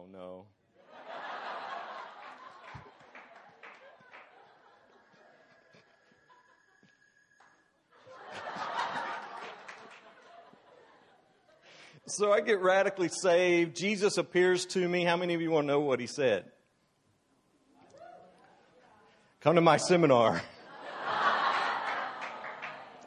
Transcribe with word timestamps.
Oh, 0.00 0.06
no. 0.10 0.46
so 12.06 12.32
I 12.32 12.40
get 12.40 12.60
radically 12.60 13.08
saved. 13.08 13.76
Jesus 13.76 14.16
appears 14.16 14.64
to 14.66 14.88
me. 14.88 15.04
How 15.04 15.16
many 15.16 15.34
of 15.34 15.42
you 15.42 15.50
want 15.50 15.66
to 15.66 15.72
know 15.72 15.80
what 15.80 16.00
he 16.00 16.06
said? 16.06 16.44
Come 19.40 19.56
to 19.56 19.60
my 19.60 19.76
seminar. 19.76 20.40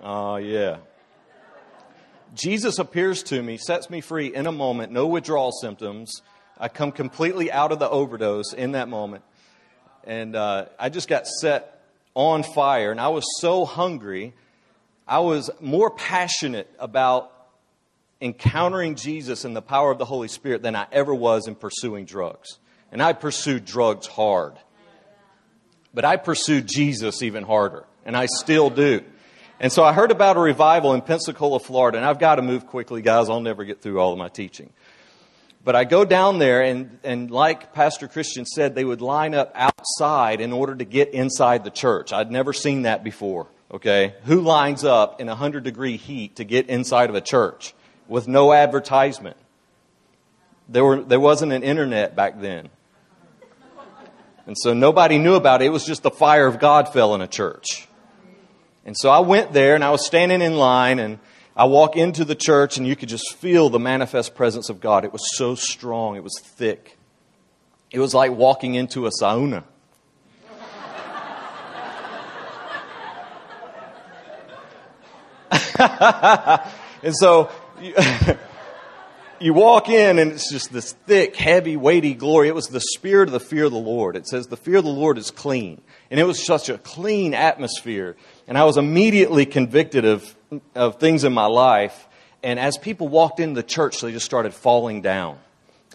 Oh, 0.02 0.34
uh, 0.34 0.38
yeah. 0.38 0.78
Jesus 2.36 2.78
appears 2.78 3.24
to 3.24 3.42
me, 3.42 3.58
sets 3.58 3.90
me 3.90 4.02
free 4.02 4.34
in 4.34 4.46
a 4.46 4.52
moment, 4.52 4.92
no 4.92 5.08
withdrawal 5.08 5.52
symptoms. 5.52 6.22
I 6.64 6.70
come 6.70 6.94
completely 6.94 7.52
out 7.52 7.74
of 7.74 7.80
the 7.80 7.90
overdose 7.90 8.54
in 8.54 8.72
that 8.72 8.88
moment. 8.88 9.26
And 10.06 10.34
uh, 10.34 10.68
I 10.80 10.88
just 10.88 11.10
got 11.10 11.28
set 11.28 11.82
on 12.16 12.44
fire, 12.44 12.90
and 12.90 13.02
I 13.02 13.10
was 13.10 13.26
so 13.42 13.66
hungry. 13.66 14.34
I 15.06 15.20
was 15.20 15.50
more 15.60 15.90
passionate 15.92 16.74
about 16.80 17.34
encountering 18.22 18.96
Jesus 18.96 19.44
and 19.44 19.54
the 19.54 19.62
power 19.62 19.92
of 19.92 19.98
the 19.98 20.06
Holy 20.06 20.30
Spirit 20.30 20.64
than 20.64 20.74
I 20.74 20.88
ever 20.94 21.14
was 21.14 21.50
in 21.50 21.56
pursuing 21.56 22.06
drugs. 22.06 22.60
And 22.94 23.04
I 23.04 23.12
pursued 23.12 23.66
drugs 23.66 24.08
hard. 24.08 24.54
But 25.94 26.06
I 26.06 26.16
pursued 26.16 26.66
Jesus 26.66 27.22
even 27.24 27.44
harder, 27.44 27.84
and 28.06 28.16
I 28.16 28.28
still 28.28 28.70
do. 28.70 29.02
And 29.60 29.70
so 29.70 29.84
I 29.84 29.92
heard 29.92 30.12
about 30.12 30.38
a 30.38 30.40
revival 30.40 30.94
in 30.94 31.02
Pensacola, 31.02 31.60
Florida, 31.60 31.98
and 31.98 32.08
I've 32.08 32.20
got 32.20 32.36
to 32.36 32.42
move 32.42 32.68
quickly, 32.68 33.02
guys. 33.02 33.30
I'll 33.30 33.42
never 33.42 33.66
get 33.66 33.82
through 33.82 34.00
all 34.00 34.14
of 34.14 34.18
my 34.18 34.30
teaching. 34.30 34.72
But 35.66 35.78
I 35.78 35.86
go 35.86 36.04
down 36.04 36.40
there, 36.40 36.62
and, 36.62 37.00
and 37.04 37.32
like 37.32 37.74
Pastor 37.74 38.10
Christian 38.10 38.46
said, 38.46 38.76
they 38.76 38.84
would 38.84 39.02
line 39.02 39.34
up 39.34 39.54
outside 39.56 40.42
in 40.42 40.52
order 40.52 40.76
to 40.76 40.84
get 40.84 41.14
inside 41.14 41.64
the 41.64 41.72
church. 41.72 42.12
I'd 42.12 42.32
never 42.32 42.52
seen 42.52 42.82
that 42.82 43.02
before, 43.02 43.48
okay? 43.72 44.16
Who 44.26 44.42
lines 44.42 44.84
up 44.84 45.22
in 45.22 45.28
100 45.28 45.64
degree 45.64 45.96
heat 45.96 46.36
to 46.36 46.44
get 46.44 46.68
inside 46.68 47.10
of 47.10 47.16
a 47.16 47.22
church 47.22 47.74
with 48.10 48.28
no 48.28 48.52
advertisement? 48.52 49.38
There, 50.68 50.84
were, 50.84 51.02
there 51.02 51.20
wasn't 51.20 51.54
an 51.54 51.64
internet 51.64 52.14
back 52.14 52.42
then. 52.42 52.70
And 54.46 54.58
so 54.58 54.74
nobody 54.74 55.18
knew 55.18 55.36
about 55.36 55.62
it. 55.62 55.66
It 55.66 55.70
was 55.70 55.86
just 55.86 56.04
the 56.04 56.12
fire 56.12 56.46
of 56.46 56.60
God 56.60 56.92
fell 56.92 57.16
in 57.16 57.22
a 57.22 57.28
church. 57.28 57.88
And 58.86 58.98
so 58.98 59.10
I 59.10 59.20
went 59.20 59.54
there 59.54 59.76
and 59.76 59.84
I 59.84 59.92
was 59.92 60.06
standing 60.06 60.42
in 60.42 60.58
line 60.58 61.00
and 61.00 61.20
I 61.56 61.66
walk 61.66 61.96
into 61.96 62.26
the 62.26 62.36
church 62.36 62.78
and 62.78 62.88
you 62.88 62.96
could 62.96 63.10
just 63.10 63.36
feel 63.36 63.70
the 63.70 63.80
manifest 63.80 64.34
presence 64.34 64.70
of 64.70 64.80
God. 64.80 65.06
It 65.06 65.14
was 65.14 65.24
so 65.36 65.54
strong, 65.54 66.16
it 66.16 66.24
was 66.24 66.40
thick. 66.44 66.98
It 67.92 68.00
was 68.00 68.16
like 68.16 68.32
walking 68.32 68.74
into 68.74 69.06
a 69.06 69.12
sauna. 69.22 69.64
and 77.04 77.16
so 77.16 77.52
you, 77.80 77.96
you, 79.40 79.54
walk 79.54 79.90
in 79.90 80.18
and 80.18 80.32
it's 80.32 80.52
just 80.52 80.74
this 80.74 80.94
thick, 81.06 81.36
heavy, 81.36 81.78
weighty 81.78 82.16
glory. 82.16 82.48
It 82.48 82.56
was 82.56 82.68
the 82.68 82.80
spirit 82.80 83.28
of 83.30 83.34
the 83.34 83.40
fear 83.40 83.66
of 83.66 83.72
the 83.72 83.78
Lord. 83.78 84.16
It 84.16 84.28
says 84.28 84.48
the 84.48 84.58
fear 84.58 84.78
of 84.78 84.84
the 84.84 84.90
Lord 84.90 85.20
is 85.20 85.30
clean. 85.30 85.82
And 86.10 86.20
it 86.20 86.24
was 86.24 86.44
such 86.44 86.70
a 86.70 86.80
clean 86.80 87.34
atmosphere. 87.34 88.16
And 88.48 88.58
I 88.58 88.66
was 88.66 88.78
immediately 88.78 89.46
convicted 89.46 90.06
of, 90.06 90.36
of 90.76 91.00
things 91.00 91.24
in 91.24 91.34
my 91.34 91.46
life. 91.46 92.08
And 92.44 92.60
as 92.60 92.78
people 92.78 93.08
walked 93.08 93.40
into 93.40 93.56
the 93.56 93.68
church, 93.68 94.02
they 94.02 94.12
just 94.12 94.26
started 94.26 94.54
falling 94.54 95.02
down 95.02 95.38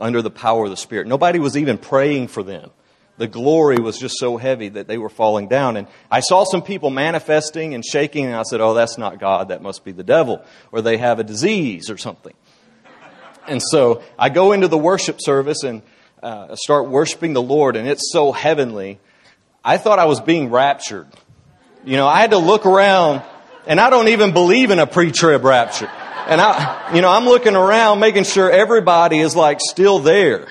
under 0.01 0.23
the 0.23 0.31
power 0.31 0.65
of 0.65 0.71
the 0.71 0.77
Spirit. 0.77 1.07
Nobody 1.07 1.39
was 1.39 1.57
even 1.57 1.79
praying 1.79 2.29
for 2.29 2.43
them. 2.43 2.71
The 3.19 3.27
glory 3.27 3.79
was 3.79 3.99
just 3.99 4.17
so 4.19 4.37
heavy 4.37 4.69
that 4.71 4.87
they 4.87 4.97
were 4.97 5.09
falling 5.09 5.49
down. 5.49 5.77
And 5.77 5.89
I 6.11 6.21
saw 6.21 6.45
some 6.45 6.63
people 6.63 6.89
manifesting 6.89 7.75
and 7.75 7.85
shaking, 7.85 8.27
and 8.27 8.37
I 8.37 8.45
said, 8.45 8.61
Oh, 8.61 8.75
that's 8.75 8.97
not 8.97 9.19
God. 9.19 9.49
That 9.49 9.61
must 9.61 9.85
be 9.85 9.91
the 9.91 10.05
devil. 10.05 10.43
Or 10.71 10.83
they 10.83 10.99
have 10.99 11.19
a 11.19 11.25
disease 11.25 11.91
or 11.91 11.97
something. 11.97 12.35
And 13.49 13.61
so 13.63 14.03
I 14.19 14.29
go 14.29 14.53
into 14.53 14.69
the 14.69 14.79
worship 14.79 15.19
service 15.21 15.65
and 15.65 15.83
uh, 16.23 16.55
start 16.55 16.89
worshiping 16.89 17.33
the 17.33 17.43
Lord, 17.43 17.77
and 17.77 17.89
it's 17.89 18.13
so 18.13 18.33
heavenly. 18.33 19.01
I 19.65 19.79
thought 19.79 19.99
I 19.99 20.05
was 20.05 20.21
being 20.21 20.51
raptured. 20.51 21.07
You 21.89 21.97
know, 21.97 22.07
I 22.07 22.21
had 22.21 22.33
to 22.33 22.39
look 22.39 22.67
around, 22.67 23.23
and 23.67 23.81
I 23.81 23.89
don't 23.89 24.09
even 24.09 24.35
believe 24.35 24.71
in 24.71 24.79
a 24.79 24.87
pre-trib 24.87 25.43
rapture. 25.43 25.87
And 26.27 26.39
I, 26.39 26.95
you 26.95 27.01
know, 27.01 27.09
I'm 27.09 27.25
looking 27.25 27.57
around, 27.57 27.99
making 27.99 28.25
sure 28.25 28.51
everybody 28.51 29.21
is 29.21 29.35
like 29.35 29.59
still 29.59 29.99
there. 29.99 30.49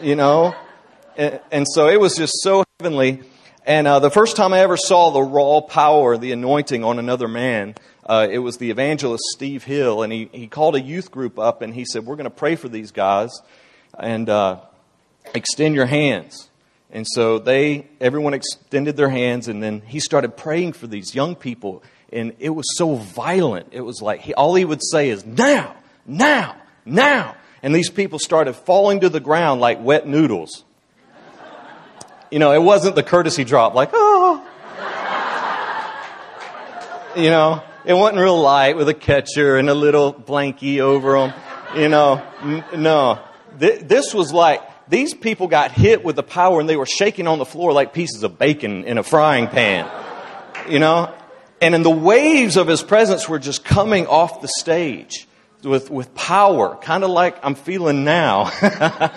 You 0.00 0.14
know, 0.14 0.54
and, 1.16 1.40
and 1.50 1.66
so 1.68 1.88
it 1.88 1.98
was 1.98 2.14
just 2.14 2.34
so 2.44 2.62
heavenly. 2.78 3.24
And 3.66 3.88
uh, 3.88 3.98
the 3.98 4.08
first 4.08 4.36
time 4.36 4.52
I 4.52 4.60
ever 4.60 4.76
saw 4.76 5.10
the 5.10 5.22
raw 5.22 5.62
power, 5.62 6.16
the 6.16 6.30
anointing 6.30 6.84
on 6.84 7.00
another 7.00 7.26
man, 7.26 7.74
uh, 8.06 8.28
it 8.30 8.38
was 8.38 8.58
the 8.58 8.70
evangelist 8.70 9.24
Steve 9.32 9.64
Hill, 9.64 10.04
and 10.04 10.12
he, 10.12 10.30
he 10.30 10.46
called 10.46 10.76
a 10.76 10.80
youth 10.80 11.10
group 11.10 11.40
up 11.40 11.62
and 11.62 11.74
he 11.74 11.84
said, 11.84 12.06
We're 12.06 12.14
going 12.14 12.22
to 12.22 12.30
pray 12.30 12.54
for 12.54 12.68
these 12.68 12.92
guys 12.92 13.32
and 13.98 14.28
uh, 14.28 14.60
extend 15.34 15.74
your 15.74 15.86
hands. 15.86 16.50
And 16.92 17.06
so 17.08 17.38
they, 17.38 17.88
everyone 18.00 18.34
extended 18.34 18.96
their 18.98 19.08
hands, 19.08 19.48
and 19.48 19.62
then 19.62 19.80
he 19.80 19.98
started 19.98 20.36
praying 20.36 20.74
for 20.74 20.86
these 20.86 21.14
young 21.14 21.34
people. 21.34 21.82
And 22.12 22.34
it 22.38 22.50
was 22.50 22.66
so 22.76 22.96
violent. 22.96 23.68
It 23.70 23.80
was 23.80 24.02
like 24.02 24.20
he, 24.20 24.34
all 24.34 24.54
he 24.54 24.66
would 24.66 24.82
say 24.84 25.08
is, 25.08 25.24
now, 25.24 25.74
now, 26.06 26.54
now. 26.84 27.34
And 27.62 27.74
these 27.74 27.88
people 27.88 28.18
started 28.18 28.52
falling 28.52 29.00
to 29.00 29.08
the 29.08 29.20
ground 29.20 29.62
like 29.62 29.82
wet 29.82 30.06
noodles. 30.06 30.64
You 32.30 32.38
know, 32.38 32.52
it 32.52 32.62
wasn't 32.62 32.94
the 32.94 33.02
courtesy 33.02 33.44
drop, 33.44 33.74
like, 33.74 33.90
oh. 33.94 34.46
You 37.16 37.30
know, 37.30 37.62
it 37.84 37.94
wasn't 37.94 38.20
real 38.20 38.40
light 38.40 38.76
with 38.76 38.88
a 38.88 38.94
catcher 38.94 39.56
and 39.56 39.68
a 39.68 39.74
little 39.74 40.12
blankie 40.12 40.80
over 40.80 41.12
them. 41.12 41.34
You 41.76 41.88
know, 41.88 42.22
n- 42.42 42.64
no. 42.76 43.18
Th- 43.58 43.80
this 43.80 44.14
was 44.14 44.32
like, 44.32 44.62
these 44.92 45.14
people 45.14 45.48
got 45.48 45.72
hit 45.72 46.04
with 46.04 46.16
the 46.16 46.22
power 46.22 46.60
and 46.60 46.68
they 46.68 46.76
were 46.76 46.86
shaking 46.86 47.26
on 47.26 47.38
the 47.38 47.46
floor 47.46 47.72
like 47.72 47.94
pieces 47.94 48.22
of 48.22 48.38
bacon 48.38 48.84
in 48.84 48.98
a 48.98 49.02
frying 49.02 49.46
pan. 49.46 49.90
You 50.68 50.78
know? 50.78 51.12
And 51.62 51.74
in 51.74 51.82
the 51.82 51.90
waves 51.90 52.58
of 52.58 52.66
his 52.66 52.82
presence 52.82 53.26
were 53.26 53.38
just 53.38 53.64
coming 53.64 54.06
off 54.06 54.42
the 54.42 54.48
stage 54.48 55.26
with, 55.64 55.90
with 55.90 56.14
power, 56.14 56.76
kind 56.76 57.04
of 57.04 57.10
like 57.10 57.42
I'm 57.42 57.54
feeling 57.54 58.04
now. 58.04 58.52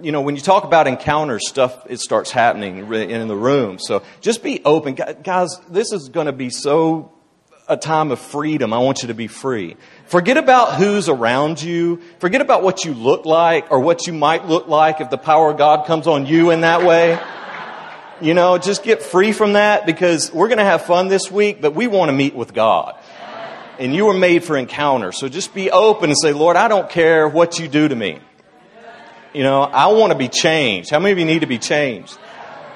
you 0.00 0.12
know, 0.12 0.22
when 0.22 0.34
you 0.34 0.40
talk 0.40 0.64
about 0.64 0.86
encounters, 0.86 1.46
stuff, 1.46 1.86
it 1.90 2.00
starts 2.00 2.30
happening 2.30 2.78
in 2.90 3.28
the 3.28 3.36
room. 3.36 3.78
So 3.78 4.02
just 4.22 4.42
be 4.42 4.64
open. 4.64 4.94
Guys, 4.94 5.60
this 5.68 5.92
is 5.92 6.08
going 6.08 6.26
to 6.26 6.32
be 6.32 6.48
so 6.48 7.12
a 7.72 7.76
time 7.76 8.10
of 8.10 8.18
freedom. 8.18 8.72
I 8.72 8.78
want 8.78 9.02
you 9.02 9.08
to 9.08 9.14
be 9.14 9.26
free. 9.26 9.76
Forget 10.06 10.36
about 10.36 10.74
who's 10.74 11.08
around 11.08 11.62
you. 11.62 12.00
Forget 12.18 12.40
about 12.40 12.62
what 12.62 12.84
you 12.84 12.92
look 12.92 13.24
like 13.24 13.70
or 13.70 13.80
what 13.80 14.06
you 14.06 14.12
might 14.12 14.46
look 14.46 14.68
like 14.68 15.00
if 15.00 15.10
the 15.10 15.18
power 15.18 15.50
of 15.50 15.58
God 15.58 15.86
comes 15.86 16.06
on 16.06 16.26
you 16.26 16.50
in 16.50 16.60
that 16.60 16.84
way. 16.84 17.18
You 18.20 18.34
know, 18.34 18.58
just 18.58 18.84
get 18.84 19.02
free 19.02 19.32
from 19.32 19.54
that 19.54 19.86
because 19.86 20.32
we're 20.32 20.48
going 20.48 20.58
to 20.58 20.64
have 20.64 20.82
fun 20.82 21.08
this 21.08 21.30
week, 21.30 21.60
but 21.60 21.74
we 21.74 21.86
want 21.86 22.10
to 22.10 22.12
meet 22.12 22.34
with 22.34 22.54
God. 22.54 22.94
And 23.78 23.94
you 23.94 24.04
were 24.04 24.14
made 24.14 24.44
for 24.44 24.56
encounter. 24.56 25.10
So 25.10 25.28
just 25.28 25.54
be 25.54 25.70
open 25.70 26.10
and 26.10 26.18
say, 26.18 26.32
Lord, 26.32 26.56
I 26.56 26.68
don't 26.68 26.88
care 26.88 27.26
what 27.26 27.58
you 27.58 27.66
do 27.66 27.88
to 27.88 27.96
me. 27.96 28.20
You 29.32 29.42
know, 29.42 29.62
I 29.62 29.86
want 29.88 30.12
to 30.12 30.18
be 30.18 30.28
changed. 30.28 30.90
How 30.90 30.98
many 30.98 31.12
of 31.12 31.18
you 31.18 31.24
need 31.24 31.40
to 31.40 31.46
be 31.46 31.58
changed? 31.58 32.16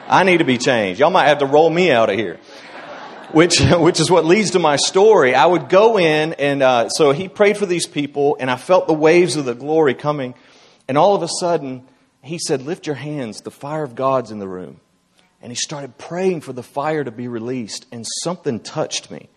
I 0.08 0.24
need 0.24 0.38
to 0.38 0.44
be 0.44 0.56
changed. 0.56 1.00
Y'all 1.00 1.10
might 1.10 1.26
have 1.26 1.38
to 1.38 1.46
roll 1.46 1.68
me 1.68 1.92
out 1.92 2.08
of 2.08 2.16
here 2.16 2.40
which, 3.32 3.60
which 3.70 4.00
is 4.00 4.10
what 4.10 4.24
leads 4.24 4.50
to 4.52 4.58
my 4.58 4.76
story. 4.76 5.34
I 5.34 5.46
would 5.46 5.68
go 5.68 5.98
in, 5.98 6.34
and 6.34 6.62
uh, 6.62 6.88
so 6.88 7.12
he 7.12 7.28
prayed 7.28 7.56
for 7.56 7.66
these 7.66 7.86
people, 7.86 8.36
and 8.38 8.50
I 8.50 8.56
felt 8.56 8.86
the 8.86 8.94
waves 8.94 9.36
of 9.36 9.44
the 9.44 9.54
glory 9.54 9.94
coming. 9.94 10.34
And 10.88 10.96
all 10.96 11.14
of 11.14 11.22
a 11.22 11.28
sudden, 11.40 11.86
he 12.22 12.38
said, 12.38 12.62
Lift 12.62 12.86
your 12.86 12.96
hands. 12.96 13.40
The 13.40 13.50
fire 13.50 13.82
of 13.82 13.94
God's 13.94 14.30
in 14.30 14.38
the 14.38 14.48
room. 14.48 14.80
And 15.42 15.52
he 15.52 15.56
started 15.56 15.98
praying 15.98 16.40
for 16.40 16.52
the 16.52 16.62
fire 16.62 17.04
to 17.04 17.10
be 17.10 17.28
released, 17.28 17.86
and 17.92 18.04
something 18.22 18.60
touched 18.60 19.10
me. 19.10 19.28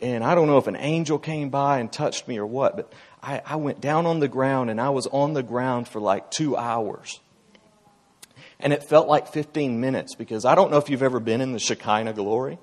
And 0.00 0.24
I 0.24 0.34
don't 0.34 0.46
know 0.46 0.56
if 0.56 0.66
an 0.66 0.76
angel 0.76 1.18
came 1.18 1.50
by 1.50 1.80
and 1.80 1.92
touched 1.92 2.26
me 2.26 2.38
or 2.38 2.46
what, 2.46 2.76
but 2.76 2.92
I, 3.22 3.42
I 3.44 3.56
went 3.56 3.80
down 3.80 4.06
on 4.06 4.20
the 4.20 4.28
ground, 4.28 4.70
and 4.70 4.80
I 4.80 4.90
was 4.90 5.06
on 5.08 5.34
the 5.34 5.42
ground 5.42 5.88
for 5.88 6.00
like 6.00 6.30
two 6.30 6.56
hours. 6.56 7.20
And 8.58 8.72
it 8.72 8.84
felt 8.84 9.08
like 9.08 9.28
15 9.28 9.80
minutes 9.80 10.14
because 10.14 10.44
I 10.44 10.54
don't 10.54 10.70
know 10.70 10.76
if 10.76 10.90
you've 10.90 11.02
ever 11.02 11.18
been 11.18 11.40
in 11.40 11.52
the 11.52 11.58
Shekinah 11.58 12.12
glory. 12.12 12.58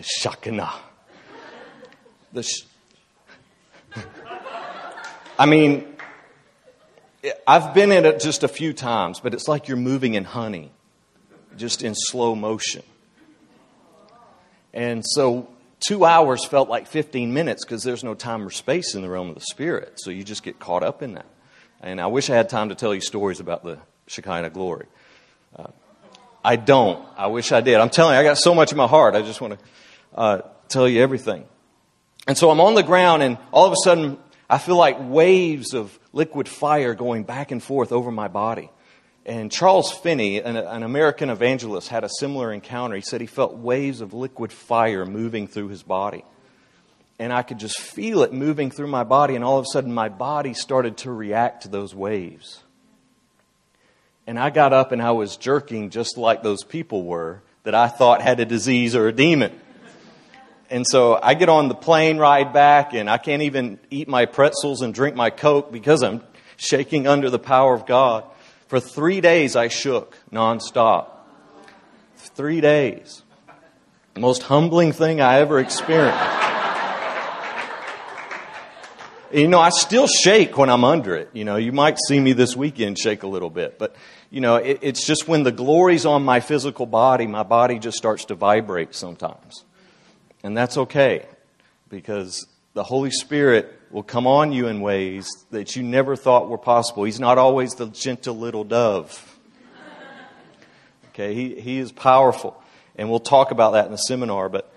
The 0.00 0.06
Shekinah. 0.06 0.72
The 2.32 2.42
sh- 2.42 2.64
I 5.38 5.44
mean, 5.44 5.86
I've 7.46 7.74
been 7.74 7.92
in 7.92 8.06
it 8.06 8.20
just 8.20 8.42
a 8.42 8.48
few 8.48 8.72
times, 8.72 9.20
but 9.20 9.34
it's 9.34 9.46
like 9.46 9.68
you're 9.68 9.76
moving 9.76 10.14
in 10.14 10.24
honey, 10.24 10.70
just 11.56 11.82
in 11.82 11.94
slow 11.94 12.34
motion. 12.34 12.82
And 14.72 15.04
so 15.04 15.50
two 15.80 16.06
hours 16.06 16.46
felt 16.46 16.70
like 16.70 16.86
15 16.86 17.34
minutes 17.34 17.64
because 17.64 17.82
there's 17.82 18.04
no 18.04 18.14
time 18.14 18.46
or 18.46 18.50
space 18.50 18.94
in 18.94 19.02
the 19.02 19.08
realm 19.10 19.28
of 19.28 19.34
the 19.34 19.42
spirit. 19.42 19.94
So 19.96 20.10
you 20.10 20.24
just 20.24 20.42
get 20.42 20.58
caught 20.58 20.82
up 20.82 21.02
in 21.02 21.14
that. 21.14 21.26
And 21.82 22.00
I 22.00 22.06
wish 22.06 22.30
I 22.30 22.36
had 22.36 22.48
time 22.48 22.70
to 22.70 22.74
tell 22.74 22.94
you 22.94 23.02
stories 23.02 23.40
about 23.40 23.64
the 23.64 23.78
Shekinah 24.06 24.50
glory. 24.50 24.86
Uh, 25.54 25.68
I 26.42 26.56
don't. 26.56 27.06
I 27.18 27.26
wish 27.26 27.52
I 27.52 27.60
did. 27.60 27.74
I'm 27.74 27.90
telling 27.90 28.14
you, 28.14 28.20
I 28.20 28.22
got 28.22 28.38
so 28.38 28.54
much 28.54 28.72
in 28.72 28.78
my 28.78 28.86
heart. 28.86 29.14
I 29.14 29.20
just 29.20 29.42
want 29.42 29.58
to 29.58 29.66
uh, 30.14 30.42
tell 30.68 30.88
you 30.88 31.02
everything. 31.02 31.46
And 32.26 32.36
so 32.36 32.50
I'm 32.50 32.60
on 32.60 32.74
the 32.74 32.82
ground, 32.82 33.22
and 33.22 33.38
all 33.52 33.66
of 33.66 33.72
a 33.72 33.76
sudden, 33.84 34.18
I 34.48 34.58
feel 34.58 34.76
like 34.76 34.96
waves 35.00 35.74
of 35.74 35.96
liquid 36.12 36.48
fire 36.48 36.94
going 36.94 37.24
back 37.24 37.50
and 37.50 37.62
forth 37.62 37.92
over 37.92 38.10
my 38.10 38.28
body. 38.28 38.70
And 39.26 39.52
Charles 39.52 39.92
Finney, 39.92 40.38
an, 40.38 40.56
an, 40.56 40.82
American 40.82 41.30
evangelist, 41.30 41.88
had 41.88 42.04
a 42.04 42.08
similar 42.18 42.52
encounter. 42.52 42.96
He 42.96 43.02
said 43.02 43.20
he 43.20 43.26
felt 43.26 43.56
waves 43.56 44.00
of 44.00 44.14
liquid 44.14 44.52
fire 44.52 45.04
moving 45.04 45.46
through 45.46 45.68
his 45.68 45.82
body. 45.82 46.24
And 47.18 47.32
I 47.32 47.42
could 47.42 47.58
just 47.58 47.78
feel 47.78 48.22
it 48.22 48.32
moving 48.32 48.70
through 48.70 48.88
my 48.88 49.04
body, 49.04 49.36
and 49.36 49.44
all 49.44 49.58
of 49.58 49.64
a 49.64 49.72
sudden, 49.72 49.92
my 49.92 50.08
body 50.08 50.54
started 50.54 50.96
to 50.98 51.12
react 51.12 51.62
to 51.62 51.68
those 51.68 51.94
waves. 51.94 52.62
And 54.26 54.38
I 54.38 54.50
got 54.50 54.72
up 54.72 54.92
and 54.92 55.02
I 55.02 55.10
was 55.10 55.36
jerking 55.36 55.90
just 55.90 56.16
like 56.16 56.42
those 56.42 56.62
people 56.62 57.02
were 57.02 57.42
that 57.64 57.74
I 57.74 57.88
thought 57.88 58.22
had 58.22 58.40
a 58.40 58.44
disease 58.44 58.94
or 58.94 59.08
a 59.08 59.12
demon. 59.12 59.58
And 60.70 60.86
so 60.86 61.18
I 61.20 61.34
get 61.34 61.48
on 61.48 61.66
the 61.66 61.74
plane 61.74 62.18
ride 62.18 62.52
back, 62.52 62.94
and 62.94 63.10
I 63.10 63.18
can't 63.18 63.42
even 63.42 63.80
eat 63.90 64.06
my 64.06 64.26
pretzels 64.26 64.82
and 64.82 64.94
drink 64.94 65.16
my 65.16 65.30
Coke 65.30 65.72
because 65.72 66.04
I'm 66.04 66.22
shaking 66.56 67.08
under 67.08 67.28
the 67.28 67.40
power 67.40 67.74
of 67.74 67.86
God. 67.86 68.24
For 68.68 68.78
three 68.78 69.20
days, 69.20 69.56
I 69.56 69.66
shook 69.66 70.16
nonstop. 70.32 71.08
Three 72.16 72.60
days. 72.60 73.24
The 74.14 74.20
most 74.20 74.44
humbling 74.44 74.92
thing 74.92 75.20
I 75.20 75.40
ever 75.40 75.58
experienced. 75.58 76.18
you 79.32 79.48
know, 79.48 79.58
I 79.58 79.70
still 79.70 80.06
shake 80.06 80.56
when 80.56 80.70
I'm 80.70 80.84
under 80.84 81.16
it. 81.16 81.30
You 81.32 81.44
know, 81.44 81.56
you 81.56 81.72
might 81.72 81.98
see 82.06 82.20
me 82.20 82.32
this 82.32 82.54
weekend 82.54 82.96
shake 82.96 83.24
a 83.24 83.26
little 83.26 83.50
bit, 83.50 83.76
but 83.76 83.96
you 84.30 84.40
know, 84.40 84.56
it, 84.56 84.78
it's 84.82 85.04
just 85.04 85.26
when 85.26 85.42
the 85.42 85.50
glory's 85.50 86.06
on 86.06 86.22
my 86.22 86.38
physical 86.38 86.86
body, 86.86 87.26
my 87.26 87.42
body 87.42 87.80
just 87.80 87.96
starts 87.96 88.26
to 88.26 88.36
vibrate 88.36 88.94
sometimes. 88.94 89.64
And 90.42 90.56
that's 90.56 90.76
okay 90.76 91.26
because 91.88 92.46
the 92.74 92.82
Holy 92.82 93.10
Spirit 93.10 93.78
will 93.90 94.02
come 94.02 94.26
on 94.26 94.52
you 94.52 94.68
in 94.68 94.80
ways 94.80 95.28
that 95.50 95.76
you 95.76 95.82
never 95.82 96.16
thought 96.16 96.48
were 96.48 96.58
possible. 96.58 97.04
He's 97.04 97.20
not 97.20 97.38
always 97.38 97.74
the 97.74 97.88
gentle 97.88 98.36
little 98.36 98.64
dove. 98.64 99.38
Okay, 101.08 101.34
he, 101.34 101.60
he 101.60 101.78
is 101.78 101.92
powerful. 101.92 102.60
And 102.96 103.10
we'll 103.10 103.20
talk 103.20 103.50
about 103.50 103.72
that 103.72 103.86
in 103.86 103.90
the 103.90 103.98
seminar. 103.98 104.48
But 104.48 104.72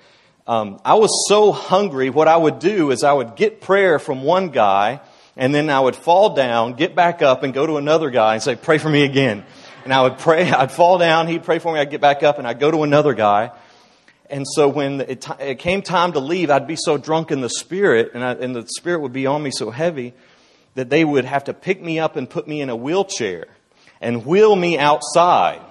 um, 0.48 0.82
I 0.84 0.96
was 0.96 1.28
so 1.30 1.52
hungry, 1.52 2.10
what 2.10 2.28
I 2.28 2.36
would 2.36 2.60
do 2.60 2.92
is 2.92 3.04
I 3.04 3.14
would 3.14 3.36
get 3.36 3.62
prayer 3.62 4.00
from 4.00 4.24
one 4.24 4.50
guy, 4.50 5.00
and 5.38 5.56
then 5.56 5.70
I 5.70 5.80
would 5.80 5.96
fall 5.96 6.36
down, 6.36 6.74
get 6.74 6.96
back 6.96 7.22
up, 7.22 7.44
and 7.44 7.54
go 7.54 7.66
to 7.66 7.78
another 7.78 8.10
guy 8.10 8.34
and 8.34 8.44
say, 8.44 8.56
Pray 8.56 8.78
for 8.78 8.90
me 8.90 9.04
again. 9.04 9.46
And 9.84 9.94
I 9.94 10.02
would 10.02 10.18
pray, 10.18 10.50
I'd 10.52 10.72
fall 10.72 10.98
down, 10.98 11.28
he'd 11.28 11.44
pray 11.44 11.60
for 11.60 11.74
me, 11.74 11.80
I'd 11.80 11.92
get 11.92 12.02
back 12.02 12.24
up, 12.24 12.40
and 12.40 12.48
I'd 12.48 12.60
go 12.60 12.72
to 12.72 12.84
another 12.84 13.14
guy. 13.14 13.52
And 14.34 14.48
so 14.48 14.68
when 14.68 15.02
it, 15.02 15.22
t- 15.22 15.34
it, 15.40 15.60
came 15.60 15.84
time 15.84 16.14
to 16.14 16.20
leave, 16.20 16.50
I'd 16.50 16.66
be 16.66 16.76
so 16.76 16.98
drunk 16.98 17.30
in 17.30 17.42
the 17.42 17.50
spirit, 17.50 18.14
and, 18.16 18.24
I, 18.24 18.32
and 18.32 18.56
the 18.56 18.66
spirit 18.66 19.02
would 19.02 19.14
be 19.14 19.28
on 19.28 19.44
me 19.44 19.52
so 19.52 19.70
heavy 19.70 20.16
that 20.74 20.90
they 20.90 21.06
would 21.06 21.26
have 21.26 21.44
to 21.44 21.54
pick 21.54 21.80
me 21.80 22.00
up 22.00 22.16
and 22.16 22.28
put 22.28 22.48
me 22.48 22.60
in 22.60 22.72
a 22.72 22.76
wheelchair 22.76 23.46
and 24.02 24.26
wheel 24.26 24.56
me 24.56 24.80
outside 24.80 25.62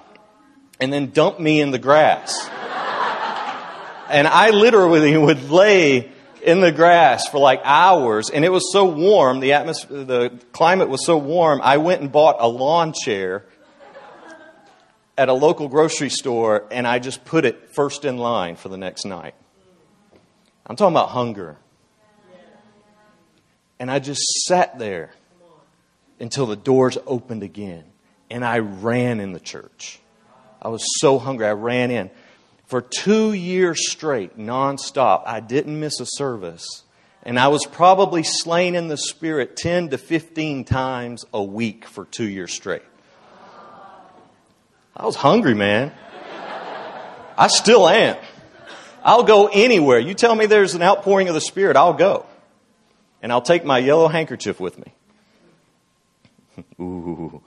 and 0.79 0.93
then 0.93 1.11
dump 1.11 1.41
me 1.41 1.59
in 1.59 1.71
the 1.71 1.77
grass. 1.77 2.39
and 4.09 4.29
I 4.29 4.51
literally 4.51 5.17
would 5.17 5.49
lay 5.49 6.09
in 6.41 6.61
the 6.61 6.71
grass 6.71 7.27
for 7.27 7.39
like 7.39 7.59
hours, 7.65 8.29
and 8.29 8.45
it 8.45 8.49
was 8.49 8.71
so 8.71 8.85
warm, 8.85 9.41
the 9.41 9.53
atmosphere, 9.53 10.05
the 10.05 10.39
climate 10.53 10.87
was 10.87 11.05
so 11.05 11.17
warm, 11.17 11.59
I 11.61 11.79
went 11.79 11.99
and 11.99 12.09
bought 12.09 12.37
a 12.39 12.47
lawn 12.47 12.93
chair 12.93 13.43
at 15.17 15.29
a 15.29 15.33
local 15.33 15.67
grocery 15.67 16.09
store 16.09 16.65
and 16.71 16.87
I 16.87 16.99
just 16.99 17.25
put 17.25 17.45
it 17.45 17.73
first 17.75 18.05
in 18.05 18.17
line 18.17 18.55
for 18.55 18.69
the 18.69 18.77
next 18.77 19.05
night. 19.05 19.35
I'm 20.65 20.75
talking 20.75 20.93
about 20.93 21.09
hunger. 21.09 21.57
And 23.79 23.91
I 23.91 23.99
just 23.99 24.21
sat 24.45 24.79
there 24.79 25.11
until 26.19 26.45
the 26.45 26.55
doors 26.55 26.97
opened 27.05 27.43
again. 27.43 27.83
And 28.29 28.45
I 28.45 28.59
ran 28.59 29.19
in 29.19 29.33
the 29.33 29.39
church. 29.39 29.99
I 30.61 30.69
was 30.69 30.83
so 30.99 31.19
hungry. 31.19 31.45
I 31.45 31.51
ran 31.51 31.91
in. 31.91 32.09
For 32.65 32.81
two 32.81 33.33
years 33.33 33.91
straight, 33.91 34.37
nonstop, 34.37 35.23
I 35.25 35.41
didn't 35.41 35.79
miss 35.79 35.99
a 35.99 36.05
service. 36.05 36.65
And 37.23 37.37
I 37.37 37.49
was 37.49 37.65
probably 37.65 38.23
slain 38.23 38.75
in 38.75 38.87
the 38.87 38.97
spirit 38.97 39.57
10 39.57 39.89
to 39.89 39.97
15 39.97 40.63
times 40.63 41.25
a 41.33 41.43
week 41.43 41.85
for 41.85 42.05
two 42.05 42.27
years 42.27 42.53
straight. 42.53 42.83
I 44.95 45.05
was 45.05 45.15
hungry, 45.15 45.55
man. 45.55 45.91
I 47.37 47.47
still 47.47 47.87
am. 47.87 48.17
I'll 49.03 49.23
go 49.23 49.49
anywhere. 49.51 49.99
You 49.99 50.13
tell 50.13 50.35
me 50.35 50.45
there's 50.45 50.75
an 50.75 50.81
outpouring 50.81 51.27
of 51.27 51.33
the 51.33 51.41
Spirit, 51.41 51.75
I'll 51.75 51.93
go. 51.93 52.25
And 53.21 53.31
I'll 53.31 53.41
take 53.41 53.65
my 53.65 53.79
yellow 53.79 54.07
handkerchief 54.07 54.59
with 54.59 54.77
me. 54.77 54.93
Ooh. 56.79 57.41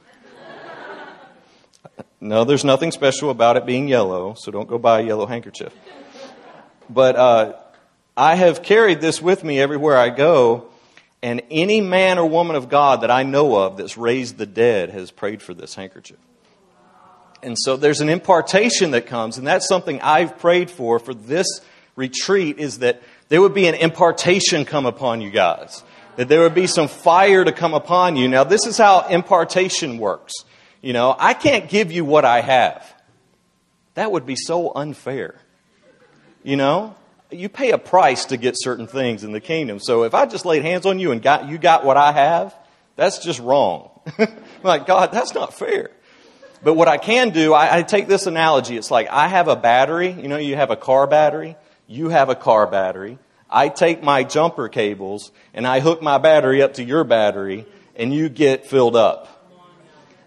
No, 2.20 2.44
there's 2.44 2.64
nothing 2.64 2.92
special 2.92 3.30
about 3.30 3.56
it 3.56 3.66
being 3.66 3.88
yellow, 3.88 4.34
so 4.34 4.50
don't 4.50 4.68
go 4.68 4.78
buy 4.78 5.00
a 5.00 5.04
yellow 5.04 5.26
handkerchief. 5.26 5.72
But 6.88 7.16
uh, 7.16 7.52
I 8.16 8.34
have 8.34 8.62
carried 8.62 9.00
this 9.00 9.20
with 9.20 9.44
me 9.44 9.60
everywhere 9.60 9.96
I 9.96 10.08
go, 10.08 10.68
and 11.22 11.42
any 11.50 11.80
man 11.80 12.18
or 12.18 12.28
woman 12.28 12.56
of 12.56 12.68
God 12.68 13.02
that 13.02 13.10
I 13.10 13.22
know 13.22 13.56
of 13.56 13.76
that's 13.76 13.96
raised 13.96 14.38
the 14.38 14.46
dead 14.46 14.90
has 14.90 15.10
prayed 15.10 15.42
for 15.42 15.54
this 15.54 15.74
handkerchief. 15.74 16.18
And 17.46 17.56
so 17.56 17.76
there's 17.76 18.00
an 18.00 18.08
impartation 18.08 18.90
that 18.90 19.06
comes, 19.06 19.38
and 19.38 19.46
that's 19.46 19.68
something 19.68 20.00
I've 20.00 20.36
prayed 20.36 20.68
for 20.68 20.98
for 20.98 21.14
this 21.14 21.46
retreat 21.94 22.58
is 22.58 22.80
that 22.80 23.00
there 23.28 23.40
would 23.40 23.54
be 23.54 23.68
an 23.68 23.76
impartation 23.76 24.64
come 24.64 24.84
upon 24.84 25.20
you 25.20 25.30
guys. 25.30 25.84
That 26.16 26.28
there 26.28 26.40
would 26.40 26.56
be 26.56 26.66
some 26.66 26.88
fire 26.88 27.44
to 27.44 27.52
come 27.52 27.72
upon 27.72 28.16
you. 28.16 28.26
Now, 28.26 28.42
this 28.42 28.66
is 28.66 28.76
how 28.76 29.06
impartation 29.06 29.98
works. 29.98 30.32
You 30.82 30.92
know, 30.92 31.14
I 31.16 31.34
can't 31.34 31.68
give 31.68 31.92
you 31.92 32.04
what 32.04 32.24
I 32.24 32.40
have. 32.40 32.84
That 33.94 34.10
would 34.10 34.26
be 34.26 34.34
so 34.34 34.72
unfair. 34.74 35.36
You 36.42 36.56
know, 36.56 36.96
you 37.30 37.48
pay 37.48 37.70
a 37.70 37.78
price 37.78 38.24
to 38.24 38.36
get 38.36 38.56
certain 38.58 38.88
things 38.88 39.22
in 39.22 39.30
the 39.30 39.40
kingdom. 39.40 39.78
So 39.78 40.02
if 40.02 40.14
I 40.14 40.26
just 40.26 40.46
laid 40.46 40.62
hands 40.62 40.84
on 40.84 40.98
you 40.98 41.12
and 41.12 41.22
got 41.22 41.48
you 41.48 41.58
got 41.58 41.84
what 41.84 41.96
I 41.96 42.10
have, 42.10 42.56
that's 42.96 43.20
just 43.20 43.38
wrong. 43.38 43.90
like 44.64 44.88
God, 44.88 45.12
that's 45.12 45.32
not 45.32 45.54
fair. 45.54 45.90
But 46.62 46.74
what 46.74 46.88
I 46.88 46.98
can 46.98 47.30
do, 47.30 47.52
I, 47.52 47.78
I 47.78 47.82
take 47.82 48.08
this 48.08 48.26
analogy. 48.26 48.76
It's 48.76 48.90
like 48.90 49.08
I 49.10 49.28
have 49.28 49.48
a 49.48 49.56
battery. 49.56 50.10
You 50.10 50.28
know, 50.28 50.36
you 50.36 50.56
have 50.56 50.70
a 50.70 50.76
car 50.76 51.06
battery. 51.06 51.56
You 51.86 52.08
have 52.08 52.28
a 52.28 52.34
car 52.34 52.66
battery. 52.66 53.18
I 53.48 53.68
take 53.68 54.02
my 54.02 54.24
jumper 54.24 54.68
cables 54.68 55.30
and 55.54 55.66
I 55.66 55.80
hook 55.80 56.02
my 56.02 56.18
battery 56.18 56.62
up 56.62 56.74
to 56.74 56.84
your 56.84 57.04
battery 57.04 57.66
and 57.94 58.12
you 58.12 58.28
get 58.28 58.66
filled 58.66 58.96
up. 58.96 59.32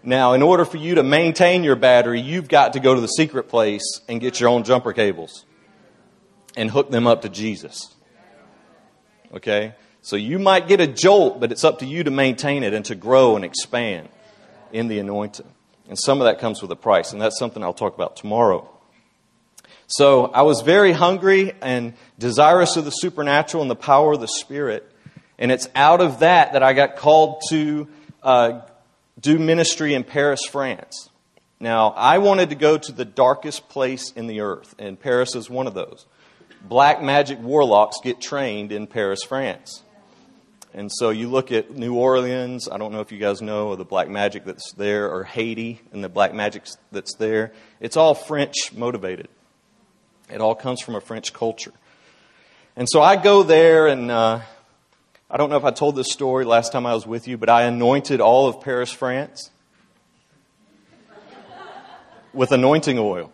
Now, 0.02 0.32
in 0.32 0.42
order 0.42 0.64
for 0.64 0.78
you 0.78 0.94
to 0.94 1.02
maintain 1.02 1.62
your 1.62 1.76
battery, 1.76 2.20
you've 2.20 2.48
got 2.48 2.72
to 2.72 2.80
go 2.80 2.94
to 2.94 3.00
the 3.00 3.06
secret 3.06 3.48
place 3.48 4.00
and 4.08 4.20
get 4.20 4.40
your 4.40 4.48
own 4.48 4.64
jumper 4.64 4.94
cables 4.94 5.44
and 6.56 6.70
hook 6.70 6.90
them 6.90 7.06
up 7.06 7.22
to 7.22 7.28
Jesus. 7.28 7.94
Okay? 9.34 9.74
So 10.00 10.16
you 10.16 10.38
might 10.38 10.66
get 10.66 10.80
a 10.80 10.86
jolt, 10.86 11.38
but 11.38 11.52
it's 11.52 11.64
up 11.64 11.80
to 11.80 11.86
you 11.86 12.04
to 12.04 12.10
maintain 12.10 12.62
it 12.62 12.72
and 12.72 12.84
to 12.86 12.94
grow 12.94 13.36
and 13.36 13.44
expand 13.44 14.08
in 14.72 14.88
the 14.88 14.98
anointing. 14.98 15.46
And 15.90 15.98
some 15.98 16.20
of 16.20 16.26
that 16.26 16.38
comes 16.38 16.62
with 16.62 16.70
a 16.70 16.76
price, 16.76 17.12
and 17.12 17.20
that's 17.20 17.36
something 17.36 17.64
I'll 17.64 17.74
talk 17.74 17.96
about 17.96 18.14
tomorrow. 18.14 18.70
So 19.88 20.26
I 20.26 20.42
was 20.42 20.60
very 20.60 20.92
hungry 20.92 21.52
and 21.60 21.94
desirous 22.16 22.76
of 22.76 22.84
the 22.84 22.92
supernatural 22.92 23.60
and 23.60 23.68
the 23.68 23.74
power 23.74 24.12
of 24.12 24.20
the 24.20 24.28
Spirit. 24.28 24.88
And 25.36 25.50
it's 25.50 25.68
out 25.74 26.00
of 26.00 26.20
that 26.20 26.52
that 26.52 26.62
I 26.62 26.74
got 26.74 26.94
called 26.94 27.42
to 27.48 27.88
uh, 28.22 28.60
do 29.18 29.36
ministry 29.36 29.94
in 29.94 30.04
Paris, 30.04 30.42
France. 30.48 31.10
Now, 31.58 31.88
I 31.88 32.18
wanted 32.18 32.50
to 32.50 32.54
go 32.54 32.78
to 32.78 32.92
the 32.92 33.04
darkest 33.04 33.68
place 33.68 34.12
in 34.12 34.28
the 34.28 34.42
earth, 34.42 34.76
and 34.78 34.98
Paris 34.98 35.34
is 35.34 35.50
one 35.50 35.66
of 35.66 35.74
those. 35.74 36.06
Black 36.62 37.02
magic 37.02 37.40
warlocks 37.40 37.96
get 38.00 38.20
trained 38.20 38.70
in 38.70 38.86
Paris, 38.86 39.24
France. 39.24 39.82
And 40.72 40.90
so 40.92 41.10
you 41.10 41.28
look 41.28 41.50
at 41.50 41.72
New 41.72 41.94
Orleans, 41.94 42.68
I 42.68 42.78
don't 42.78 42.92
know 42.92 43.00
if 43.00 43.10
you 43.10 43.18
guys 43.18 43.42
know 43.42 43.72
of 43.72 43.78
the 43.78 43.84
black 43.84 44.08
magic 44.08 44.44
that's 44.44 44.72
there, 44.72 45.12
or 45.12 45.24
Haiti 45.24 45.80
and 45.92 46.04
the 46.04 46.08
black 46.08 46.32
magic 46.32 46.64
that's 46.92 47.14
there. 47.16 47.52
It's 47.80 47.96
all 47.96 48.14
French 48.14 48.72
motivated. 48.72 49.28
It 50.32 50.40
all 50.40 50.54
comes 50.54 50.80
from 50.80 50.94
a 50.94 51.00
French 51.00 51.32
culture. 51.32 51.72
And 52.76 52.86
so 52.88 53.02
I 53.02 53.16
go 53.16 53.42
there, 53.42 53.88
and 53.88 54.12
uh, 54.12 54.40
I 55.28 55.36
don't 55.36 55.50
know 55.50 55.56
if 55.56 55.64
I 55.64 55.72
told 55.72 55.96
this 55.96 56.12
story 56.12 56.44
last 56.44 56.70
time 56.70 56.86
I 56.86 56.94
was 56.94 57.04
with 57.06 57.26
you, 57.26 57.36
but 57.36 57.48
I 57.48 57.62
anointed 57.62 58.20
all 58.20 58.46
of 58.46 58.60
Paris, 58.60 58.92
France 58.92 59.50
with 62.32 62.52
anointing 62.52 62.98
oil. 62.98 63.32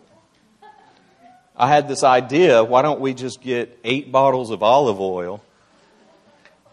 I 1.55 1.67
had 1.67 1.87
this 1.87 2.03
idea 2.03 2.63
why 2.63 2.81
don't 2.81 2.99
we 2.99 3.13
just 3.13 3.41
get 3.41 3.79
eight 3.83 4.11
bottles 4.11 4.51
of 4.51 4.61
olive 4.63 4.99
oil 4.99 5.41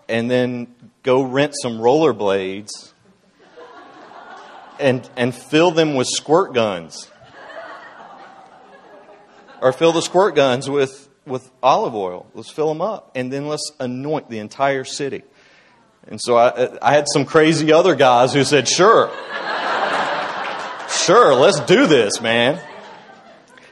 and 0.09 0.31
then 0.31 0.75
go 1.03 1.23
rent 1.23 1.55
some 1.61 1.79
rollerblades 1.79 2.93
and, 4.79 5.09
and 5.17 5.35
fill 5.35 5.71
them 5.71 5.95
with 5.95 6.09
squirt 6.09 6.55
guns? 6.55 7.11
Or 9.61 9.73
fill 9.73 9.93
the 9.93 10.03
squirt 10.03 10.35
guns 10.35 10.69
with, 10.69 11.09
with 11.27 11.51
olive 11.63 11.95
oil. 11.95 12.27
Let's 12.35 12.51
fill 12.51 12.69
them 12.69 12.83
up. 12.83 13.13
And 13.15 13.33
then 13.33 13.49
let's 13.49 13.73
anoint 13.81 14.29
the 14.29 14.39
entire 14.39 14.85
city. 14.85 15.23
And 16.07 16.21
so 16.21 16.37
I, 16.37 16.77
I 16.83 16.93
had 16.93 17.07
some 17.11 17.25
crazy 17.25 17.73
other 17.73 17.95
guys 17.95 18.35
who 18.35 18.45
said, 18.45 18.69
sure. 18.69 19.11
sure, 20.89 21.35
let's 21.35 21.61
do 21.61 21.87
this, 21.87 22.21
man. 22.21 22.61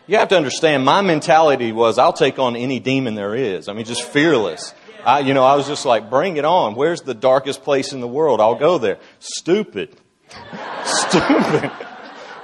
You 0.06 0.16
have 0.16 0.28
to 0.28 0.36
understand, 0.36 0.84
my 0.84 1.02
mentality 1.02 1.72
was 1.72 1.98
I'll 1.98 2.12
take 2.12 2.38
on 2.38 2.56
any 2.56 2.80
demon 2.80 3.14
there 3.14 3.34
is. 3.34 3.68
I 3.68 3.74
mean, 3.74 3.84
just 3.84 4.02
fearless. 4.02 4.74
I, 5.04 5.20
you 5.20 5.34
know, 5.34 5.44
I 5.44 5.56
was 5.56 5.66
just 5.66 5.84
like, 5.84 6.08
bring 6.10 6.36
it 6.36 6.44
on. 6.44 6.74
Where's 6.74 7.02
the 7.02 7.14
darkest 7.14 7.62
place 7.64 7.92
in 7.92 8.00
the 8.00 8.08
world? 8.08 8.40
I'll 8.40 8.54
go 8.54 8.78
there. 8.78 8.98
Stupid. 9.18 9.96
Stupid. 10.84 11.70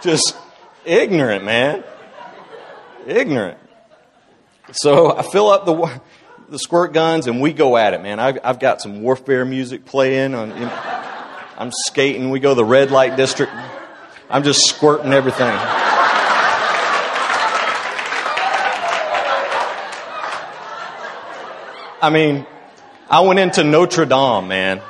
just 0.02 0.36
ignorant, 0.84 1.44
man. 1.44 1.84
Ignorant. 3.06 3.58
So 4.72 5.16
I 5.16 5.22
fill 5.22 5.48
up 5.48 5.64
the, 5.64 6.00
the 6.48 6.58
squirt 6.58 6.92
guns 6.92 7.26
and 7.26 7.40
we 7.40 7.52
go 7.52 7.76
at 7.76 7.94
it, 7.94 8.02
man. 8.02 8.18
I've, 8.20 8.38
I've 8.44 8.58
got 8.58 8.82
some 8.82 9.02
warfare 9.02 9.44
music 9.44 9.84
playing. 9.84 10.34
On, 10.34 10.48
know, 10.48 10.82
I'm 11.56 11.70
skating. 11.72 12.30
We 12.30 12.40
go 12.40 12.54
the 12.54 12.64
red 12.64 12.90
light 12.90 13.16
district. 13.16 13.52
I'm 14.28 14.42
just 14.42 14.66
squirting 14.66 15.12
everything. 15.12 15.56
I 22.00 22.10
mean, 22.10 22.46
I 23.10 23.20
went 23.20 23.40
into 23.40 23.64
Notre 23.64 24.06
Dame, 24.06 24.48
man. 24.48 24.80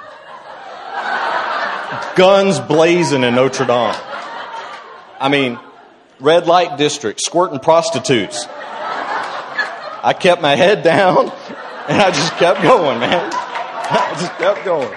Guns 2.16 2.60
blazing 2.60 3.22
in 3.22 3.34
Notre 3.34 3.64
Dame. 3.64 3.94
I 5.20 5.28
mean, 5.30 5.58
red 6.20 6.46
light 6.46 6.76
district, 6.76 7.20
squirting 7.20 7.60
prostitutes. 7.60 8.46
I 8.48 10.14
kept 10.18 10.42
my 10.42 10.54
head 10.54 10.82
down 10.82 11.26
and 11.88 12.02
I 12.02 12.10
just 12.10 12.32
kept 12.34 12.62
going, 12.62 13.00
man. 13.00 13.30
I 13.90 14.14
just 14.18 14.36
kept 14.36 14.64
going. 14.64 14.94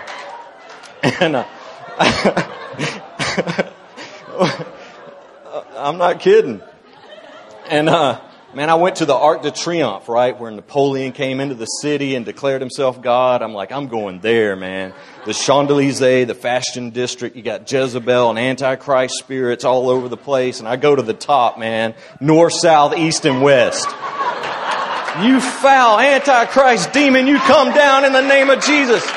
And 1.03 1.37
uh, 1.37 1.45
I'm 5.77 5.97
not 5.97 6.19
kidding. 6.19 6.61
And 7.69 7.89
uh, 7.89 8.19
Man, 8.53 8.69
I 8.69 8.75
went 8.75 8.97
to 8.97 9.05
the 9.05 9.15
Arc 9.15 9.43
de 9.43 9.51
Triomphe, 9.51 10.09
right, 10.09 10.37
where 10.37 10.51
Napoleon 10.51 11.13
came 11.13 11.39
into 11.39 11.55
the 11.55 11.65
city 11.65 12.15
and 12.15 12.25
declared 12.25 12.59
himself 12.59 13.01
God. 13.01 13.41
I'm 13.41 13.53
like, 13.53 13.71
I'm 13.71 13.87
going 13.87 14.19
there, 14.19 14.57
man. 14.57 14.93
The 15.25 15.33
Champs 15.33 15.71
Elysees, 15.71 16.27
the 16.27 16.35
fashion 16.35 16.89
district, 16.89 17.37
you 17.37 17.43
got 17.43 17.71
Jezebel 17.71 18.29
and 18.29 18.37
Antichrist 18.37 19.15
spirits 19.19 19.63
all 19.63 19.89
over 19.89 20.09
the 20.09 20.17
place. 20.17 20.59
And 20.59 20.67
I 20.67 20.75
go 20.75 20.93
to 20.93 21.01
the 21.01 21.13
top, 21.13 21.59
man. 21.59 21.93
North, 22.19 22.51
south, 22.51 22.97
east, 22.97 23.25
and 23.25 23.41
west. 23.41 23.85
You 25.23 25.39
foul 25.39 25.97
Antichrist 25.99 26.91
demon, 26.91 27.27
you 27.27 27.37
come 27.39 27.73
down 27.73 28.03
in 28.03 28.11
the 28.11 28.21
name 28.21 28.49
of 28.49 28.61
Jesus. 28.61 29.09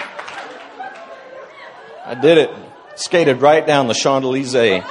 I 2.06 2.14
did 2.14 2.38
it. 2.38 2.50
Skated 2.94 3.40
right 3.40 3.66
down 3.66 3.88
the 3.88 3.94
Champs 3.94 4.24
Elysees, 4.24 4.84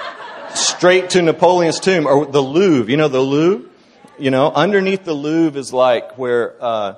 straight 0.54 1.12
to 1.12 1.22
Napoleon's 1.22 1.80
tomb, 1.80 2.06
or 2.06 2.26
the 2.26 2.42
Louvre. 2.42 2.92
You 2.92 2.98
know 2.98 3.08
the 3.08 3.22
Louvre? 3.22 3.70
You 4.20 4.30
know, 4.30 4.52
underneath 4.52 5.06
the 5.06 5.14
Louvre 5.14 5.60
is 5.60 5.74
like 5.74 6.20
where 6.20 6.56
uh, 6.64 6.96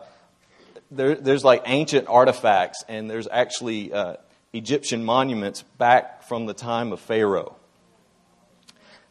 there, 0.92 1.16
there's 1.16 1.46
like 1.46 1.64
ancient 1.66 2.10
artifacts, 2.10 2.84
and 2.90 3.10
there's 3.10 3.28
actually 3.32 3.94
uh, 3.94 4.16
Egyptian 4.52 5.06
monuments 5.06 5.62
back 5.78 6.24
from 6.24 6.46
the 6.46 6.54
time 6.54 6.92
of 6.92 7.00
Pharaoh. 7.00 7.56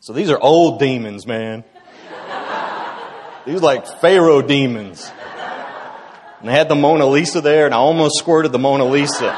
So 0.00 0.12
these 0.12 0.28
are 0.28 0.38
old 0.38 0.80
demons, 0.80 1.26
man. 1.26 1.64
these 3.46 3.62
like 3.62 3.86
Pharaoh 4.00 4.42
demons. 4.42 5.10
And 6.40 6.50
they 6.50 6.52
had 6.52 6.68
the 6.68 6.74
Mona 6.74 7.06
Lisa 7.06 7.40
there, 7.40 7.64
and 7.64 7.74
I 7.74 7.78
almost 7.78 8.18
squirted 8.18 8.52
the 8.52 8.58
Mona 8.58 8.84
Lisa. 8.84 9.34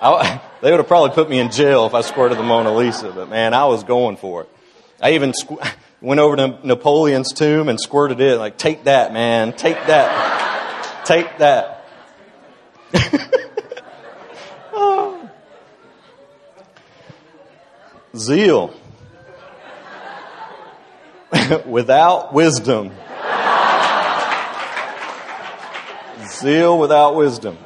I, 0.00 0.40
they 0.62 0.70
would 0.70 0.78
have 0.78 0.86
probably 0.86 1.10
put 1.10 1.28
me 1.28 1.40
in 1.40 1.50
jail 1.50 1.86
if 1.86 1.94
I 1.94 2.02
squirted 2.02 2.38
the 2.38 2.44
Mona 2.44 2.72
Lisa, 2.72 3.10
but 3.10 3.28
man, 3.28 3.52
I 3.52 3.64
was 3.64 3.82
going 3.82 4.16
for 4.16 4.42
it. 4.42 4.48
I 5.02 5.14
even 5.14 5.32
squ- 5.32 5.60
went 6.00 6.20
over 6.20 6.36
to 6.36 6.58
Napoleon's 6.64 7.32
tomb 7.32 7.68
and 7.68 7.80
squirted 7.80 8.20
it. 8.20 8.38
Like, 8.38 8.56
take 8.56 8.84
that, 8.84 9.12
man. 9.12 9.52
Take 9.52 9.76
that. 9.86 11.04
take 11.04 11.38
that. 11.38 11.84
oh. 14.72 15.30
Zeal. 18.16 18.74
without 21.66 22.32
wisdom. 22.32 22.92
Zeal 26.26 26.78
without 26.78 27.16
wisdom. 27.16 27.58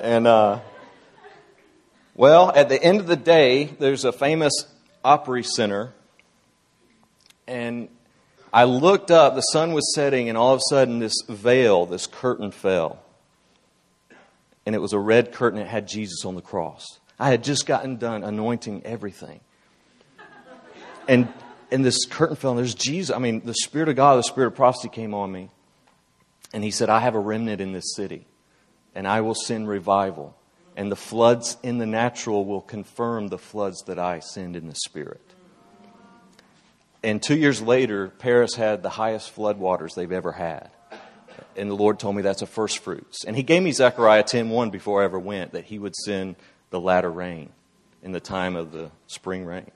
And, 0.00 0.26
uh, 0.26 0.60
well, 2.14 2.52
at 2.54 2.68
the 2.68 2.80
end 2.80 3.00
of 3.00 3.06
the 3.06 3.16
day, 3.16 3.64
there's 3.64 4.04
a 4.04 4.12
famous 4.12 4.52
Opry 5.04 5.42
Center 5.42 5.92
and 7.48 7.88
I 8.52 8.64
looked 8.64 9.10
up, 9.10 9.34
the 9.34 9.40
sun 9.40 9.72
was 9.72 9.94
setting, 9.94 10.28
and 10.28 10.38
all 10.38 10.54
of 10.54 10.58
a 10.58 10.68
sudden 10.70 10.98
this 10.98 11.14
veil, 11.28 11.86
this 11.86 12.06
curtain 12.06 12.50
fell. 12.50 13.02
And 14.64 14.74
it 14.74 14.78
was 14.78 14.92
a 14.92 14.98
red 14.98 15.32
curtain, 15.32 15.58
it 15.58 15.66
had 15.66 15.88
Jesus 15.88 16.24
on 16.24 16.34
the 16.34 16.42
cross. 16.42 16.84
I 17.18 17.30
had 17.30 17.42
just 17.42 17.66
gotten 17.66 17.96
done 17.96 18.22
anointing 18.22 18.82
everything. 18.84 19.40
And 21.08 21.32
and 21.70 21.84
this 21.84 22.06
curtain 22.06 22.36
fell, 22.36 22.52
and 22.52 22.58
there's 22.58 22.74
Jesus. 22.74 23.14
I 23.14 23.18
mean, 23.18 23.42
the 23.44 23.54
Spirit 23.54 23.88
of 23.88 23.96
God, 23.96 24.16
the 24.16 24.22
Spirit 24.22 24.48
of 24.48 24.54
prophecy 24.54 24.88
came 24.88 25.14
on 25.14 25.30
me. 25.30 25.50
And 26.54 26.64
he 26.64 26.70
said, 26.70 26.88
I 26.88 27.00
have 27.00 27.14
a 27.14 27.18
remnant 27.18 27.60
in 27.60 27.72
this 27.72 27.94
city, 27.94 28.26
and 28.94 29.06
I 29.06 29.20
will 29.20 29.34
send 29.34 29.68
revival. 29.68 30.34
And 30.76 30.90
the 30.90 30.96
floods 30.96 31.58
in 31.62 31.76
the 31.76 31.86
natural 31.86 32.46
will 32.46 32.62
confirm 32.62 33.28
the 33.28 33.36
floods 33.36 33.82
that 33.82 33.98
I 33.98 34.20
send 34.20 34.56
in 34.56 34.66
the 34.66 34.74
Spirit. 34.74 35.20
And 37.02 37.22
two 37.22 37.36
years 37.36 37.62
later, 37.62 38.08
Paris 38.08 38.54
had 38.54 38.82
the 38.82 38.90
highest 38.90 39.34
floodwaters 39.34 39.94
they've 39.94 40.10
ever 40.10 40.32
had. 40.32 40.70
And 41.56 41.70
the 41.70 41.74
Lord 41.74 41.98
told 41.98 42.16
me 42.16 42.22
that's 42.22 42.42
a 42.42 42.46
first 42.46 42.78
fruits. 42.78 43.24
And 43.24 43.36
He 43.36 43.42
gave 43.42 43.62
me 43.62 43.72
Zechariah 43.72 44.24
10.1 44.24 44.70
before 44.70 45.02
I 45.02 45.04
ever 45.04 45.18
went, 45.18 45.52
that 45.52 45.64
He 45.64 45.78
would 45.78 45.94
send 45.94 46.36
the 46.70 46.80
latter 46.80 47.10
rain 47.10 47.50
in 48.02 48.12
the 48.12 48.20
time 48.20 48.56
of 48.56 48.72
the 48.72 48.90
spring 49.06 49.44
rain. 49.44 49.70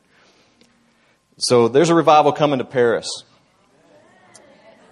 So 1.39 1.69
there's 1.69 1.91
a 1.91 1.95
revival 1.95 2.33
coming 2.33 2.59
to 2.59 2.65
Paris. 2.65 3.09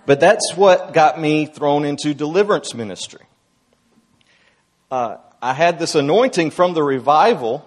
But 0.07 0.21
that's 0.21 0.57
what 0.57 0.93
got 0.93 1.21
me 1.21 1.47
thrown 1.47 1.85
into 1.85 2.15
deliverance 2.15 2.75
ministry. 2.75 3.27
Uh, 4.91 5.19
I 5.41 5.53
had 5.55 5.79
this 5.79 5.95
anointing 5.95 6.51
from 6.51 6.75
the 6.75 6.83
revival, 6.83 7.65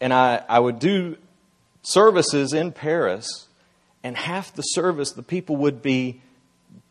and 0.00 0.12
I, 0.12 0.42
I 0.48 0.58
would 0.58 0.78
do 0.78 1.16
services 1.82 2.52
in 2.52 2.72
Paris, 2.72 3.48
and 4.02 4.16
half 4.16 4.54
the 4.54 4.62
service, 4.62 5.12
the 5.12 5.22
people 5.22 5.56
would 5.56 5.82
be 5.82 6.20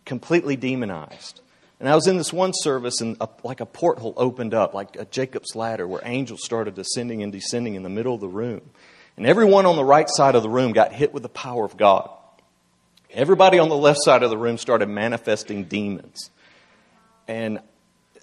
completely 0.05 0.55
demonized. 0.55 1.41
And 1.79 1.89
I 1.89 1.95
was 1.95 2.07
in 2.07 2.17
this 2.17 2.31
one 2.31 2.51
service, 2.53 3.01
and 3.01 3.17
a, 3.19 3.27
like 3.43 3.60
a 3.60 3.65
porthole 3.65 4.13
opened 4.15 4.53
up, 4.53 4.74
like 4.74 4.95
a 4.98 5.05
Jacob's 5.05 5.55
ladder, 5.55 5.88
where 5.88 6.01
angels 6.03 6.43
started 6.43 6.77
ascending 6.77 7.24
and 7.24 7.31
descending 7.31 7.75
in 7.75 7.83
the 7.83 7.89
middle 7.89 8.13
of 8.13 8.21
the 8.21 8.27
room. 8.27 8.62
And 9.17 9.25
everyone 9.25 9.65
on 9.65 9.75
the 9.75 9.83
right 9.83 10.07
side 10.10 10.36
of 10.36 10.43
the 10.43 10.50
room 10.50 10.74
got 10.74 10.93
hit 10.93 11.13
with 11.13 11.24
the 11.24 11.29
power 11.29 11.65
of 11.65 11.77
God. 11.77 12.10
Everybody 13.13 13.60
on 13.60 13.67
the 13.67 13.75
left 13.75 14.00
side 14.03 14.24
of 14.24 14.29
the 14.29 14.38
room 14.38 14.57
started 14.57 14.88
manifesting 14.88 15.65
demons. 15.65 16.29
And, 17.27 17.60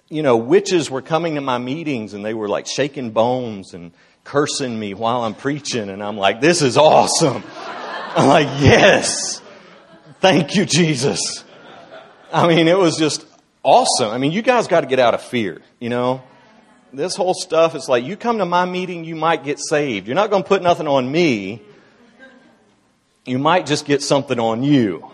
you 0.09 0.23
know, 0.23 0.37
witches 0.37 0.89
were 0.89 1.01
coming 1.01 1.35
to 1.35 1.41
my 1.41 1.57
meetings 1.57 2.13
and 2.13 2.25
they 2.25 2.33
were 2.33 2.47
like 2.47 2.65
shaking 2.65 3.11
bones 3.11 3.73
and 3.73 3.91
cursing 4.23 4.79
me 4.79 4.93
while 4.93 5.21
I'm 5.23 5.33
preaching, 5.33 5.89
and 5.89 6.03
I'm 6.03 6.17
like, 6.17 6.41
this 6.41 6.61
is 6.61 6.77
awesome. 6.77 7.43
I'm 8.15 8.27
like, 8.27 8.47
yes, 8.61 9.41
thank 10.19 10.55
you, 10.55 10.65
Jesus. 10.65 11.43
I 12.31 12.47
mean, 12.47 12.67
it 12.67 12.77
was 12.77 12.97
just 12.97 13.25
awesome. 13.63 14.09
I 14.09 14.17
mean, 14.17 14.31
you 14.31 14.41
guys 14.41 14.67
got 14.67 14.81
to 14.81 14.87
get 14.87 14.99
out 14.99 15.13
of 15.13 15.21
fear, 15.21 15.61
you 15.79 15.89
know? 15.89 16.21
This 16.91 17.15
whole 17.15 17.35
stuff 17.35 17.75
is 17.75 17.87
like, 17.87 18.03
you 18.03 18.17
come 18.17 18.39
to 18.39 18.45
my 18.45 18.65
meeting, 18.65 19.03
you 19.05 19.15
might 19.15 19.43
get 19.43 19.59
saved. 19.59 20.07
You're 20.07 20.15
not 20.15 20.31
going 20.31 20.41
to 20.41 20.47
put 20.47 20.63
nothing 20.63 20.87
on 20.87 21.11
me. 21.11 21.61
You 23.25 23.37
might 23.37 23.67
just 23.67 23.85
get 23.85 24.01
something 24.01 24.39
on 24.39 24.63
you. 24.63 25.05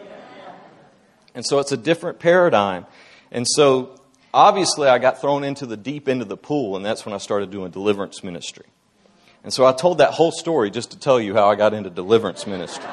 And 1.34 1.46
so 1.46 1.60
it's 1.60 1.74
a 1.74 1.78
different 1.78 2.20
paradigm. 2.20 2.86
And 3.30 3.46
so 3.46 4.00
obviously 4.34 4.88
I 4.88 5.00
got 5.00 5.20
thrown 5.20 5.44
into 5.44 5.66
the 5.66 5.76
deep 5.76 6.08
end 6.08 6.22
of 6.22 6.30
the 6.30 6.38
pool, 6.38 6.78
and 6.78 6.86
that's 6.86 7.06
when 7.06 7.14
I 7.14 7.18
started 7.18 7.52
doing 7.52 7.72
deliverance 7.72 8.24
ministry. 8.24 8.66
And 9.46 9.54
so 9.54 9.64
I 9.64 9.74
told 9.74 10.00
that 10.00 10.10
whole 10.10 10.32
story 10.32 10.72
just 10.72 10.90
to 10.90 11.00
tell 11.00 11.22
you 11.22 11.36
how 11.36 11.48
I 11.52 11.54
got 11.54 11.76
into 11.76 11.92
deliverance 11.92 12.48
ministry. 12.48 12.84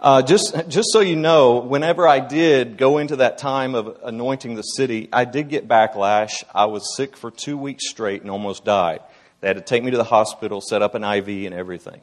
Uh, 0.00 0.20
just, 0.22 0.68
just 0.68 0.88
so 0.92 0.98
you 0.98 1.14
know, 1.14 1.58
whenever 1.60 2.08
I 2.08 2.18
did 2.18 2.76
go 2.76 2.98
into 2.98 3.16
that 3.16 3.38
time 3.38 3.76
of 3.76 4.00
anointing 4.02 4.56
the 4.56 4.62
city, 4.62 5.08
I 5.12 5.26
did 5.26 5.48
get 5.48 5.68
backlash. 5.68 6.42
I 6.52 6.64
was 6.64 6.96
sick 6.96 7.16
for 7.16 7.30
two 7.30 7.56
weeks 7.56 7.88
straight 7.88 8.22
and 8.22 8.32
almost 8.32 8.64
died. 8.64 9.00
They 9.40 9.46
had 9.46 9.58
to 9.58 9.62
take 9.62 9.84
me 9.84 9.92
to 9.92 9.96
the 9.96 10.02
hospital, 10.02 10.60
set 10.60 10.82
up 10.82 10.96
an 10.96 11.04
IV 11.04 11.28
and 11.46 11.54
everything. 11.54 12.00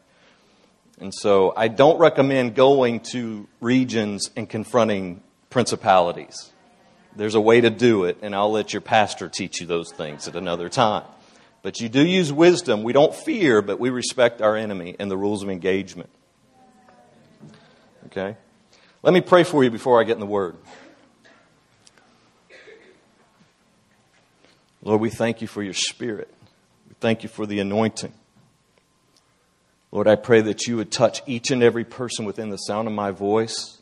And 1.01 1.13
so 1.13 1.53
I 1.57 1.67
don't 1.67 1.99
recommend 1.99 2.55
going 2.55 3.01
to 3.11 3.49
regions 3.59 4.31
and 4.37 4.47
confronting 4.47 5.21
principalities. 5.49 6.53
There's 7.17 7.35
a 7.35 7.41
way 7.41 7.59
to 7.59 7.69
do 7.69 8.05
it, 8.05 8.19
and 8.21 8.33
I'll 8.33 8.51
let 8.51 8.71
your 8.71 8.81
pastor 8.81 9.27
teach 9.27 9.59
you 9.59 9.67
those 9.67 9.91
things 9.91 10.29
at 10.29 10.37
another 10.37 10.69
time. 10.69 11.03
But 11.67 11.81
you 11.81 11.89
do 11.89 12.07
use 12.07 12.31
wisdom. 12.31 12.83
We 12.83 12.93
don't 12.93 13.13
fear, 13.13 13.61
but 13.61 13.77
we 13.77 13.89
respect 13.89 14.41
our 14.41 14.55
enemy 14.55 14.95
and 14.99 15.11
the 15.11 15.17
rules 15.17 15.43
of 15.43 15.49
engagement. 15.49 16.09
Okay? 18.05 18.37
Let 19.03 19.13
me 19.13 19.19
pray 19.19 19.43
for 19.43 19.65
you 19.65 19.69
before 19.69 19.99
I 19.99 20.05
get 20.05 20.13
in 20.13 20.21
the 20.21 20.25
Word. 20.25 20.55
Lord, 24.81 25.01
we 25.01 25.09
thank 25.09 25.41
you 25.41 25.47
for 25.47 25.61
your 25.61 25.73
Spirit. 25.73 26.33
We 26.87 26.95
thank 27.01 27.23
you 27.23 27.27
for 27.27 27.45
the 27.45 27.59
anointing. 27.59 28.13
Lord, 29.91 30.07
I 30.07 30.15
pray 30.15 30.39
that 30.39 30.67
you 30.67 30.77
would 30.77 30.89
touch 30.89 31.21
each 31.25 31.51
and 31.51 31.61
every 31.61 31.83
person 31.83 32.23
within 32.23 32.49
the 32.49 32.55
sound 32.55 32.87
of 32.87 32.93
my 32.93 33.11
voice. 33.11 33.81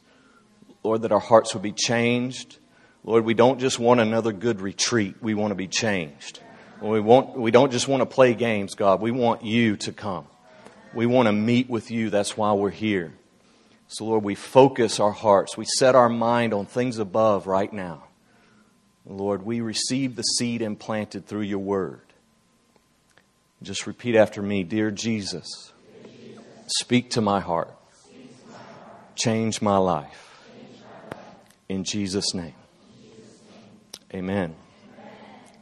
Lord, 0.82 1.04
that 1.04 1.12
our 1.12 1.20
hearts 1.20 1.54
would 1.54 1.62
be 1.62 1.72
changed. 1.72 2.58
Lord, 3.04 3.26
we 3.26 3.36
don't 3.36 3.60
just 3.60 3.78
want 3.78 4.00
another 4.00 4.32
good 4.32 4.60
retreat, 4.60 5.18
we 5.22 5.36
want 5.36 5.52
to 5.52 5.56
be 5.56 5.68
changed. 5.68 6.40
We, 6.82 7.00
want, 7.00 7.38
we 7.38 7.52
don't 7.52 7.72
just 7.72 7.88
want 7.88 8.02
to 8.02 8.06
play 8.06 8.34
games, 8.34 8.76
God. 8.76 9.02
We 9.02 9.12
want 9.12 9.44
you 9.44 9.78
to 9.78 9.92
come. 9.92 10.28
We 10.94 11.06
want 11.06 11.28
to 11.28 11.32
meet 11.34 11.70
with 11.70 11.92
you. 11.92 12.10
That's 12.10 12.38
why 12.38 12.54
we're 12.54 12.70
here. 12.70 13.14
So, 13.88 14.06
Lord, 14.06 14.24
we 14.24 14.36
focus 14.36 15.00
our 15.00 15.12
hearts. 15.12 15.58
We 15.58 15.66
set 15.66 15.96
our 15.96 16.10
mind 16.10 16.54
on 16.54 16.66
things 16.66 16.98
above 16.98 17.48
right 17.48 17.72
now. 17.72 18.04
Lord, 19.06 19.46
we 19.46 19.62
receive 19.62 20.16
the 20.16 20.24
seed 20.24 20.62
implanted 20.62 21.28
through 21.28 21.42
your 21.42 21.60
word. 21.60 22.02
Just 23.62 23.88
repeat 23.88 24.16
after 24.16 24.42
me 24.42 24.64
Dear 24.64 24.92
Jesus, 24.92 25.72
speak 26.68 27.12
to 27.12 27.22
my 27.22 27.40
heart, 27.40 27.72
change 29.16 29.62
my 29.62 29.78
life. 29.78 30.22
In 31.70 31.84
Jesus' 31.84 32.34
name. 32.34 32.54
Amen. 34.14 34.56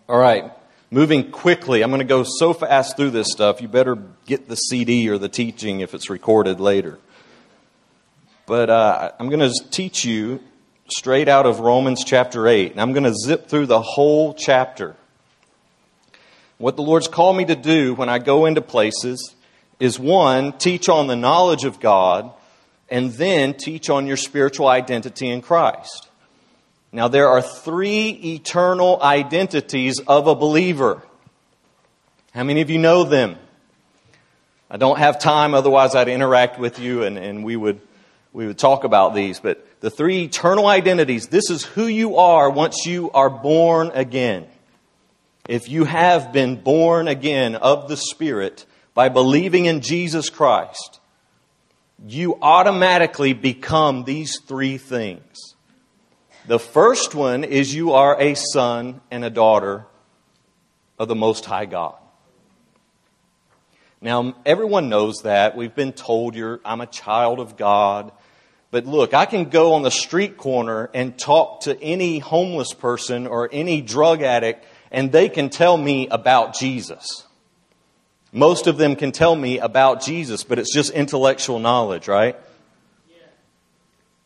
All 0.08 0.18
right, 0.18 0.52
moving 0.94 1.32
quickly. 1.32 1.82
I'm 1.82 1.90
going 1.90 2.00
to 2.00 2.06
go 2.06 2.24
so 2.24 2.54
fast 2.54 2.96
through 2.96 3.10
this 3.10 3.32
stuff. 3.32 3.62
You 3.62 3.68
better 3.68 3.98
get 4.28 4.48
the 4.48 4.56
CD 4.56 5.10
or 5.10 5.18
the 5.18 5.28
teaching 5.28 5.80
if 5.80 5.96
it's 5.96 6.08
recorded 6.08 6.60
later. 6.60 7.00
But 8.46 8.70
uh, 8.70 9.12
I'm 9.20 9.30
going 9.30 9.40
to 9.40 9.52
teach 9.72 10.06
you 10.06 10.40
straight 10.88 11.28
out 11.28 11.48
of 11.48 11.62
Romans 11.62 12.04
chapter 12.06 12.48
8. 12.48 12.74
And 12.74 12.82
I'm 12.82 12.94
going 12.94 13.06
to 13.06 13.16
zip 13.16 13.48
through 13.48 13.66
the 13.66 13.82
whole 13.82 14.36
chapter. 14.36 14.96
What 16.60 16.76
the 16.76 16.84
Lord's 16.84 17.08
called 17.08 17.38
me 17.38 17.46
to 17.46 17.56
do 17.56 17.96
when 17.96 18.08
I 18.08 18.20
go 18.20 18.46
into 18.46 18.62
places 18.62 19.34
is 19.80 19.98
one, 19.98 20.54
teach 20.60 20.90
on 20.90 21.08
the 21.08 21.16
knowledge 21.16 21.64
of 21.64 21.80
God, 21.80 22.32
and 22.88 23.12
then 23.14 23.56
teach 23.56 23.90
on 23.90 24.06
your 24.06 24.18
spiritual 24.18 24.68
identity 24.68 25.28
in 25.28 25.42
Christ. 25.42 26.10
Now, 26.94 27.08
there 27.08 27.28
are 27.28 27.42
three 27.42 28.10
eternal 28.36 29.02
identities 29.02 30.00
of 30.00 30.28
a 30.28 30.36
believer. 30.36 31.02
How 32.34 32.44
many 32.44 32.62
of 32.62 32.70
you 32.70 32.78
know 32.78 33.04
them? 33.04 33.36
I 34.70 34.78
don't 34.78 35.00
have 35.00 35.20
time, 35.20 35.54
otherwise, 35.56 35.96
I'd 35.96 36.08
interact 36.08 36.60
with 36.60 36.80
you 36.80 37.04
and, 37.04 37.18
and 37.18 37.44
we 37.44 37.56
would 37.56 37.82
we 38.32 38.48
would 38.48 38.58
talk 38.58 38.84
about 38.84 39.14
these, 39.14 39.40
but 39.40 39.64
the 39.80 39.92
three 39.92 40.24
eternal 40.24 40.66
identities, 40.66 41.28
this 41.28 41.52
is 41.52 41.64
who 41.64 41.86
you 41.86 42.18
are 42.18 42.50
once 42.50 42.86
you 42.86 43.12
are 43.12 43.30
born 43.30 43.92
again. 43.94 44.48
If 45.48 45.70
you 45.70 45.84
have 45.84 46.34
been 46.34 46.56
born 46.56 47.08
again 47.08 47.56
of 47.56 47.88
the 47.88 47.98
Spirit 47.98 48.66
by 48.96 49.10
believing 49.10 49.66
in 49.66 49.82
Jesus 49.82 50.32
Christ, 50.32 51.00
you 52.08 52.40
automatically 52.42 53.34
become 53.34 54.04
these 54.04 54.40
three 54.40 54.80
things. 54.80 55.53
The 56.46 56.60
first 56.60 57.16
one 57.16 57.46
is 57.46 57.74
you 57.74 57.94
are 57.94 58.20
a 58.20 58.36
son 58.36 59.00
and 59.10 59.24
a 59.24 59.30
daughter 59.30 59.86
of 61.00 61.08
the 61.08 61.16
Most 61.16 61.46
High 61.46 61.66
God. 61.66 61.96
Now, 64.02 64.36
everyone 64.46 64.90
knows 64.90 65.22
that. 65.24 65.56
We've 65.56 65.74
been 65.74 65.94
told 65.94 66.36
you're, 66.36 66.60
I'm 66.66 66.82
a 66.82 66.86
child 66.86 67.40
of 67.40 67.56
God. 67.56 68.12
But 68.72 68.86
look, 68.86 69.14
I 69.14 69.26
can 69.26 69.46
go 69.46 69.76
on 69.76 69.84
the 69.84 69.92
street 69.92 70.36
corner 70.36 70.90
and 70.94 71.18
talk 71.18 71.62
to 71.62 71.82
any 71.82 72.20
homeless 72.20 72.74
person 72.74 73.26
or 73.26 73.48
any 73.50 73.82
drug 73.82 74.22
addict, 74.22 74.66
and 74.92 75.14
they 75.14 75.30
can 75.30 75.50
tell 75.50 75.78
me 75.78 76.10
about 76.10 76.56
Jesus. 76.56 77.26
Most 78.34 78.68
of 78.68 78.78
them 78.78 78.98
can 78.98 79.14
tell 79.14 79.36
me 79.36 79.60
about 79.60 80.02
Jesus, 80.02 80.44
but 80.44 80.60
it's 80.60 80.74
just 80.74 80.92
intellectual 80.92 81.60
knowledge, 81.60 82.10
right? 82.10 82.36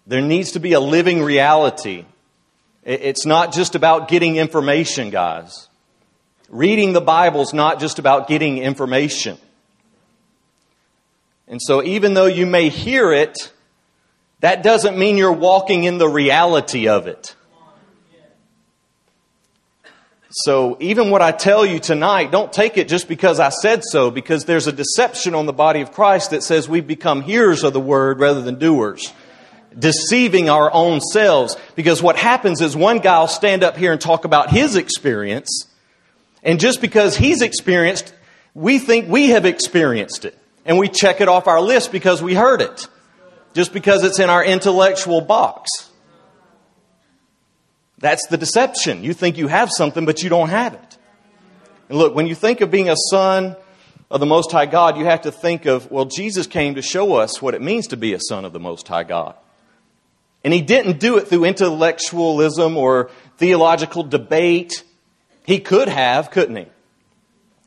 There 0.07 0.21
needs 0.21 0.53
to 0.53 0.59
be 0.61 0.71
a 0.71 0.79
living 0.79 1.21
reality. 1.21 2.05
It's 2.83 3.25
not 3.25 3.53
just 3.53 3.75
about 3.75 4.07
getting 4.07 4.37
information, 4.37 5.09
guys. 5.09 5.67
Reading 6.49 6.93
the 6.93 7.01
Bible 7.01 7.41
is 7.41 7.53
not 7.53 7.81
just 7.81 7.99
about 7.99 8.29
getting 8.29 8.57
information. 8.57 9.37
And 11.49 11.61
so 11.61 11.83
even 11.83 12.13
though 12.13 12.25
you 12.25 12.45
may 12.45 12.69
hear 12.69 13.11
it, 13.11 13.51
that 14.39 14.63
doesn't 14.63 14.97
mean 14.97 15.17
you're 15.17 15.31
walking 15.31 15.83
in 15.83 15.97
the 15.97 16.07
reality 16.07 16.87
of 16.87 17.07
it. 17.07 17.35
So 20.29 20.77
even 20.79 21.09
what 21.09 21.21
I 21.21 21.31
tell 21.31 21.65
you 21.65 21.79
tonight, 21.79 22.31
don't 22.31 22.53
take 22.53 22.77
it 22.77 22.87
just 22.87 23.09
because 23.09 23.39
I 23.39 23.49
said 23.49 23.81
so, 23.83 24.11
because 24.11 24.45
there's 24.45 24.67
a 24.67 24.71
deception 24.71 25.35
on 25.35 25.47
the 25.47 25.53
body 25.53 25.81
of 25.81 25.91
Christ 25.91 26.31
that 26.31 26.43
says 26.43 26.69
we 26.69 26.79
become 26.79 27.21
hearers 27.21 27.63
of 27.63 27.73
the 27.73 27.79
word 27.79 28.19
rather 28.19 28.41
than 28.41 28.59
doers. 28.59 29.13
Deceiving 29.77 30.49
our 30.49 30.71
own 30.73 31.01
selves. 31.01 31.55
Because 31.75 32.01
what 32.01 32.15
happens 32.17 32.61
is 32.61 32.75
one 32.75 32.99
guy 32.99 33.19
will 33.19 33.27
stand 33.27 33.63
up 33.63 33.77
here 33.77 33.91
and 33.91 34.01
talk 34.01 34.25
about 34.25 34.49
his 34.49 34.75
experience, 34.75 35.67
and 36.43 36.59
just 36.59 36.81
because 36.81 37.17
he's 37.17 37.41
experienced, 37.41 38.13
we 38.53 38.79
think 38.79 39.09
we 39.09 39.29
have 39.29 39.45
experienced 39.45 40.25
it. 40.25 40.37
And 40.65 40.77
we 40.77 40.89
check 40.89 41.21
it 41.21 41.27
off 41.27 41.47
our 41.47 41.61
list 41.61 41.91
because 41.91 42.21
we 42.21 42.33
heard 42.33 42.61
it 42.61 42.87
just 43.53 43.73
because 43.73 44.03
it's 44.03 44.19
in 44.19 44.29
our 44.29 44.43
intellectual 44.43 45.21
box. 45.21 45.69
That's 47.97 48.27
the 48.27 48.37
deception. 48.37 49.03
You 49.03 49.13
think 49.13 49.37
you 49.37 49.47
have 49.47 49.71
something, 49.71 50.05
but 50.05 50.21
you 50.21 50.29
don't 50.29 50.49
have 50.49 50.73
it. 50.73 50.97
And 51.89 51.97
look, 51.97 52.13
when 52.13 52.27
you 52.27 52.35
think 52.35 52.61
of 52.61 52.69
being 52.69 52.89
a 52.89 52.95
son 53.09 53.55
of 54.11 54.19
the 54.19 54.25
Most 54.25 54.51
High 54.51 54.67
God, 54.67 54.97
you 54.97 55.05
have 55.05 55.21
to 55.21 55.31
think 55.31 55.65
of, 55.65 55.89
well, 55.89 56.05
Jesus 56.05 56.47
came 56.47 56.75
to 56.75 56.81
show 56.81 57.15
us 57.15 57.41
what 57.41 57.55
it 57.55 57.61
means 57.61 57.87
to 57.87 57.97
be 57.97 58.13
a 58.13 58.19
son 58.19 58.45
of 58.45 58.53
the 58.53 58.59
Most 58.59 58.87
High 58.87 59.03
God. 59.03 59.35
And 60.43 60.53
he 60.53 60.61
didn't 60.61 60.99
do 60.99 61.17
it 61.17 61.27
through 61.27 61.45
intellectualism 61.45 62.77
or 62.77 63.09
theological 63.37 64.03
debate. 64.03 64.83
He 65.45 65.59
could 65.59 65.89
have, 65.89 66.31
couldn't 66.31 66.55
he? 66.55 66.65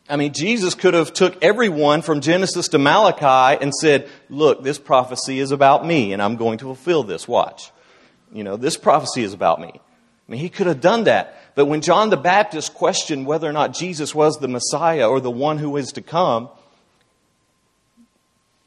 I 0.09 0.17
mean, 0.17 0.33
Jesus 0.33 0.75
could 0.75 0.95
have 0.95 1.13
took 1.13 1.43
everyone 1.43 2.03
from 2.03 2.21
Genesis 2.21 2.69
to 2.69 2.79
Malachi 2.79 3.63
and 3.63 3.73
said, 3.73 4.09
look, 4.29 4.65
this 4.65 4.79
prophecy 4.79 5.39
is 5.39 5.53
about 5.53 5.87
me 5.87 6.13
and 6.13 6.21
I'm 6.21 6.37
going 6.37 6.59
to 6.59 6.65
fulfill 6.65 7.05
this. 7.05 7.29
Watch. 7.29 7.71
You 8.33 8.43
know, 8.43 8.57
this 8.57 8.77
prophecy 8.77 9.23
is 9.23 9.33
about 9.33 9.61
me. 9.61 9.71
I 9.75 10.33
mean, 10.33 10.41
he 10.41 10.49
could 10.49 10.67
have 10.67 10.81
done 10.81 11.05
that. 11.05 11.37
But 11.55 11.67
when 11.67 11.81
John 11.81 12.11
the 12.11 12.17
Baptist 12.17 12.75
questioned 12.75 13.27
whether 13.27 13.49
or 13.49 13.53
not 13.53 13.73
Jesus 13.73 14.15
was 14.15 14.37
the 14.37 14.49
Messiah 14.49 15.09
or 15.09 15.21
the 15.21 15.31
one 15.31 15.59
who 15.59 15.77
is 15.77 15.93
to 15.93 16.03
come, 16.03 16.49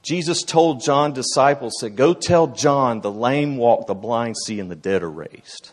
Jesus 0.03 0.43
told 0.43 0.81
John's 0.81 1.15
disciples, 1.15 1.73
said, 1.79 1.95
Go 1.95 2.13
tell 2.13 2.47
John 2.47 2.99
the 2.99 3.11
lame 3.11 3.55
walk, 3.55 3.87
the 3.87 3.95
blind 3.95 4.35
see, 4.45 4.59
and 4.59 4.69
the 4.69 4.75
dead 4.75 5.01
are 5.01 5.09
raised. 5.09 5.71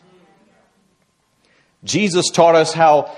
Jesus 1.82 2.30
taught 2.30 2.54
us 2.54 2.72
how 2.72 3.16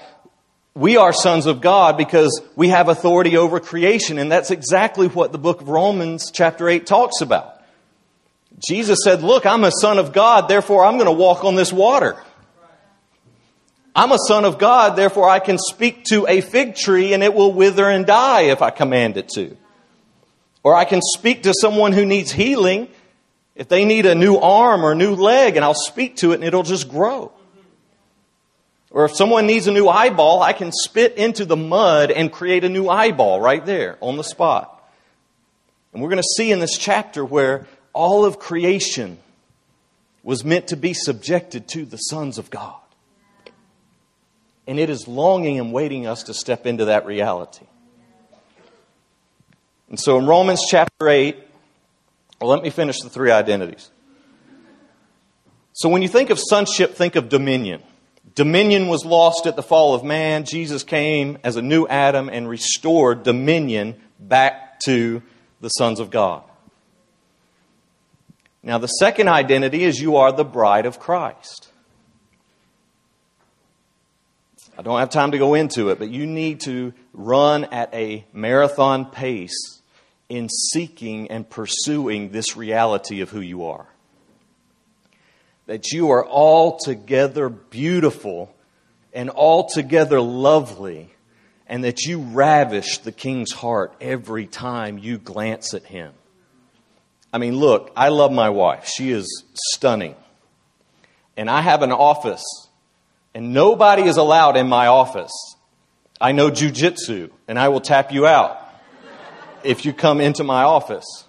we 0.74 0.96
are 0.96 1.12
sons 1.12 1.44
of 1.44 1.60
God 1.60 1.98
because 1.98 2.40
we 2.56 2.68
have 2.68 2.88
authority 2.88 3.36
over 3.36 3.60
creation, 3.60 4.18
and 4.18 4.32
that's 4.32 4.50
exactly 4.50 5.06
what 5.06 5.32
the 5.32 5.38
book 5.38 5.60
of 5.60 5.68
Romans, 5.68 6.30
chapter 6.32 6.66
8, 6.66 6.86
talks 6.86 7.20
about. 7.20 7.60
Jesus 8.66 9.00
said, 9.04 9.22
Look, 9.22 9.44
I'm 9.44 9.64
a 9.64 9.70
son 9.70 9.98
of 9.98 10.14
God, 10.14 10.48
therefore 10.48 10.82
I'm 10.82 10.94
going 10.94 11.06
to 11.06 11.12
walk 11.12 11.44
on 11.44 11.56
this 11.56 11.74
water. 11.74 12.16
I'm 13.94 14.12
a 14.12 14.18
son 14.26 14.46
of 14.46 14.58
God, 14.58 14.96
therefore 14.96 15.28
I 15.28 15.40
can 15.40 15.58
speak 15.58 16.04
to 16.04 16.26
a 16.26 16.40
fig 16.40 16.74
tree 16.74 17.12
and 17.12 17.22
it 17.22 17.34
will 17.34 17.52
wither 17.52 17.86
and 17.86 18.06
die 18.06 18.42
if 18.42 18.62
I 18.62 18.70
command 18.70 19.18
it 19.18 19.28
to. 19.34 19.58
Or 20.62 20.74
I 20.74 20.84
can 20.84 21.00
speak 21.02 21.44
to 21.44 21.54
someone 21.60 21.92
who 21.92 22.06
needs 22.06 22.30
healing 22.30 22.88
if 23.54 23.68
they 23.68 23.84
need 23.84 24.06
a 24.06 24.14
new 24.14 24.36
arm 24.36 24.84
or 24.84 24.92
a 24.92 24.94
new 24.94 25.14
leg 25.14 25.56
and 25.56 25.64
I'll 25.64 25.74
speak 25.74 26.16
to 26.16 26.32
it 26.32 26.36
and 26.36 26.44
it'll 26.44 26.62
just 26.62 26.88
grow. 26.88 27.32
Or 28.90 29.04
if 29.06 29.16
someone 29.16 29.46
needs 29.46 29.66
a 29.66 29.72
new 29.72 29.88
eyeball, 29.88 30.42
I 30.42 30.52
can 30.52 30.70
spit 30.70 31.14
into 31.16 31.44
the 31.44 31.56
mud 31.56 32.10
and 32.10 32.30
create 32.30 32.62
a 32.62 32.68
new 32.68 32.88
eyeball 32.88 33.40
right 33.40 33.64
there 33.64 33.96
on 34.00 34.16
the 34.16 34.24
spot. 34.24 34.78
And 35.92 36.02
we're 36.02 36.10
going 36.10 36.22
to 36.22 36.34
see 36.36 36.52
in 36.52 36.60
this 36.60 36.76
chapter 36.76 37.24
where 37.24 37.66
all 37.92 38.24
of 38.24 38.38
creation 38.38 39.18
was 40.22 40.44
meant 40.44 40.68
to 40.68 40.76
be 40.76 40.94
subjected 40.94 41.68
to 41.68 41.84
the 41.84 41.96
sons 41.96 42.38
of 42.38 42.50
God. 42.50 42.76
And 44.66 44.78
it 44.78 44.90
is 44.90 45.08
longing 45.08 45.58
and 45.58 45.72
waiting 45.72 46.06
us 46.06 46.22
to 46.24 46.34
step 46.34 46.66
into 46.66 46.86
that 46.86 47.04
reality. 47.04 47.66
And 49.92 50.00
so 50.00 50.18
in 50.18 50.26
Romans 50.26 50.62
chapter 50.66 51.06
8, 51.06 51.36
well, 52.40 52.48
let 52.48 52.62
me 52.62 52.70
finish 52.70 52.98
the 53.00 53.10
three 53.10 53.30
identities. 53.30 53.90
So 55.74 55.90
when 55.90 56.00
you 56.00 56.08
think 56.08 56.30
of 56.30 56.38
sonship, 56.40 56.94
think 56.94 57.14
of 57.14 57.28
dominion. 57.28 57.82
Dominion 58.34 58.88
was 58.88 59.04
lost 59.04 59.46
at 59.46 59.54
the 59.54 59.62
fall 59.62 59.94
of 59.94 60.02
man. 60.02 60.46
Jesus 60.46 60.82
came 60.82 61.36
as 61.44 61.56
a 61.56 61.62
new 61.62 61.86
Adam 61.88 62.30
and 62.30 62.48
restored 62.48 63.22
dominion 63.22 64.00
back 64.18 64.80
to 64.86 65.22
the 65.60 65.68
sons 65.68 66.00
of 66.00 66.08
God. 66.08 66.42
Now, 68.62 68.78
the 68.78 68.86
second 68.86 69.28
identity 69.28 69.84
is 69.84 70.00
you 70.00 70.16
are 70.16 70.32
the 70.32 70.44
bride 70.44 70.86
of 70.86 71.00
Christ. 71.00 71.68
I 74.78 74.80
don't 74.80 75.00
have 75.00 75.10
time 75.10 75.32
to 75.32 75.38
go 75.38 75.52
into 75.52 75.90
it, 75.90 75.98
but 75.98 76.08
you 76.08 76.26
need 76.26 76.60
to 76.60 76.94
run 77.12 77.64
at 77.66 77.92
a 77.92 78.24
marathon 78.32 79.04
pace 79.04 79.81
in 80.32 80.48
seeking 80.48 81.30
and 81.30 81.48
pursuing 81.48 82.30
this 82.30 82.56
reality 82.56 83.20
of 83.20 83.28
who 83.28 83.40
you 83.40 83.66
are. 83.66 83.86
That 85.66 85.92
you 85.92 86.10
are 86.10 86.26
altogether 86.26 87.50
beautiful 87.50 88.54
and 89.12 89.28
altogether 89.28 90.22
lovely, 90.22 91.10
and 91.66 91.84
that 91.84 92.06
you 92.06 92.18
ravish 92.18 92.96
the 92.98 93.12
king's 93.12 93.52
heart 93.52 93.94
every 94.00 94.46
time 94.46 94.96
you 94.96 95.18
glance 95.18 95.74
at 95.74 95.84
him. 95.84 96.14
I 97.30 97.36
mean, 97.36 97.56
look, 97.56 97.92
I 97.94 98.08
love 98.08 98.32
my 98.32 98.48
wife. 98.48 98.86
She 98.86 99.10
is 99.10 99.44
stunning. 99.52 100.16
And 101.36 101.50
I 101.50 101.60
have 101.60 101.82
an 101.82 101.92
office, 101.92 102.42
and 103.34 103.52
nobody 103.52 104.04
is 104.04 104.16
allowed 104.16 104.56
in 104.56 104.66
my 104.66 104.86
office. 104.86 105.32
I 106.18 106.32
know 106.32 106.50
jujitsu, 106.50 107.30
and 107.46 107.58
I 107.58 107.68
will 107.68 107.82
tap 107.82 108.12
you 108.12 108.26
out 108.26 108.61
if 109.64 109.84
you 109.84 109.92
come 109.92 110.20
into 110.20 110.44
my 110.44 110.62
office 110.62 111.24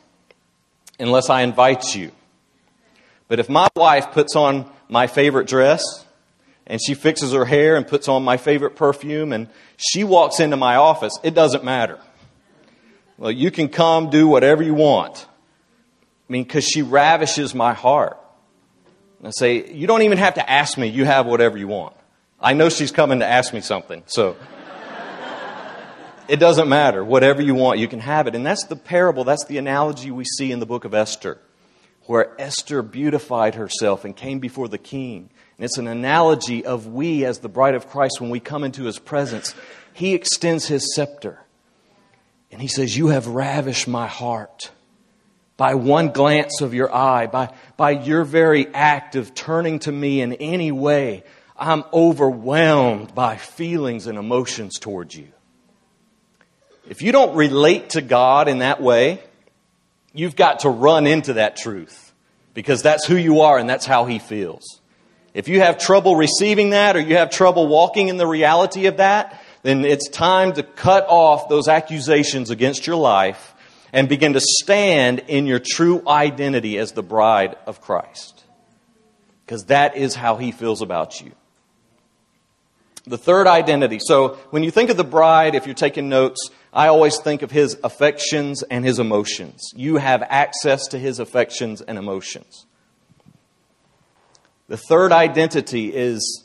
unless 1.00 1.30
I 1.30 1.42
invite 1.42 1.96
you. 1.96 2.12
But 3.28 3.40
if 3.40 3.50
my 3.50 3.68
wife 3.76 4.12
puts 4.12 4.36
on 4.36 4.70
my 4.90 5.08
favorite 5.08 5.48
dress 5.48 5.84
and 6.68 6.80
she 6.86 6.94
fixes 6.94 7.34
her 7.34 7.46
hair 7.46 7.76
and 7.76 7.88
puts 7.88 8.08
on 8.08 8.24
my 8.24 8.38
favorite 8.38 8.76
perfume 8.76 9.34
and 9.34 9.50
she 9.78 10.04
walks 10.04 10.40
into 10.40 10.58
my 10.58 10.76
office, 10.76 11.18
it 11.24 11.34
doesn't 11.34 11.64
matter. 11.64 12.00
Well, 13.18 13.32
you 13.32 13.52
can 13.52 13.70
come 13.70 14.10
do 14.10 14.28
whatever 14.28 14.64
you 14.64 14.74
want. 14.74 15.26
I 16.30 16.34
mean, 16.34 16.44
because 16.44 16.66
she 16.66 16.82
ravishes 16.82 17.54
my 17.54 17.74
heart. 17.74 18.18
And 19.20 19.28
I 19.28 19.32
say, 19.32 19.72
you 19.72 19.88
don't 19.88 20.02
even 20.04 20.18
have 20.18 20.36
to 20.36 20.50
ask 20.50 20.78
me, 20.78 20.88
you 20.88 21.06
have 21.06 21.26
whatever 21.26 21.58
you 21.58 21.68
want. 21.68 21.96
I 22.40 22.54
know 22.54 22.70
she's 22.70 22.92
coming 22.92 23.20
to 23.20 23.26
ask 23.26 23.54
me 23.54 23.62
something, 23.62 24.04
so. 24.06 24.36
It 26.28 26.38
doesn't 26.38 26.70
matter. 26.70 27.04
Whatever 27.04 27.42
you 27.42 27.54
want, 27.54 27.80
you 27.80 27.88
can 27.88 28.00
have 28.00 28.28
it. 28.28 28.36
And 28.36 28.46
that's 28.46 28.66
the 28.66 28.76
parable, 28.76 29.24
that's 29.24 29.46
the 29.46 29.58
analogy 29.58 30.10
we 30.12 30.24
see 30.24 30.52
in 30.52 30.60
the 30.60 30.66
book 30.66 30.86
of 30.86 30.94
Esther, 30.94 31.40
where 32.06 32.40
Esther 32.40 32.82
beautified 32.82 33.56
herself 33.56 34.06
and 34.06 34.16
came 34.16 34.40
before 34.40 34.70
the 34.70 34.78
king. 34.78 35.30
And 35.58 35.66
it's 35.66 35.78
an 35.78 35.88
analogy 35.88 36.66
of 36.66 36.88
we, 36.88 37.26
as 37.26 37.40
the 37.40 37.50
bride 37.50 37.76
of 37.76 37.90
Christ, 37.90 38.22
when 38.22 38.30
we 38.30 38.40
come 38.40 38.64
into 38.64 38.84
his 38.84 39.00
presence, 39.00 39.54
he 39.94 40.14
extends 40.14 40.66
his 40.66 40.96
scepter. 40.96 41.40
And 42.52 42.62
he 42.62 42.68
says, 42.68 42.96
You 42.96 43.08
have 43.08 43.28
ravished 43.28 43.88
my 43.88 44.08
heart 44.08 44.72
by 45.58 45.76
one 45.76 46.12
glance 46.12 46.62
of 46.62 46.74
your 46.74 46.94
eye, 46.94 47.28
by, 47.28 47.54
by 47.76 47.92
your 47.92 48.24
very 48.24 48.74
act 48.74 49.16
of 49.16 49.36
turning 49.36 49.80
to 49.80 49.92
me 49.92 50.22
in 50.22 50.34
any 50.34 50.72
way. 50.72 51.24
I'm 51.58 51.84
overwhelmed 51.92 53.14
by 53.14 53.36
feelings 53.38 54.08
and 54.08 54.18
emotions 54.18 54.80
towards 54.80 55.16
you. 55.16 55.33
If 56.88 57.02
you 57.02 57.12
don't 57.12 57.36
relate 57.36 57.92
to 57.92 58.02
God 58.02 58.48
in 58.48 58.60
that 58.60 58.82
way, 58.82 59.24
you've 60.14 60.36
got 60.36 60.60
to 60.60 60.70
run 60.70 61.08
into 61.08 61.34
that 61.34 61.56
truth 61.56 62.14
because 62.54 62.82
that's 62.82 63.06
who 63.06 63.16
you 63.16 63.42
are 63.42 63.58
and 63.58 63.70
that's 63.70 63.86
how 63.86 64.06
He 64.06 64.20
feels. 64.20 64.82
If 65.34 65.48
you 65.48 65.62
have 65.62 65.78
trouble 65.78 66.16
receiving 66.16 66.72
that 66.72 66.96
or 66.96 67.00
you 67.00 67.16
have 67.16 67.32
trouble 67.32 67.68
walking 67.68 68.10
in 68.10 68.18
the 68.18 68.28
reality 68.28 68.86
of 68.86 68.98
that, 68.98 69.42
then 69.64 69.86
it's 69.86 70.10
time 70.10 70.54
to 70.54 70.64
cut 70.64 71.06
off 71.08 71.50
those 71.50 71.68
accusations 71.68 72.50
against 72.50 72.86
your 72.86 72.98
life 72.98 73.56
and 73.92 74.10
begin 74.10 74.34
to 74.34 74.42
stand 74.42 75.20
in 75.28 75.48
your 75.48 75.60
true 75.60 76.04
identity 76.06 76.78
as 76.78 76.92
the 76.92 77.04
bride 77.04 77.56
of 77.66 77.82
Christ. 77.82 78.44
Because 79.46 79.66
that 79.66 79.96
is 79.96 80.16
how 80.16 80.36
He 80.36 80.52
feels 80.52 80.82
about 80.82 81.22
you. 81.22 81.32
The 83.06 83.18
third 83.18 83.48
identity. 83.48 84.00
So 84.00 84.36
when 84.52 84.64
you 84.64 84.72
think 84.72 84.90
of 84.90 84.98
the 84.98 85.04
bride, 85.04 85.56
if 85.56 85.66
you're 85.66 85.76
taking 85.76 86.10
notes, 86.10 86.50
I 86.74 86.88
always 86.88 87.20
think 87.20 87.44
of 87.44 87.52
his 87.52 87.78
affections 87.84 88.64
and 88.64 88.84
his 88.84 88.98
emotions. 88.98 89.72
You 89.76 89.98
have 89.98 90.24
access 90.24 90.88
to 90.88 90.98
his 90.98 91.20
affections 91.20 91.82
and 91.82 92.00
emotions. 92.00 92.66
The 94.68 94.78
third 94.78 95.12
identity 95.12 95.94
is 95.94 96.44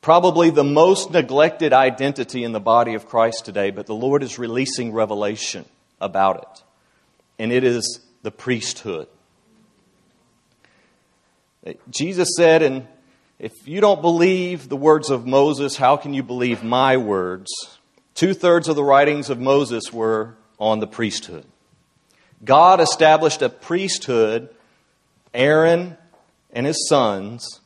probably 0.00 0.48
the 0.48 0.64
most 0.64 1.10
neglected 1.10 1.74
identity 1.74 2.42
in 2.42 2.52
the 2.52 2.60
body 2.60 2.94
of 2.94 3.06
Christ 3.06 3.44
today, 3.44 3.70
but 3.70 3.86
the 3.86 3.94
Lord 3.94 4.22
is 4.22 4.38
releasing 4.38 4.92
revelation 4.92 5.66
about 6.00 6.38
it. 6.38 6.62
And 7.38 7.52
it 7.52 7.64
is 7.64 8.00
the 8.22 8.30
priesthood. 8.30 9.08
Jesus 11.90 12.30
said 12.36 12.62
and 12.62 12.86
if 13.38 13.52
you 13.66 13.80
don't 13.80 14.00
believe 14.00 14.68
the 14.68 14.76
words 14.76 15.10
of 15.10 15.26
Moses, 15.26 15.76
how 15.76 15.96
can 15.96 16.14
you 16.14 16.22
believe 16.22 16.62
my 16.62 16.96
words? 16.96 17.50
Two 18.14 18.32
thirds 18.32 18.68
of 18.68 18.76
the 18.76 18.84
writings 18.84 19.28
of 19.28 19.40
Moses 19.40 19.92
were 19.92 20.34
on 20.58 20.78
the 20.78 20.86
priesthood. 20.86 21.44
God 22.44 22.80
established 22.80 23.42
a 23.42 23.48
priesthood, 23.48 24.48
Aaron 25.32 25.96
and 26.52 26.66
his 26.66 26.88
sons, 26.88 27.60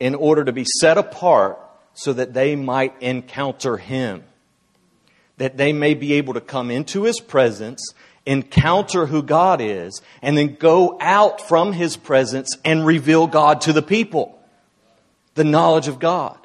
in 0.00 0.14
order 0.14 0.44
to 0.44 0.52
be 0.52 0.64
set 0.80 0.98
apart 0.98 1.58
so 1.94 2.12
that 2.12 2.34
they 2.34 2.56
might 2.56 3.00
encounter 3.00 3.76
him. 3.76 4.24
That 5.36 5.56
they 5.56 5.72
may 5.72 5.94
be 5.94 6.14
able 6.14 6.34
to 6.34 6.40
come 6.40 6.70
into 6.70 7.04
his 7.04 7.20
presence, 7.20 7.92
encounter 8.26 9.06
who 9.06 9.22
God 9.22 9.60
is, 9.60 10.00
and 10.22 10.36
then 10.36 10.56
go 10.56 10.98
out 11.00 11.40
from 11.40 11.72
his 11.72 11.96
presence 11.96 12.56
and 12.64 12.84
reveal 12.84 13.26
God 13.28 13.60
to 13.62 13.72
the 13.72 13.82
people 13.82 14.34
the 15.34 15.44
knowledge 15.44 15.86
of 15.86 16.00
God. 16.00 16.36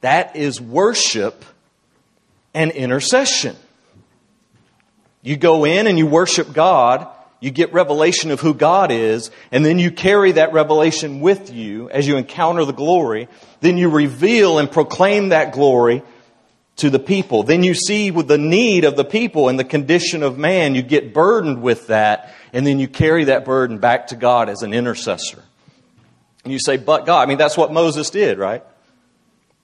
That 0.00 0.34
is 0.34 0.60
worship 0.60 1.44
and 2.54 2.70
intercession. 2.70 3.56
You 5.22 5.36
go 5.36 5.64
in 5.64 5.86
and 5.86 5.98
you 5.98 6.06
worship 6.06 6.52
God, 6.52 7.08
you 7.40 7.50
get 7.50 7.72
revelation 7.72 8.30
of 8.30 8.40
who 8.40 8.54
God 8.54 8.90
is, 8.90 9.30
and 9.50 9.64
then 9.64 9.78
you 9.78 9.90
carry 9.90 10.32
that 10.32 10.52
revelation 10.52 11.20
with 11.20 11.52
you 11.52 11.90
as 11.90 12.06
you 12.06 12.16
encounter 12.16 12.64
the 12.64 12.72
glory. 12.72 13.28
Then 13.60 13.76
you 13.76 13.90
reveal 13.90 14.58
and 14.58 14.70
proclaim 14.70 15.30
that 15.30 15.52
glory 15.52 16.02
to 16.76 16.90
the 16.90 16.98
people. 16.98 17.42
Then 17.42 17.62
you 17.62 17.74
see 17.74 18.10
with 18.10 18.28
the 18.28 18.38
need 18.38 18.84
of 18.84 18.96
the 18.96 19.04
people 19.04 19.48
and 19.48 19.58
the 19.58 19.64
condition 19.64 20.22
of 20.22 20.38
man, 20.38 20.74
you 20.74 20.82
get 20.82 21.14
burdened 21.14 21.62
with 21.62 21.86
that, 21.88 22.34
and 22.52 22.66
then 22.66 22.78
you 22.78 22.88
carry 22.88 23.24
that 23.24 23.44
burden 23.44 23.78
back 23.78 24.08
to 24.08 24.16
God 24.16 24.48
as 24.48 24.62
an 24.62 24.72
intercessor. 24.72 25.42
And 26.44 26.52
you 26.52 26.58
say, 26.58 26.76
but 26.76 27.06
God. 27.06 27.22
I 27.22 27.26
mean, 27.26 27.38
that's 27.38 27.56
what 27.56 27.72
Moses 27.72 28.10
did, 28.10 28.38
right? 28.38 28.62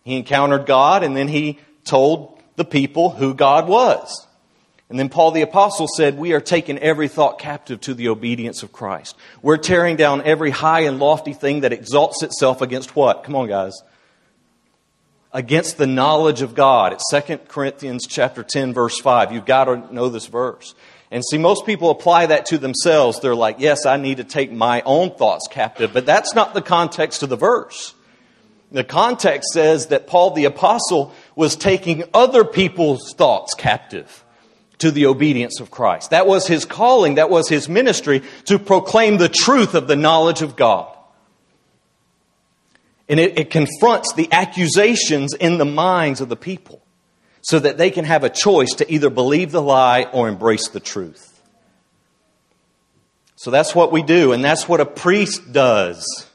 He 0.05 0.17
encountered 0.17 0.67
God 0.67 1.03
and 1.03 1.15
then 1.15 1.29
he 1.29 1.59
told 1.85 2.40
the 2.61 2.65
people 2.67 3.09
who 3.09 3.33
God 3.33 3.67
was. 3.67 4.27
And 4.91 4.99
then 4.99 5.09
Paul 5.09 5.31
the 5.31 5.41
Apostle 5.41 5.89
said, 5.97 6.19
We 6.19 6.35
are 6.35 6.43
taking 6.43 6.79
every 6.79 7.09
thought 7.09 7.39
captive 7.39 7.81
to 7.81 7.95
the 7.95 8.09
obedience 8.09 8.63
of 8.63 8.71
Christ. 8.71 9.17
We're 9.41 9.57
tearing 9.57 9.97
down 9.97 10.21
every 10.27 10.51
high 10.51 10.81
and 10.81 10.99
lofty 10.99 11.33
thing 11.33 11.63
that 11.63 11.73
exalts 11.73 12.23
itself 12.23 12.61
against 12.61 12.95
what? 12.95 13.25
Come 13.25 13.35
on, 13.35 13.49
guys. 13.49 13.81
Against 15.33 15.79
the 15.79 15.87
knowledge 15.87 16.43
of 16.43 16.55
God. 16.55 16.93
It's 16.93 17.11
2 17.11 17.39
Corinthians 17.49 18.07
chapter 18.07 18.43
10, 18.43 18.75
verse 18.75 19.01
5. 19.01 19.33
You've 19.33 19.47
got 19.47 19.65
to 19.65 19.95
know 19.95 20.11
this 20.11 20.27
verse. 20.27 20.75
And 21.11 21.25
see, 21.25 21.39
most 21.39 21.65
people 21.65 21.89
apply 21.89 22.27
that 22.27 22.45
to 22.47 22.59
themselves. 22.59 23.21
They're 23.21 23.35
like, 23.35 23.57
yes, 23.59 23.87
I 23.87 23.97
need 23.97 24.19
to 24.19 24.25
take 24.25 24.53
my 24.53 24.83
own 24.83 25.13
thoughts 25.15 25.49
captive. 25.51 25.95
But 25.95 26.05
that's 26.05 26.35
not 26.35 26.53
the 26.53 26.61
context 26.61 27.23
of 27.23 27.31
the 27.31 27.37
verse. 27.37 27.95
The 28.73 28.85
context 28.85 29.53
says 29.53 29.89
that 29.89 30.07
Paul 30.07 30.31
the 30.31 30.45
Apostle 30.45 31.13
was 31.35 31.57
taking 31.57 32.05
other 32.15 32.45
people's 32.45 33.15
thoughts 33.15 33.55
captive 33.55 34.25
to 34.79 34.91
the 34.91 35.07
obedience 35.07 35.61
of 35.61 35.71
Christ. 35.71 36.11
That 36.11 36.27
was 36.27 36.47
his 36.47 36.65
calling, 36.65 37.17
that 37.17 37.31
was 37.31 37.49
his 37.49 37.69
ministry 37.69 38.23
to 38.47 38.59
proclaim 38.59 39.19
the 39.19 39.29
truth 39.29 39.75
of 39.75 39.89
the 39.89 39.97
knowledge 39.97 40.43
of 40.43 40.57
God. 40.57 40.97
And 43.09 43.19
it, 43.19 43.39
it 43.39 43.51
confronts 43.51 44.15
the 44.15 44.29
accusations 44.33 45.35
in 45.35 45.59
the 45.59 45.65
minds 45.65 46.21
of 46.21 46.29
the 46.29 46.37
people 46.37 46.81
so 47.43 47.59
that 47.59 47.77
they 47.77 47.91
can 47.91 48.05
have 48.05 48.23
a 48.23 48.31
choice 48.31 48.75
to 48.77 48.93
either 48.93 49.11
believe 49.11 49.51
the 49.51 49.63
lie 49.63 50.05
or 50.13 50.29
embrace 50.29 50.69
the 50.69 50.81
truth. 50.81 51.43
So 53.35 53.51
that's 53.51 53.75
what 53.75 53.91
we 53.91 54.03
do, 54.03 54.33
and 54.33 54.45
that's 54.45 54.69
what 54.69 54.81
a 54.81 54.87
priest 54.87 55.53
does. 55.53 56.30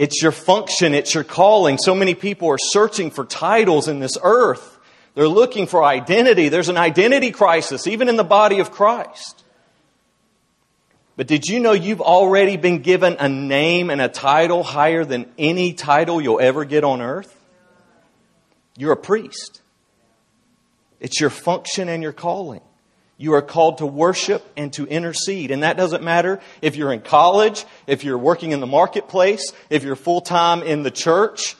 It's 0.00 0.22
your 0.22 0.32
function, 0.32 0.94
it's 0.94 1.12
your 1.12 1.24
calling. 1.24 1.76
So 1.76 1.94
many 1.94 2.14
people 2.14 2.48
are 2.48 2.56
searching 2.58 3.10
for 3.10 3.26
titles 3.26 3.86
in 3.86 3.98
this 3.98 4.16
earth. 4.22 4.78
They're 5.14 5.28
looking 5.28 5.66
for 5.66 5.84
identity. 5.84 6.48
There's 6.48 6.70
an 6.70 6.78
identity 6.78 7.32
crisis, 7.32 7.86
even 7.86 8.08
in 8.08 8.16
the 8.16 8.24
body 8.24 8.60
of 8.60 8.70
Christ. 8.70 9.44
But 11.16 11.26
did 11.26 11.44
you 11.44 11.60
know 11.60 11.72
you've 11.72 12.00
already 12.00 12.56
been 12.56 12.78
given 12.78 13.16
a 13.20 13.28
name 13.28 13.90
and 13.90 14.00
a 14.00 14.08
title 14.08 14.62
higher 14.62 15.04
than 15.04 15.30
any 15.36 15.74
title 15.74 16.18
you'll 16.18 16.40
ever 16.40 16.64
get 16.64 16.82
on 16.82 17.02
earth? 17.02 17.38
You're 18.78 18.92
a 18.92 18.96
priest. 18.96 19.60
It's 20.98 21.20
your 21.20 21.28
function 21.28 21.90
and 21.90 22.02
your 22.02 22.14
calling. 22.14 22.62
You 23.20 23.34
are 23.34 23.42
called 23.42 23.78
to 23.78 23.86
worship 23.86 24.50
and 24.56 24.72
to 24.72 24.86
intercede. 24.86 25.50
And 25.50 25.62
that 25.62 25.76
doesn't 25.76 26.02
matter 26.02 26.40
if 26.62 26.76
you're 26.76 26.90
in 26.90 27.02
college, 27.02 27.66
if 27.86 28.02
you're 28.02 28.16
working 28.16 28.52
in 28.52 28.60
the 28.60 28.66
marketplace, 28.66 29.52
if 29.68 29.84
you're 29.84 29.94
full 29.94 30.22
time 30.22 30.62
in 30.62 30.84
the 30.84 30.90
church. 30.90 31.54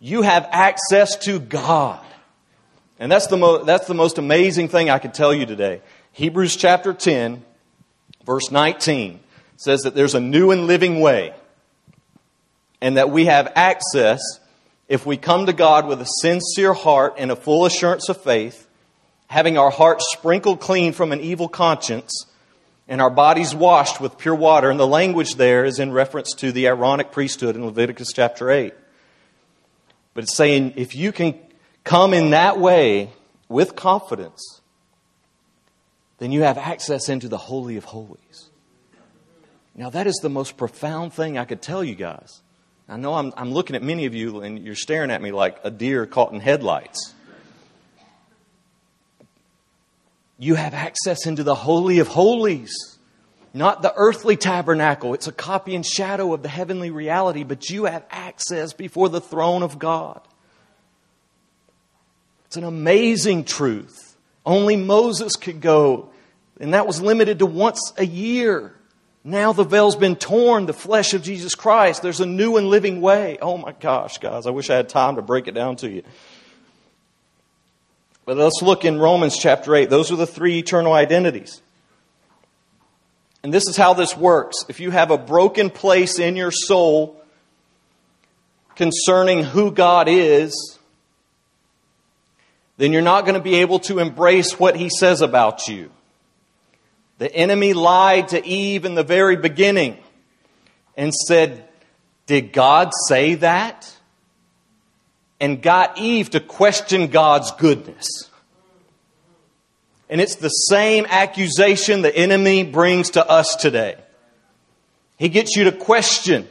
You 0.00 0.22
have 0.22 0.48
access 0.50 1.14
to 1.26 1.40
God. 1.40 2.02
And 2.98 3.12
that's 3.12 3.26
the, 3.26 3.36
mo- 3.36 3.64
that's 3.64 3.86
the 3.86 3.92
most 3.92 4.16
amazing 4.16 4.68
thing 4.68 4.88
I 4.88 4.98
could 4.98 5.12
tell 5.12 5.34
you 5.34 5.44
today. 5.44 5.82
Hebrews 6.12 6.56
chapter 6.56 6.94
10, 6.94 7.44
verse 8.24 8.50
19 8.50 9.20
says 9.58 9.82
that 9.82 9.94
there's 9.94 10.14
a 10.14 10.20
new 10.20 10.52
and 10.52 10.66
living 10.66 11.00
way 11.00 11.34
and 12.80 12.96
that 12.96 13.10
we 13.10 13.26
have 13.26 13.52
access 13.56 14.22
if 14.88 15.04
we 15.04 15.18
come 15.18 15.44
to 15.44 15.52
God 15.52 15.86
with 15.86 16.00
a 16.00 16.08
sincere 16.22 16.72
heart 16.72 17.16
and 17.18 17.30
a 17.30 17.36
full 17.36 17.66
assurance 17.66 18.08
of 18.08 18.22
faith, 18.22 18.66
having 19.28 19.56
our 19.56 19.70
hearts 19.70 20.04
sprinkled 20.12 20.60
clean 20.60 20.92
from 20.92 21.12
an 21.12 21.20
evil 21.20 21.48
conscience 21.48 22.26
and 22.88 23.00
our 23.00 23.10
bodies 23.10 23.54
washed 23.54 24.00
with 24.00 24.18
pure 24.18 24.34
water. 24.34 24.70
And 24.70 24.80
the 24.80 24.86
language 24.86 25.34
there 25.36 25.64
is 25.64 25.78
in 25.78 25.92
reference 25.92 26.32
to 26.36 26.50
the 26.50 26.66
Aaronic 26.66 27.12
priesthood 27.12 27.54
in 27.54 27.64
Leviticus 27.64 28.08
chapter 28.12 28.50
8. 28.50 28.74
But 30.14 30.24
it's 30.24 30.34
saying 30.34 30.74
if 30.76 30.96
you 30.96 31.12
can 31.12 31.38
come 31.84 32.12
in 32.12 32.30
that 32.30 32.58
way 32.58 33.12
with 33.48 33.76
confidence, 33.76 34.60
then 36.18 36.32
you 36.32 36.42
have 36.42 36.58
access 36.58 37.08
into 37.08 37.28
the 37.28 37.38
Holy 37.38 37.76
of 37.76 37.84
Holies. 37.84 38.48
Now, 39.74 39.90
that 39.90 40.08
is 40.08 40.16
the 40.16 40.28
most 40.28 40.56
profound 40.56 41.12
thing 41.12 41.38
I 41.38 41.44
could 41.44 41.62
tell 41.62 41.84
you 41.84 41.94
guys. 41.94 42.40
I 42.88 42.96
know 42.96 43.14
I'm, 43.14 43.32
I'm 43.36 43.52
looking 43.52 43.76
at 43.76 43.82
many 43.82 44.06
of 44.06 44.14
you 44.14 44.40
and 44.40 44.58
you're 44.58 44.74
staring 44.74 45.10
at 45.10 45.22
me 45.22 45.30
like 45.30 45.58
a 45.62 45.70
deer 45.70 46.06
caught 46.06 46.32
in 46.32 46.40
headlights. 46.40 47.14
You 50.38 50.54
have 50.54 50.72
access 50.72 51.26
into 51.26 51.42
the 51.42 51.54
Holy 51.54 51.98
of 51.98 52.08
Holies. 52.08 52.98
Not 53.52 53.82
the 53.82 53.92
earthly 53.96 54.36
tabernacle. 54.36 55.14
It's 55.14 55.26
a 55.26 55.32
copy 55.32 55.74
and 55.74 55.84
shadow 55.84 56.32
of 56.32 56.42
the 56.42 56.48
heavenly 56.48 56.90
reality, 56.90 57.42
but 57.42 57.68
you 57.70 57.86
have 57.86 58.04
access 58.10 58.72
before 58.72 59.08
the 59.08 59.20
throne 59.20 59.62
of 59.62 59.78
God. 59.78 60.20
It's 62.46 62.56
an 62.56 62.64
amazing 62.64 63.44
truth. 63.44 64.16
Only 64.46 64.76
Moses 64.76 65.34
could 65.36 65.60
go, 65.60 66.10
and 66.60 66.72
that 66.72 66.86
was 66.86 67.00
limited 67.00 67.40
to 67.40 67.46
once 67.46 67.92
a 67.98 68.06
year. 68.06 68.74
Now 69.24 69.52
the 69.52 69.64
veil's 69.64 69.96
been 69.96 70.16
torn, 70.16 70.66
the 70.66 70.72
flesh 70.72 71.12
of 71.12 71.22
Jesus 71.22 71.54
Christ. 71.54 72.00
There's 72.00 72.20
a 72.20 72.26
new 72.26 72.56
and 72.56 72.68
living 72.68 73.00
way. 73.00 73.38
Oh 73.42 73.58
my 73.58 73.72
gosh, 73.72 74.18
guys, 74.18 74.46
I 74.46 74.50
wish 74.50 74.70
I 74.70 74.76
had 74.76 74.88
time 74.88 75.16
to 75.16 75.22
break 75.22 75.48
it 75.48 75.52
down 75.52 75.76
to 75.76 75.90
you. 75.90 76.02
But 78.28 78.36
let's 78.36 78.60
look 78.60 78.84
in 78.84 78.98
Romans 78.98 79.38
chapter 79.38 79.74
8. 79.74 79.88
Those 79.88 80.12
are 80.12 80.16
the 80.16 80.26
three 80.26 80.58
eternal 80.58 80.92
identities. 80.92 81.62
And 83.42 83.54
this 83.54 83.66
is 83.66 83.74
how 83.74 83.94
this 83.94 84.14
works. 84.14 84.66
If 84.68 84.80
you 84.80 84.90
have 84.90 85.10
a 85.10 85.16
broken 85.16 85.70
place 85.70 86.18
in 86.18 86.36
your 86.36 86.50
soul 86.50 87.18
concerning 88.74 89.44
who 89.44 89.70
God 89.70 90.08
is, 90.10 90.78
then 92.76 92.92
you're 92.92 93.00
not 93.00 93.22
going 93.22 93.32
to 93.32 93.40
be 93.40 93.54
able 93.54 93.78
to 93.78 93.98
embrace 93.98 94.60
what 94.60 94.76
he 94.76 94.90
says 94.90 95.22
about 95.22 95.66
you. 95.66 95.90
The 97.16 97.34
enemy 97.34 97.72
lied 97.72 98.28
to 98.28 98.46
Eve 98.46 98.84
in 98.84 98.94
the 98.94 99.04
very 99.04 99.36
beginning 99.36 99.96
and 100.98 101.14
said, 101.14 101.66
Did 102.26 102.52
God 102.52 102.90
say 103.08 103.36
that? 103.36 103.90
And 105.40 105.62
got 105.62 105.98
Eve 105.98 106.30
to 106.30 106.40
question 106.40 107.08
God's 107.08 107.52
goodness. 107.52 108.08
And 110.10 110.20
it's 110.20 110.36
the 110.36 110.48
same 110.48 111.06
accusation 111.08 112.02
the 112.02 112.14
enemy 112.14 112.64
brings 112.64 113.10
to 113.10 113.28
us 113.28 113.54
today. 113.56 113.96
He 115.18 115.28
gets 115.28 115.56
you 115.56 115.64
to 115.64 115.72
question 115.72 116.48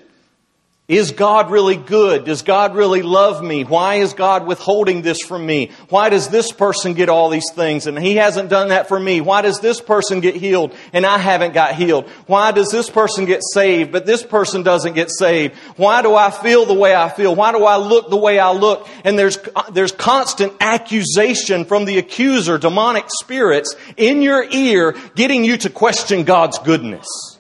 is 0.88 1.12
God 1.12 1.52
really 1.52 1.76
good? 1.76 2.24
Does 2.24 2.44
God 2.44 2.74
really 2.74 3.02
love 3.02 3.44
me? 3.44 3.66
Why 3.66 3.96
is 3.96 4.14
God 4.14 4.48
withholding 4.48 5.02
this 5.02 5.18
from 5.22 5.46
me? 5.46 5.72
Why 5.90 6.08
does 6.08 6.30
this 6.30 6.54
person 6.54 6.94
get 6.94 7.10
all 7.10 7.30
these 7.30 7.52
things 7.54 7.88
and 7.88 8.00
he 8.00 8.16
hasn't 8.16 8.50
done 8.50 8.70
that 8.70 8.88
for 8.88 8.98
me? 8.98 9.20
Why 9.20 9.42
does 9.42 9.60
this 9.60 9.82
person 9.82 10.22
get 10.22 10.36
healed 10.36 10.74
and 10.94 11.06
I 11.06 11.18
haven't 11.18 11.54
got 11.54 11.76
healed? 11.76 12.08
Why 12.26 12.54
does 12.54 12.70
this 12.70 12.90
person 12.90 13.26
get 13.26 13.42
saved 13.52 13.92
but 13.92 14.06
this 14.06 14.24
person 14.24 14.64
doesn't 14.64 14.94
get 14.94 15.10
saved? 15.12 15.56
Why 15.76 16.02
do 16.02 16.16
I 16.16 16.32
feel 16.32 16.66
the 16.66 16.74
way 16.74 16.96
I 16.96 17.10
feel? 17.10 17.36
Why 17.36 17.52
do 17.52 17.66
I 17.66 17.76
look 17.76 18.10
the 18.10 18.16
way 18.16 18.40
I 18.40 18.52
look? 18.52 18.88
And 19.04 19.20
there's, 19.20 19.38
there's 19.74 19.92
constant 19.92 20.54
accusation 20.62 21.66
from 21.66 21.84
the 21.84 21.98
accuser, 21.98 22.58
demonic 22.58 23.08
spirits 23.20 23.76
in 23.98 24.22
your 24.22 24.46
ear 24.52 24.96
getting 25.16 25.44
you 25.44 25.58
to 25.58 25.70
question 25.70 26.24
God's 26.24 26.60
goodness. 26.60 27.37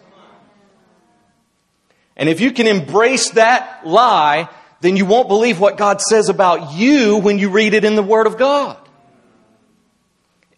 And 2.18 2.28
if 2.28 2.42
you 2.42 2.52
can 2.52 2.68
embrace 2.68 3.30
that 3.32 3.86
lie, 3.86 4.50
then 4.82 4.98
you 4.98 5.06
won't 5.06 5.28
believe 5.28 5.60
what 5.60 5.78
God 5.78 6.02
says 6.02 6.30
about 6.30 6.74
you 6.74 7.18
when 7.18 7.40
you 7.40 7.50
read 7.50 7.74
it 7.74 7.86
in 7.86 7.96
the 7.96 8.04
Word 8.04 8.28
of 8.28 8.38
God. 8.38 8.78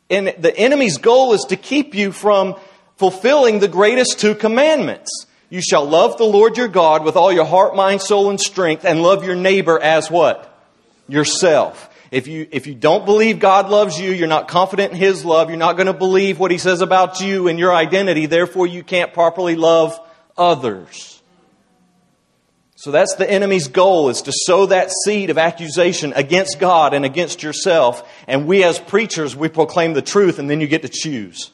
And 0.10 0.34
the 0.40 0.56
enemy's 0.58 0.98
goal 0.98 1.34
is 1.34 1.46
to 1.50 1.56
keep 1.56 1.94
you 1.94 2.12
from 2.12 2.56
fulfilling 2.98 3.60
the 3.60 3.68
greatest 3.68 4.20
two 4.20 4.36
commandments. 4.36 5.28
You 5.50 5.62
shall 5.62 5.86
love 5.86 6.18
the 6.18 6.26
Lord 6.26 6.58
your 6.58 6.68
God 6.68 7.04
with 7.04 7.16
all 7.16 7.32
your 7.32 7.46
heart, 7.46 7.76
mind, 7.76 8.02
soul, 8.02 8.30
and 8.30 8.40
strength, 8.40 8.86
and 8.86 9.04
love 9.04 9.24
your 9.24 9.36
neighbor 9.36 9.80
as 9.80 10.10
what? 10.10 10.46
Yourself. 11.08 11.88
If 12.12 12.28
you, 12.28 12.48
if 12.52 12.66
you 12.66 12.74
don't 12.74 13.06
believe 13.06 13.40
God 13.40 13.70
loves 13.70 14.00
you, 14.00 14.12
you're 14.12 14.28
not 14.28 14.48
confident 14.48 14.94
in 14.94 14.98
His 14.98 15.24
love, 15.24 15.50
you're 15.50 15.58
not 15.58 15.76
going 15.76 15.88
to 15.88 15.94
believe 15.94 16.40
what 16.40 16.52
He 16.52 16.58
says 16.58 16.82
about 16.82 17.22
you 17.22 17.48
and 17.48 17.60
your 17.60 17.74
identity, 17.74 18.26
therefore 18.26 18.66
you 18.66 18.84
can't 18.84 19.14
properly 19.14 19.56
love 19.56 20.00
others. 20.38 21.19
So 22.80 22.92
that's 22.92 23.16
the 23.16 23.30
enemy's 23.30 23.68
goal 23.68 24.08
is 24.08 24.22
to 24.22 24.32
sow 24.34 24.68
that 24.68 24.90
seed 25.04 25.30
of 25.30 25.38
accusation 25.38 26.14
against 26.16 26.62
God 26.62 26.94
and 26.94 27.04
against 27.04 27.44
yourself. 27.44 28.10
And 28.26 28.48
we 28.48 28.64
as 28.64 28.80
preachers, 28.80 29.36
we 29.36 29.50
proclaim 29.50 29.92
the 29.92 30.02
truth 30.02 30.40
and 30.40 30.50
then 30.50 30.62
you 30.62 30.68
get 30.68 30.84
to 30.84 30.90
choose. 30.90 31.52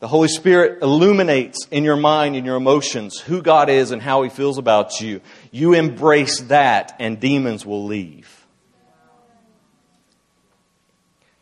The 0.00 0.08
Holy 0.08 0.28
Spirit 0.28 0.82
illuminates 0.82 1.66
in 1.70 1.84
your 1.84 1.98
mind 1.98 2.34
and 2.34 2.46
your 2.46 2.56
emotions 2.56 3.20
who 3.20 3.42
God 3.42 3.68
is 3.68 3.90
and 3.90 4.00
how 4.00 4.22
He 4.22 4.30
feels 4.30 4.56
about 4.56 5.02
you. 5.02 5.20
You 5.50 5.74
embrace 5.74 6.40
that 6.44 6.96
and 6.98 7.20
demons 7.20 7.66
will 7.66 7.84
leave. 7.84 8.46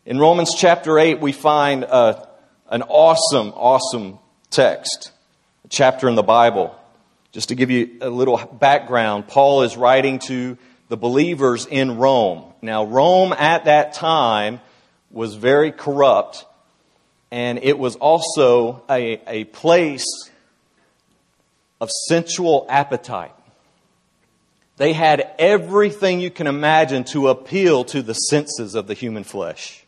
In 0.05 0.19
Romans 0.19 0.53
chapter 0.57 0.99
8, 0.99 1.21
we 1.21 1.31
find 1.31 1.85
a, 1.85 2.29
an 2.71 2.83
awesome, 2.83 3.53
awesome 3.55 4.19
text, 4.51 5.13
a 5.65 5.69
chapter 5.69 6.09
in 6.09 6.17
the 6.17 6.25
Bible. 6.25 6.77
Just 7.37 7.51
to 7.51 7.55
give 7.55 7.71
you 7.71 7.99
a 8.01 8.09
little 8.09 8.39
background, 8.39 9.29
Paul 9.29 9.61
is 9.61 9.77
writing 9.77 10.21
to 10.21 10.57
the 10.89 10.97
believers 10.97 11.67
in 11.67 11.99
Rome. 11.99 12.51
Now, 12.63 12.87
Rome 12.87 13.35
at 13.35 13.67
that 13.67 13.93
time 13.93 14.59
was 15.11 15.35
very 15.35 15.71
corrupt, 15.71 16.47
and 17.31 17.59
it 17.63 17.79
was 17.79 17.97
also 17.97 18.83
a, 18.89 19.21
a 19.27 19.45
place 19.45 20.07
of 21.79 21.91
sensual 22.09 22.65
appetite. 22.71 23.35
They 24.79 24.95
had 24.95 25.31
everything 25.39 26.21
you 26.21 26.31
can 26.31 26.47
imagine 26.47 27.05
to 27.13 27.29
appeal 27.29 27.85
to 27.85 28.01
the 28.01 28.15
senses 28.15 28.75
of 28.75 28.87
the 28.87 28.95
human 28.95 29.25
flesh. 29.25 29.85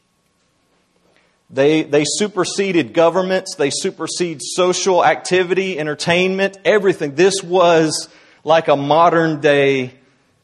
They, 1.51 1.83
they 1.83 2.05
superseded 2.05 2.93
governments, 2.93 3.55
they 3.57 3.71
superseded 3.71 4.43
social 4.43 5.05
activity, 5.05 5.79
entertainment, 5.79 6.59
everything. 6.65 7.15
This 7.15 7.43
was 7.43 8.09
like 8.45 8.69
a 8.69 8.77
modern 8.77 9.41
day 9.41 9.95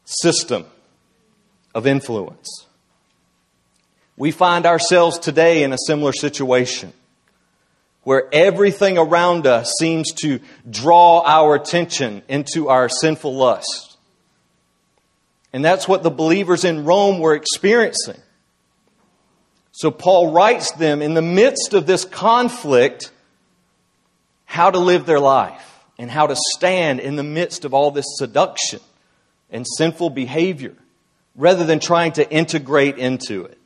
system 0.05 0.65
of 1.75 1.85
influence. 1.85 2.65
We 4.17 4.31
find 4.31 4.65
ourselves 4.65 5.19
today 5.19 5.63
in 5.63 5.73
a 5.73 5.77
similar 5.85 6.13
situation 6.13 6.93
where 8.03 8.29
everything 8.31 8.97
around 8.97 9.45
us 9.45 9.73
seems 9.79 10.11
to 10.13 10.39
draw 10.69 11.21
our 11.25 11.55
attention 11.55 12.21
into 12.29 12.69
our 12.69 12.87
sinful 12.87 13.35
lust. 13.35 13.97
And 15.51 15.65
that's 15.65 15.87
what 15.87 16.03
the 16.03 16.11
believers 16.11 16.63
in 16.63 16.85
Rome 16.85 17.19
were 17.19 17.33
experiencing. 17.33 18.21
So 19.77 19.91
Paul 19.91 20.31
writes 20.31 20.71
them 20.71 21.01
in 21.01 21.15
the 21.15 21.21
midst 21.21 21.73
of 21.73 21.85
this 21.85 22.05
conflict 22.05 23.11
how 24.45 24.71
to 24.71 24.79
live 24.79 25.05
their 25.05 25.19
life 25.19 25.81
and 25.97 26.09
how 26.09 26.27
to 26.27 26.35
stand 26.55 27.01
in 27.01 27.17
the 27.17 27.23
midst 27.23 27.65
of 27.65 27.73
all 27.73 27.91
this 27.91 28.05
seduction 28.17 28.79
and 29.51 29.67
sinful 29.67 30.11
behavior 30.11 30.73
rather 31.35 31.65
than 31.65 31.81
trying 31.81 32.13
to 32.13 32.31
integrate 32.31 32.97
into 32.97 33.43
it. 33.43 33.57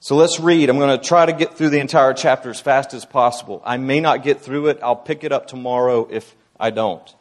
So 0.00 0.16
let's 0.16 0.40
read. 0.40 0.70
I'm 0.70 0.78
going 0.78 0.98
to 0.98 1.06
try 1.06 1.26
to 1.26 1.34
get 1.34 1.58
through 1.58 1.68
the 1.68 1.80
entire 1.80 2.14
chapter 2.14 2.48
as 2.48 2.58
fast 2.58 2.94
as 2.94 3.04
possible. 3.04 3.60
I 3.66 3.76
may 3.76 4.00
not 4.00 4.22
get 4.22 4.40
through 4.40 4.68
it. 4.68 4.78
I'll 4.82 4.96
pick 4.96 5.24
it 5.24 5.32
up 5.32 5.46
tomorrow 5.46 6.08
if 6.10 6.34
I 6.58 6.70
don't. 6.70 7.14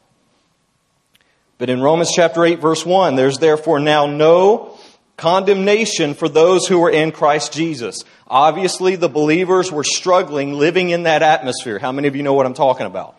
But 1.57 1.69
in 1.69 1.81
Romans 1.81 2.11
chapter 2.15 2.45
8 2.45 2.59
verse 2.59 2.85
1, 2.85 3.17
there's 3.17 3.39
therefore 3.39 3.81
now 3.81 4.05
no 4.05 4.72
condemnation 5.17 6.13
for 6.13 6.27
those 6.27 6.67
who 6.67 6.79
were 6.79 6.89
in 6.89 7.11
Christ 7.11 7.53
Jesus. 7.53 8.03
Obviously, 8.27 8.95
the 8.95 9.09
believers 9.09 9.71
were 9.71 9.83
struggling 9.83 10.53
living 10.53 10.89
in 10.89 11.03
that 11.03 11.21
atmosphere. 11.21 11.79
How 11.79 11.91
many 11.91 12.07
of 12.07 12.15
you 12.15 12.23
know 12.23 12.33
what 12.33 12.45
I'm 12.45 12.53
talking 12.53 12.85
about? 12.85 13.17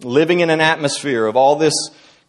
Living 0.00 0.40
in 0.40 0.50
an 0.50 0.60
atmosphere 0.60 1.26
of 1.26 1.36
all 1.36 1.56
this 1.56 1.74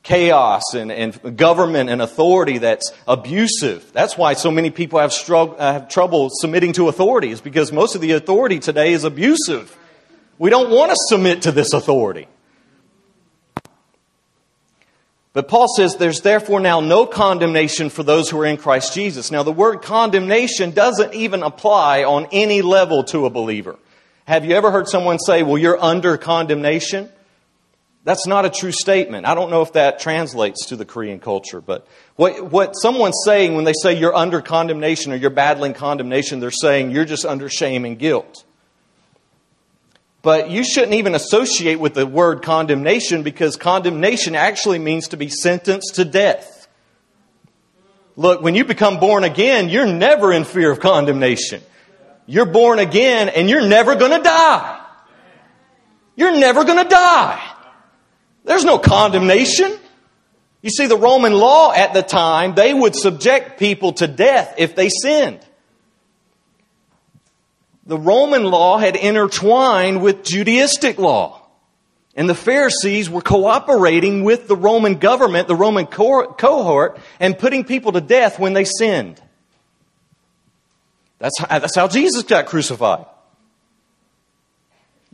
chaos 0.04 0.74
and, 0.74 0.92
and 0.92 1.38
government 1.38 1.90
and 1.90 2.02
authority 2.02 2.60
that's 2.60 2.92
abusive. 3.08 3.92
That's 3.94 4.18
why 4.18 4.34
so 4.34 4.52
many 4.52 4.72
people 4.72 5.00
have, 5.00 5.12
strugg- 5.12 5.60
uh, 5.60 5.74
have 5.74 5.90
trouble 5.90 6.30
submitting 6.32 6.74
to 6.74 6.88
authorities 6.88 7.42
because 7.42 7.72
most 7.72 7.96
of 7.96 8.02
the 8.02 8.12
authority 8.14 8.60
today 8.60 8.94
is 8.94 9.04
abusive. 9.04 9.78
We 10.40 10.50
don't 10.50 10.72
want 10.72 10.92
to 10.92 10.98
submit 11.08 11.44
to 11.44 11.52
this 11.52 11.74
authority. 11.74 12.28
But 15.34 15.48
Paul 15.48 15.68
says 15.76 15.96
there's 15.96 16.22
therefore 16.22 16.60
now 16.60 16.82
no 16.82 17.06
condemnation 17.06 17.90
for 17.90 18.04
those 18.04 18.30
who 18.30 18.40
are 18.42 18.46
in 18.46 18.58
Christ 18.58 18.94
Jesus. 18.94 19.32
Now, 19.32 19.44
the 19.44 19.52
word 19.52 19.82
condemnation 19.82 20.72
doesn't 20.72 21.14
even 21.14 21.42
apply 21.42 22.04
on 22.04 22.28
any 22.34 22.62
level 22.62 23.06
to 23.06 23.26
a 23.26 23.30
believer. 23.30 23.78
Have 24.26 24.44
you 24.44 24.56
ever 24.56 24.72
heard 24.72 24.90
someone 24.90 25.20
say, 25.20 25.42
well, 25.44 25.58
you're 25.58 25.82
under 25.82 26.18
condemnation? 26.18 27.10
That's 28.04 28.26
not 28.26 28.46
a 28.46 28.50
true 28.50 28.72
statement. 28.72 29.26
I 29.26 29.36
don't 29.36 29.52
know 29.52 29.62
if 29.62 29.74
that 29.74 30.00
translates 30.00 30.68
to 30.68 30.76
the 30.76 30.86
Korean 30.86 31.20
culture, 31.20 31.62
but 31.62 31.88
what, 32.16 32.52
what 32.52 32.74
someone's 32.74 33.22
saying 33.24 33.56
when 33.56 33.64
they 33.64 33.74
say 33.74 33.98
you're 33.98 34.16
under 34.16 34.42
condemnation 34.42 35.14
or 35.14 35.16
you're 35.16 35.30
battling 35.30 35.74
condemnation, 35.74 36.40
they're 36.40 36.52
saying 36.52 36.92
you're 36.92 37.06
just 37.06 37.26
under 37.26 37.48
shame 37.48 37.86
and 37.86 38.00
guilt. 38.00 38.44
But 40.22 40.52
you 40.52 40.64
shouldn't 40.64 40.94
even 40.94 41.16
associate 41.16 41.80
with 41.80 41.96
the 41.96 42.06
word 42.06 42.44
condemnation 42.44 43.24
because 43.24 43.56
condemnation 43.56 44.36
actually 44.36 44.78
means 44.78 45.10
to 45.10 45.18
be 45.18 45.30
sentenced 45.30 45.96
to 45.96 46.06
death. 46.06 46.68
Look, 48.16 48.42
when 48.42 48.54
you 48.54 48.66
become 48.66 49.00
born 49.00 49.24
again, 49.24 49.70
you're 49.70 49.88
never 49.88 50.32
in 50.32 50.44
fear 50.44 50.70
of 50.70 50.80
condemnation. 50.80 51.62
You're 52.28 52.46
born 52.46 52.78
again 52.78 53.30
and 53.30 53.50
you're 53.50 53.68
never 53.68 53.96
going 53.96 54.12
to 54.12 54.24
die. 54.24 54.86
You're 56.16 56.38
never 56.38 56.64
going 56.66 56.84
to 56.84 56.90
die. 56.90 57.56
There's 58.44 58.66
no 58.66 58.78
condemnation. 58.78 59.76
You 60.62 60.70
see, 60.70 60.86
the 60.86 60.98
Roman 60.98 61.34
law 61.34 61.74
at 61.74 61.94
the 61.94 62.04
time, 62.04 62.54
they 62.54 62.74
would 62.74 62.96
subject 62.96 63.58
people 63.58 63.94
to 63.94 64.08
death 64.08 64.56
if 64.58 64.76
they 64.76 64.90
sinned. 64.90 65.40
The 67.86 67.98
Roman 67.98 68.44
law 68.44 68.78
had 68.78 68.96
intertwined 68.96 70.02
with 70.02 70.24
Judaistic 70.24 70.98
law. 70.98 71.42
And 72.16 72.30
the 72.30 72.36
Pharisees 72.36 73.10
were 73.10 73.22
cooperating 73.22 74.24
with 74.24 74.48
the 74.48 74.56
Roman 74.56 74.96
government, 74.96 75.48
the 75.48 75.56
Roman 75.56 75.88
cohort, 75.88 77.00
and 77.20 77.40
putting 77.40 77.64
people 77.64 77.94
to 77.94 78.02
death 78.02 78.38
when 78.38 78.54
they 78.54 78.66
sinned. 78.66 79.22
That's 81.20 81.40
how, 81.40 81.60
that's 81.60 81.76
how 81.76 81.88
Jesus 81.88 82.24
got 82.24 82.48
crucified. 82.48 83.06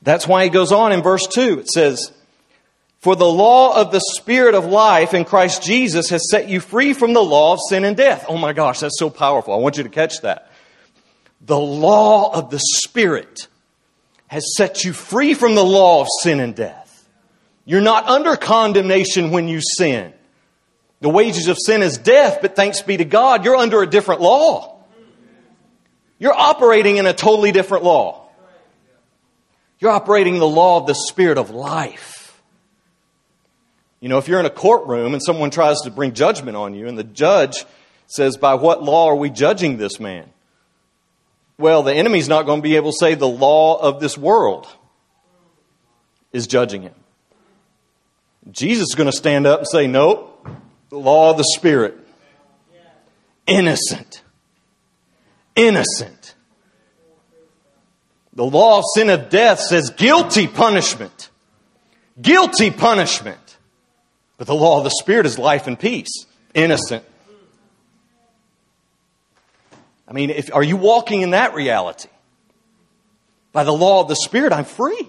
That's 0.01 0.27
why 0.27 0.45
he 0.45 0.49
goes 0.49 0.71
on 0.71 0.91
in 0.91 1.03
verse 1.03 1.27
2. 1.27 1.59
It 1.59 1.69
says, 1.69 2.11
for 2.99 3.15
the 3.15 3.25
law 3.25 3.79
of 3.79 3.91
the 3.91 4.01
Spirit 4.15 4.55
of 4.55 4.65
life 4.65 5.13
in 5.13 5.23
Christ 5.23 5.61
Jesus 5.61 6.09
has 6.09 6.29
set 6.29 6.49
you 6.49 6.59
free 6.59 6.93
from 6.93 7.13
the 7.13 7.23
law 7.23 7.53
of 7.53 7.59
sin 7.69 7.83
and 7.83 7.95
death. 7.95 8.25
Oh 8.27 8.37
my 8.37 8.53
gosh, 8.53 8.79
that's 8.79 8.97
so 8.97 9.09
powerful. 9.09 9.53
I 9.53 9.57
want 9.57 9.77
you 9.77 9.83
to 9.83 9.89
catch 9.89 10.21
that. 10.21 10.51
The 11.41 11.59
law 11.59 12.33
of 12.33 12.49
the 12.49 12.59
Spirit 12.59 13.47
has 14.27 14.55
set 14.55 14.83
you 14.83 14.93
free 14.93 15.33
from 15.33 15.55
the 15.55 15.63
law 15.63 16.01
of 16.01 16.07
sin 16.21 16.39
and 16.39 16.55
death. 16.55 17.07
You're 17.65 17.81
not 17.81 18.07
under 18.07 18.35
condemnation 18.35 19.31
when 19.31 19.47
you 19.47 19.61
sin. 19.61 20.13
The 20.99 21.09
wages 21.09 21.47
of 21.47 21.57
sin 21.63 21.83
is 21.83 21.97
death, 21.97 22.39
but 22.41 22.55
thanks 22.55 22.81
be 22.81 22.97
to 22.97 23.05
God, 23.05 23.45
you're 23.45 23.55
under 23.55 23.81
a 23.81 23.87
different 23.87 24.21
law. 24.21 24.77
You're 26.19 26.33
operating 26.33 26.97
in 26.97 27.05
a 27.05 27.13
totally 27.13 27.51
different 27.51 27.83
law. 27.83 28.29
You're 29.79 29.91
operating 29.91 30.39
the 30.39 30.47
law 30.47 30.77
of 30.77 30.87
the 30.87 30.95
Spirit 30.95 31.37
of 31.37 31.51
life. 31.51 32.41
You 33.99 34.09
know, 34.09 34.17
if 34.17 34.27
you're 34.27 34.39
in 34.39 34.45
a 34.45 34.51
courtroom 34.51 35.13
and 35.13 35.23
someone 35.23 35.49
tries 35.49 35.77
to 35.81 35.91
bring 35.91 36.13
judgment 36.13 36.57
on 36.57 36.73
you, 36.73 36.87
and 36.87 36.97
the 36.97 37.03
judge 37.03 37.65
says, 38.07 38.37
By 38.37 38.55
what 38.55 38.83
law 38.83 39.09
are 39.09 39.15
we 39.15 39.29
judging 39.29 39.77
this 39.77 39.99
man? 39.99 40.29
Well, 41.57 41.83
the 41.83 41.93
enemy's 41.93 42.29
not 42.29 42.45
going 42.45 42.59
to 42.59 42.63
be 42.63 42.75
able 42.75 42.91
to 42.91 42.97
say 42.99 43.15
the 43.15 43.27
law 43.27 43.77
of 43.79 43.99
this 43.99 44.17
world 44.17 44.67
is 46.31 46.45
judging 46.45 46.83
him. 46.83 46.93
Jesus 48.51 48.89
is 48.89 48.95
going 48.95 49.09
to 49.09 49.15
stand 49.15 49.47
up 49.47 49.59
and 49.59 49.67
say, 49.67 49.87
Nope, 49.87 50.47
the 50.89 50.97
law 50.97 51.31
of 51.31 51.37
the 51.37 51.43
Spirit. 51.55 51.97
Innocent. 53.47 54.21
Innocent. 55.55 56.35
The 58.33 58.45
law 58.45 58.77
of 58.79 58.83
sin 58.93 59.09
of 59.09 59.29
death 59.29 59.59
says 59.59 59.89
guilty 59.89 60.47
punishment. 60.47 61.31
Guilty 62.21 62.69
punishment. 62.69 63.57
But 64.37 64.45
the 64.47 64.53
law 64.53 64.77
of 64.77 64.83
the 64.83 64.91
Spirit 64.91 65.25
is 65.25 65.39
life 65.39 65.65
and 65.65 65.79
peace. 65.79 66.25
Innocent. 66.53 67.03
I 70.07 70.13
mean, 70.13 70.29
if, 70.29 70.53
are 70.53 70.63
you 70.63 70.77
walking 70.77 71.21
in 71.21 71.31
that 71.31 71.53
reality? 71.53 72.09
By 73.51 73.63
the 73.63 73.73
law 73.73 74.01
of 74.01 74.07
the 74.07 74.15
Spirit, 74.15 74.53
I'm 74.53 74.65
free. 74.65 75.07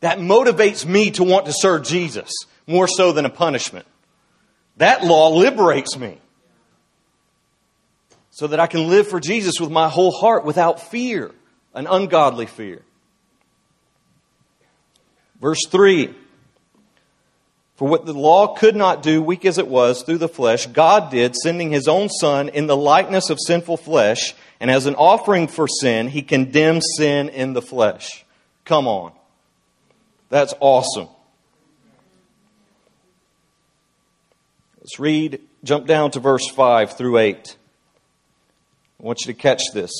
That 0.00 0.18
motivates 0.18 0.84
me 0.84 1.10
to 1.12 1.24
want 1.24 1.46
to 1.46 1.52
serve 1.52 1.84
Jesus 1.84 2.32
more 2.66 2.88
so 2.88 3.12
than 3.12 3.24
a 3.24 3.30
punishment. 3.30 3.86
That 4.78 5.04
law 5.04 5.30
liberates 5.30 5.96
me 5.96 6.18
so 8.30 8.48
that 8.48 8.60
I 8.60 8.66
can 8.66 8.88
live 8.88 9.08
for 9.08 9.20
Jesus 9.20 9.60
with 9.60 9.70
my 9.70 9.88
whole 9.88 10.12
heart 10.12 10.44
without 10.44 10.80
fear, 10.80 11.30
an 11.74 11.86
ungodly 11.86 12.46
fear. 12.46 12.82
Verse 15.40 15.66
3 15.68 16.14
for 17.76 17.86
what 17.86 18.06
the 18.06 18.14
law 18.14 18.54
could 18.54 18.74
not 18.74 19.02
do, 19.02 19.22
weak 19.22 19.44
as 19.44 19.58
it 19.58 19.68
was, 19.68 20.02
through 20.02 20.18
the 20.18 20.28
flesh, 20.28 20.66
God 20.66 21.10
did, 21.10 21.36
sending 21.36 21.70
his 21.70 21.86
own 21.86 22.08
Son 22.08 22.48
in 22.48 22.66
the 22.66 22.76
likeness 22.76 23.28
of 23.28 23.38
sinful 23.38 23.76
flesh, 23.76 24.34
and 24.58 24.70
as 24.70 24.86
an 24.86 24.94
offering 24.94 25.46
for 25.46 25.68
sin, 25.68 26.08
he 26.08 26.22
condemned 26.22 26.82
sin 26.96 27.28
in 27.28 27.52
the 27.52 27.60
flesh. 27.60 28.24
Come 28.64 28.88
on. 28.88 29.12
That's 30.30 30.54
awesome. 30.58 31.08
Let's 34.80 34.98
read, 34.98 35.40
jump 35.62 35.86
down 35.86 36.12
to 36.12 36.20
verse 36.20 36.48
5 36.48 36.96
through 36.96 37.18
8. 37.18 37.56
I 38.98 39.02
want 39.02 39.20
you 39.20 39.34
to 39.34 39.38
catch 39.38 39.62
this. 39.74 39.92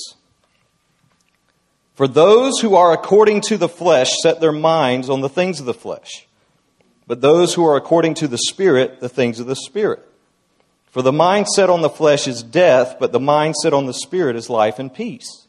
For 1.95 2.09
those 2.09 2.61
who 2.61 2.75
are 2.75 2.93
according 2.93 3.43
to 3.43 3.59
the 3.59 3.69
flesh 3.69 4.15
set 4.23 4.41
their 4.41 4.53
minds 4.53 5.11
on 5.11 5.21
the 5.21 5.29
things 5.29 5.61
of 5.61 5.67
the 5.67 5.75
flesh 5.75 6.27
but 7.07 7.21
those 7.21 7.55
who 7.55 7.65
are 7.65 7.77
according 7.77 8.15
to 8.15 8.29
the 8.29 8.39
Spirit, 8.39 9.01
the 9.01 9.09
things 9.09 9.39
of 9.39 9.47
the 9.47 9.57
Spirit. 9.57 10.07
For 10.91 11.03
the 11.03 11.13
mind 11.13 11.49
set 11.49 11.71
on 11.71 11.83
the 11.83 11.91
flesh 11.91 12.27
is 12.27 12.43
death, 12.43 12.97
but 12.99 13.13
the 13.13 13.21
mind 13.21 13.55
set 13.57 13.73
on 13.73 13.87
the 13.87 13.95
Spirit 13.95 14.35
is 14.35 14.51
life 14.51 14.79
and 14.79 14.93
peace. 14.93 15.47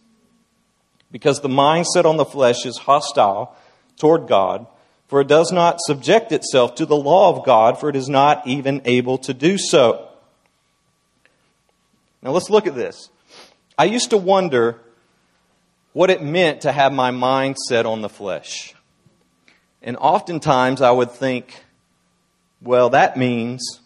Because 1.12 1.41
the 1.41 1.49
mind 1.49 1.88
set 1.88 2.05
on 2.05 2.18
the 2.18 2.26
flesh 2.26 2.66
is 2.66 2.78
hostile 2.80 3.55
toward 3.97 4.28
God, 4.28 4.68
for 5.08 5.22
it 5.22 5.28
does 5.28 5.51
not 5.51 5.80
subject 5.80 6.32
itself 6.32 6.76
to 6.76 6.86
the 6.86 6.97
law 6.97 7.36
of 7.36 7.45
God, 7.45 7.80
for 7.80 7.89
it 7.89 7.95
is 7.95 8.10
not 8.10 8.45
even 8.45 8.82
able 8.86 9.18
to 9.20 9.34
do 9.34 9.58
so. 9.58 10.10
Now 12.22 12.32
let's 12.32 12.49
look 12.49 12.68
at 12.68 12.76
this. 12.76 13.10
I 13.78 13.86
used 13.86 14.10
to 14.10 14.18
wonder 14.18 14.82
what 15.93 16.10
it 16.10 16.22
meant 16.22 16.62
to 16.62 16.72
have 16.72 16.91
my 16.91 17.12
mind 17.12 17.55
set 17.68 17.86
on 17.86 18.01
the 18.01 18.10
flesh. 18.10 18.76
And 19.82 19.98
oftentimes 19.98 20.82
I 20.82 20.92
would 20.92 21.12
think, 21.12 21.64
well, 22.62 22.90
that 22.90 23.18
means 23.18 23.82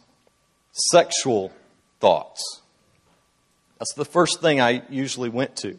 sexual 0.71 1.51
thoughts. 1.99 2.61
That's 3.79 3.93
the 3.93 4.05
first 4.05 4.41
thing 4.41 4.61
I 4.61 4.83
usually 4.89 5.29
went 5.29 5.55
to. 5.57 5.77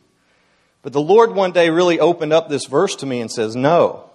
But 0.83 0.93
the 0.93 1.01
Lord 1.01 1.35
one 1.35 1.53
day 1.53 1.71
really 1.71 2.01
opened 2.01 2.33
up 2.33 2.49
this 2.49 2.67
verse 2.67 2.97
to 2.97 3.07
me 3.07 3.21
and 3.21 3.31
says, 3.31 3.55
no. 3.55 4.11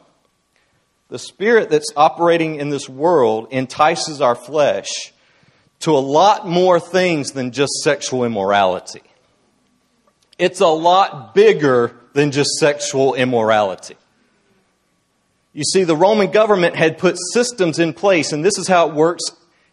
The 1.10 1.20
spirit 1.20 1.70
that's 1.70 1.94
operating 1.96 2.56
in 2.56 2.70
this 2.70 2.90
world 2.90 3.48
entices 3.52 4.22
our 4.22 4.36
flesh 4.36 5.14
to 5.80 5.92
a 5.96 6.00
lot 6.00 6.48
more 6.48 6.80
things 6.80 7.32
than 7.32 7.52
just 7.52 7.72
sexual 7.84 8.26
immorality. 8.26 9.04
It's 10.38 10.60
a 10.60 10.68
lot 10.68 11.34
bigger 11.34 11.96
than 12.14 12.32
just 12.32 12.50
sexual 12.60 13.14
immorality. 13.14 13.96
You 15.58 15.64
see, 15.64 15.86
the 15.86 15.96
Roman 15.96 16.30
government 16.30 16.76
had 16.76 17.00
put 17.00 17.18
systems 17.34 17.80
in 17.80 17.94
place, 17.94 18.32
and 18.32 18.46
this 18.46 18.60
is 18.60 18.68
how 18.68 18.90
it 18.90 18.94
works 18.94 19.24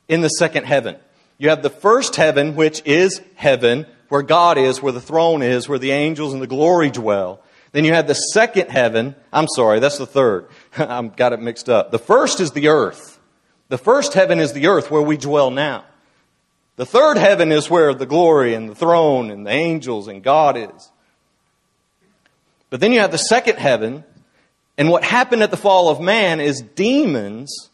in 0.08 0.22
the 0.22 0.30
second 0.30 0.64
heaven. 0.64 0.96
You 1.36 1.50
have 1.50 1.62
the 1.62 1.68
first 1.68 2.16
heaven, 2.16 2.56
which 2.56 2.80
is 2.86 3.20
heaven, 3.34 3.84
where 4.08 4.22
God 4.22 4.56
is, 4.56 4.80
where 4.80 4.94
the 4.94 5.00
throne 5.02 5.42
is, 5.42 5.68
where 5.68 5.78
the 5.78 5.90
angels 5.90 6.32
and 6.32 6.40
the 6.40 6.46
glory 6.46 6.90
dwell. 6.90 7.42
Then 7.72 7.84
you 7.84 7.92
have 7.92 8.06
the 8.06 8.14
second 8.14 8.70
heaven. 8.70 9.14
I'm 9.30 9.46
sorry, 9.46 9.78
that's 9.78 9.98
the 9.98 10.06
third. 10.06 10.48
I've 10.78 11.16
got 11.16 11.34
it 11.34 11.42
mixed 11.42 11.68
up. 11.68 11.90
The 11.90 11.98
first 11.98 12.40
is 12.40 12.52
the 12.52 12.68
earth. 12.68 13.20
The 13.68 13.76
first 13.76 14.14
heaven 14.14 14.40
is 14.40 14.54
the 14.54 14.68
earth 14.68 14.90
where 14.90 15.02
we 15.02 15.18
dwell 15.18 15.50
now. 15.50 15.84
The 16.76 16.86
third 16.86 17.18
heaven 17.18 17.52
is 17.52 17.68
where 17.68 17.92
the 17.92 18.06
glory 18.06 18.54
and 18.54 18.70
the 18.70 18.74
throne 18.74 19.30
and 19.30 19.46
the 19.46 19.50
angels 19.50 20.08
and 20.08 20.22
God 20.22 20.56
is. 20.56 20.90
But 22.70 22.80
then 22.80 22.90
you 22.90 23.00
have 23.00 23.12
the 23.12 23.18
second 23.18 23.58
heaven, 23.58 24.04
and 24.76 24.90
what 24.90 25.04
happened 25.04 25.42
at 25.42 25.50
the 25.50 25.56
fall 25.56 25.88
of 25.88 26.00
man 26.00 26.40
is 26.40 26.60
demons 26.60 27.70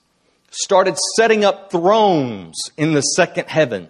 started 0.50 0.96
setting 1.16 1.44
up 1.44 1.70
thrones 1.70 2.58
in 2.76 2.92
the 2.92 3.00
second 3.00 3.48
heaven. 3.48 3.88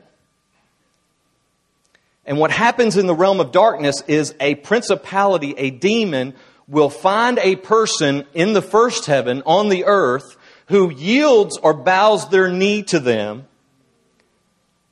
And 2.24 2.38
what 2.38 2.50
happens 2.50 2.96
in 2.96 3.06
the 3.06 3.14
realm 3.14 3.40
of 3.40 3.50
darkness 3.50 4.02
is 4.06 4.34
a 4.38 4.54
principality, 4.56 5.54
a 5.56 5.70
demon, 5.70 6.34
will 6.68 6.90
find 6.90 7.38
a 7.40 7.56
person 7.56 8.24
in 8.34 8.52
the 8.52 8.62
first 8.62 9.06
heaven 9.06 9.42
on 9.44 9.68
the 9.68 9.86
earth 9.86 10.36
who 10.66 10.90
yields 10.90 11.58
or 11.58 11.74
bows 11.74 12.28
their 12.28 12.48
knee 12.48 12.84
to 12.84 13.00
them 13.00 13.48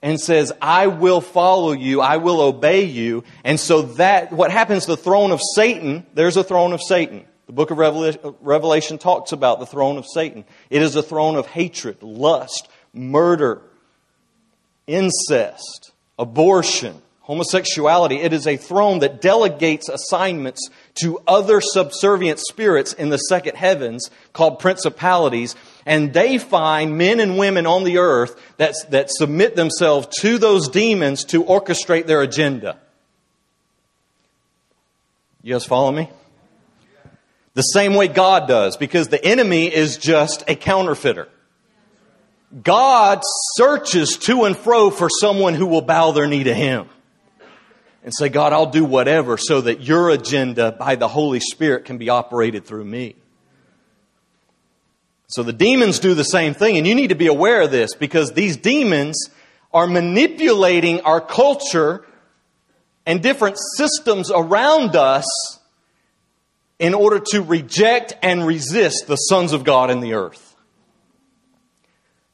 and 0.03 0.21
says, 0.21 0.53
I 0.61 0.89
will 0.89 1.21
follow 1.21 1.73
you, 1.73 2.01
I 2.01 2.17
will 2.17 2.41
obey 2.41 2.85
you. 2.85 3.23
And 3.45 3.61
so 3.61 3.83
that, 3.83 4.33
what 4.33 4.51
happens, 4.51 4.87
the 4.87 4.97
throne 4.97 5.31
of 5.31 5.41
Satan, 5.55 6.07
there's 6.15 6.37
a 6.37 6.45
throne 6.45 6.73
of 6.73 6.83
Satan. 6.83 7.25
The 7.49 7.55
book 7.55 7.71
of 7.71 7.79
Revelation 7.79 8.99
talks 8.99 9.33
about 9.33 9.59
the 9.59 9.65
throne 9.65 9.97
of 9.97 10.05
Satan. 10.07 10.45
It 10.69 10.83
is 10.83 10.95
a 10.97 11.03
throne 11.03 11.35
of 11.35 11.47
hatred, 11.47 12.03
lust, 12.03 12.69
murder, 12.93 13.63
incest, 14.87 15.93
abortion, 16.19 17.01
homosexuality. 17.23 18.19
It 18.19 18.35
is 18.35 18.47
a 18.47 18.59
throne 18.59 18.99
that 18.99 19.23
delegates 19.23 19.89
assignments 19.89 20.69
to 20.97 21.23
other 21.27 21.63
subservient 21.63 22.39
spirits 22.39 22.93
in 22.93 23.09
the 23.09 23.17
second 23.17 23.57
heavens 23.57 24.11
called 24.35 24.59
principalities. 24.59 25.57
And 25.87 26.13
they 26.13 26.37
find 26.37 26.99
men 26.99 27.19
and 27.19 27.39
women 27.39 27.65
on 27.65 27.85
the 27.85 27.97
earth 27.97 28.39
that, 28.59 28.75
that 28.91 29.09
submit 29.11 29.57
themselves 29.57 30.07
to 30.21 30.37
those 30.37 30.69
demons 30.69 31.25
to 31.27 31.45
orchestrate 31.45 32.05
their 32.05 32.21
agenda. 32.21 32.77
You 35.43 35.55
guys 35.55 35.65
follow 35.65 35.93
me? 35.93 36.11
The 37.59 37.63
same 37.63 37.95
way 37.95 38.07
God 38.07 38.47
does, 38.47 38.77
because 38.77 39.09
the 39.09 39.25
enemy 39.25 39.67
is 39.67 39.99
just 39.99 40.49
a 40.49 40.55
counterfeiter. 40.55 41.27
God 42.63 43.21
searches 43.57 44.17
to 44.19 44.45
and 44.45 44.57
fro 44.57 44.91
for 44.91 45.09
someone 45.11 45.55
who 45.55 45.67
will 45.67 45.83
bow 45.83 46.13
their 46.13 46.29
knee 46.29 46.45
to 46.45 46.55
Him 46.55 46.89
and 48.05 48.13
say, 48.17 48.29
God, 48.29 48.53
I'll 48.53 48.71
do 48.71 48.85
whatever 48.85 49.37
so 49.37 49.61
that 49.63 49.81
your 49.81 50.11
agenda 50.11 50.71
by 50.71 50.95
the 50.95 51.09
Holy 51.09 51.41
Spirit 51.41 51.85
can 51.85 51.99
be 51.99 52.11
operated 52.11 52.65
through 52.65 52.85
me. 52.85 53.17
So 55.27 55.43
the 55.43 55.53
demons 55.53 55.99
do 55.99 56.15
the 56.15 56.23
same 56.23 56.55
thing, 56.55 56.77
and 56.77 56.87
you 56.87 56.95
need 56.95 57.09
to 57.09 57.17
be 57.17 57.27
aware 57.27 57.63
of 57.63 57.73
this 57.73 57.93
because 57.97 58.35
these 58.35 58.57
demons 58.57 59.31
are 59.75 59.89
manipulating 59.89 61.01
our 61.01 61.21
culture 61.21 62.07
and 63.05 63.21
different 63.21 63.57
systems 63.77 64.31
around 64.33 64.95
us 64.95 65.58
in 66.79 66.95
order 66.95 67.19
to 67.19 67.43
reject 67.43 68.17
and 68.23 68.47
resist 68.47 69.07
the 69.07 69.17
sons 69.17 69.53
of 69.53 69.65
God 69.65 69.91
in 69.91 70.01
the 70.01 70.15
earth. 70.15 70.57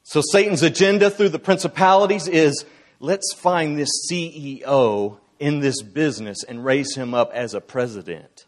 So 0.03 0.21
Satan's 0.21 0.61
agenda 0.61 1.09
through 1.09 1.29
the 1.29 1.39
principalities 1.39 2.27
is 2.27 2.63
let's 2.99 3.33
find 3.33 3.77
this 3.77 4.07
CEO 4.09 5.17
in 5.39 5.59
this 5.59 5.81
business 5.81 6.43
and 6.43 6.63
raise 6.63 6.95
him 6.95 7.13
up 7.13 7.31
as 7.33 7.53
a 7.53 7.61
president. 7.61 8.45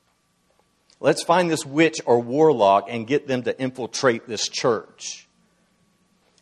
Let's 1.00 1.24
find 1.24 1.50
this 1.50 1.66
witch 1.66 2.00
or 2.06 2.20
warlock 2.20 2.86
and 2.89 3.08
get 3.08 3.28
them 3.28 3.43
to 3.43 3.60
infiltrate 3.60 4.28
this 4.28 4.48
church. 4.48 5.28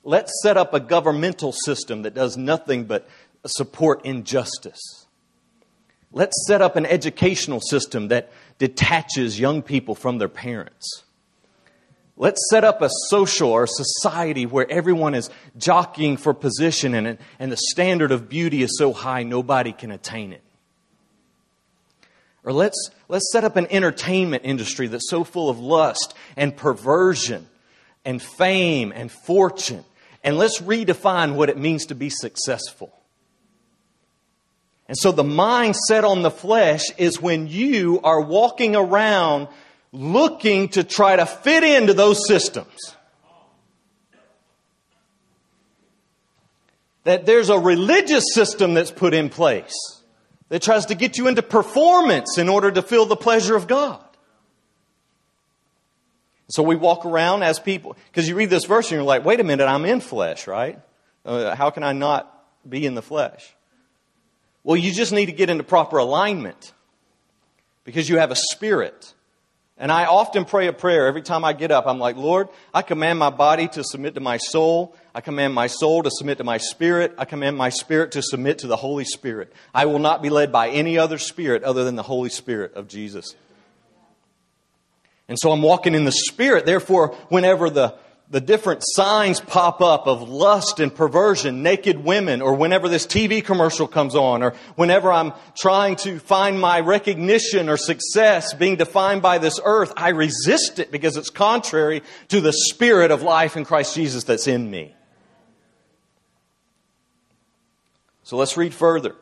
Let's 0.04 0.32
set 0.44 0.56
up 0.58 0.74
a 0.74 0.80
governmental 0.80 1.52
system 1.52 2.04
that 2.04 2.14
does 2.14 2.38
nothing 2.38 2.86
but 2.86 3.08
support 3.46 4.06
injustice. 4.06 5.06
Let's 6.12 6.46
set 6.48 6.62
up 6.62 6.76
an 6.76 6.86
educational 6.86 7.60
system 7.60 8.10
that 8.10 8.32
detaches 8.58 9.40
young 9.40 9.62
people 9.62 9.96
from 9.96 10.18
their 10.18 10.30
parents. 10.30 11.04
Let's 12.18 12.40
set 12.50 12.64
up 12.64 12.82
a 12.82 12.90
social 13.10 13.50
or 13.50 13.64
a 13.64 13.68
society 13.68 14.46
where 14.46 14.70
everyone 14.72 15.16
is 15.16 15.30
jockeying 15.58 16.16
for 16.18 16.34
position 16.34 16.94
and, 16.94 17.18
and 17.40 17.52
the 17.52 17.58
standard 17.58 18.12
of 18.14 18.30
beauty 18.30 18.64
is 18.64 18.78
so 18.78 18.94
high 18.94 19.24
nobody 19.24 19.74
can 19.74 19.92
attain 19.92 20.32
it. 20.32 20.42
Or 22.46 22.54
let's, 22.54 22.90
let's 23.10 23.30
set 23.34 23.44
up 23.44 23.58
an 23.58 23.68
entertainment 23.70 24.44
industry 24.46 24.88
that's 24.88 25.10
so 25.10 25.24
full 25.24 25.50
of 25.50 25.60
lust 25.60 26.14
and 26.38 26.56
perversion 26.56 27.48
and 28.06 28.22
fame 28.22 28.94
and 28.96 29.12
fortune. 29.12 29.84
And 30.24 30.38
let's 30.38 30.62
redefine 30.62 31.36
what 31.36 31.50
it 31.50 31.58
means 31.58 31.88
to 31.88 31.96
be 31.96 32.10
successful. 32.10 32.94
And 34.88 34.98
so 34.98 35.12
the 35.12 35.24
mind 35.24 35.76
set 35.76 36.04
on 36.04 36.22
the 36.22 36.32
flesh 36.32 36.84
is 36.98 37.22
when 37.22 37.48
you 37.48 38.00
are 38.04 38.22
walking 38.22 38.76
around 38.76 39.48
looking 39.92 40.70
to 40.70 40.84
try 40.84 41.16
to 41.16 41.26
fit 41.26 41.64
into 41.64 41.94
those 41.94 42.28
systems. 42.28 42.96
That 47.04 47.26
there's 47.26 47.50
a 47.50 47.58
religious 47.58 48.24
system 48.34 48.74
that's 48.74 48.92
put 48.92 49.14
in 49.14 49.30
place 49.30 49.74
that 50.50 50.62
tries 50.62 50.88
to 50.88 50.96
get 50.96 51.18
you 51.18 51.28
into 51.28 51.42
performance 51.42 52.38
in 52.38 52.50
order 52.50 52.72
to 52.72 52.82
feel 52.82 53.06
the 53.06 53.16
pleasure 53.16 53.56
of 53.56 53.68
God. 53.68 54.02
So 56.50 56.62
we 56.62 56.76
walk 56.76 57.06
around 57.06 57.42
as 57.42 57.58
people, 57.58 57.98
because 58.12 58.30
you 58.30 58.36
read 58.36 58.52
this 58.52 58.66
verse 58.66 58.86
and 58.86 58.94
you're 58.94 59.04
like, 59.04 59.26
wait 59.26 59.40
a 59.40 59.44
minute, 59.44 59.66
I'm 59.66 59.86
in 59.86 60.00
flesh, 60.00 60.46
right? 60.46 60.80
Uh, 61.26 61.56
how 61.56 61.72
can 61.72 61.82
I 61.82 61.94
not 61.94 62.32
be 62.68 62.86
in 62.86 62.94
the 62.94 63.02
flesh? 63.02 63.55
Well, 64.66 64.76
you 64.76 64.92
just 64.92 65.14
need 65.14 65.28
to 65.28 65.32
get 65.32 65.52
into 65.52 65.64
proper 65.64 66.00
alignment 66.00 66.74
because 67.84 68.10
you 68.10 68.18
have 68.18 68.32
a 68.32 68.36
spirit. 68.36 69.14
And 69.78 69.92
I 69.92 70.06
often 70.06 70.44
pray 70.44 70.68
a 70.68 70.74
prayer 70.74 71.06
every 71.06 71.22
time 71.22 71.46
I 71.46 71.54
get 71.54 71.70
up. 71.70 71.86
I'm 71.86 72.00
like, 72.00 72.16
Lord, 72.16 72.50
I 72.74 72.82
command 72.82 73.20
my 73.20 73.30
body 73.30 73.68
to 73.68 73.84
submit 73.84 74.16
to 74.16 74.22
my 74.22 74.38
soul. 74.38 74.96
I 75.14 75.22
command 75.22 75.54
my 75.54 75.68
soul 75.68 76.02
to 76.02 76.10
submit 76.10 76.40
to 76.40 76.44
my 76.44 76.58
spirit. 76.58 77.14
I 77.20 77.26
command 77.26 77.58
my 77.58 77.70
spirit 77.70 78.14
to 78.14 78.24
submit 78.24 78.60
to 78.60 78.68
the 78.68 78.76
Holy 78.76 79.06
Spirit. 79.06 79.54
I 79.72 79.86
will 79.86 80.00
not 80.00 80.24
be 80.24 80.32
led 80.32 80.52
by 80.52 80.70
any 80.70 80.98
other 80.98 81.20
spirit 81.20 81.62
other 81.62 81.84
than 81.84 81.96
the 81.96 82.04
Holy 82.04 82.30
Spirit 82.32 82.74
of 82.74 82.88
Jesus. 82.88 83.36
And 85.28 85.38
so 85.38 85.52
I'm 85.52 85.62
walking 85.62 85.94
in 85.94 86.06
the 86.06 86.12
Spirit. 86.12 86.66
Therefore, 86.66 87.10
whenever 87.30 87.70
the 87.70 87.94
the 88.30 88.42
different 88.42 88.82
signs 88.84 89.40
pop 89.40 89.82
up 89.82 90.08
of 90.08 90.28
lust 90.28 90.80
and 90.80 90.94
perversion, 90.94 91.62
naked 91.62 92.04
women, 92.04 92.42
or 92.42 92.56
whenever 92.56 92.90
this 92.90 93.06
TV 93.06 93.44
commercial 93.44 93.88
comes 93.88 94.16
on, 94.16 94.42
or 94.42 94.54
whenever 94.76 95.12
I'm 95.12 95.34
trying 95.56 95.96
to 95.98 96.18
find 96.20 96.60
my 96.60 96.80
recognition 96.80 97.70
or 97.70 97.78
success 97.78 98.54
being 98.54 98.78
defined 98.78 99.22
by 99.22 99.38
this 99.38 99.60
earth, 99.64 99.94
I 99.96 100.10
resist 100.10 100.80
it 100.80 100.92
because 100.92 101.18
it's 101.18 101.30
contrary 101.30 102.02
to 102.30 102.42
the 102.42 102.52
spirit 102.52 103.12
of 103.12 103.22
life 103.22 103.56
in 103.56 103.64
Christ 103.64 103.94
Jesus 103.94 104.24
that's 104.24 104.48
in 104.48 104.70
me. 104.70 104.96
So 108.24 108.38
let's 108.38 108.58
read 108.58 108.74
further. 108.74 109.16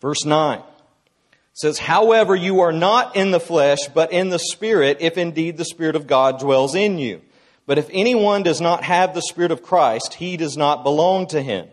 Verse 0.00 0.24
9 0.26 0.62
says, 1.58 1.78
However, 1.78 2.36
you 2.36 2.60
are 2.60 2.72
not 2.72 3.16
in 3.16 3.32
the 3.32 3.40
flesh, 3.40 3.88
but 3.92 4.12
in 4.12 4.28
the 4.28 4.38
Spirit, 4.38 4.98
if 5.00 5.18
indeed 5.18 5.56
the 5.56 5.64
Spirit 5.64 5.96
of 5.96 6.06
God 6.06 6.38
dwells 6.38 6.76
in 6.76 6.98
you. 6.98 7.20
But 7.66 7.78
if 7.78 7.90
anyone 7.92 8.44
does 8.44 8.60
not 8.60 8.84
have 8.84 9.12
the 9.12 9.22
Spirit 9.22 9.50
of 9.50 9.62
Christ, 9.62 10.14
he 10.14 10.36
does 10.36 10.56
not 10.56 10.84
belong 10.84 11.26
to 11.28 11.42
him. 11.42 11.66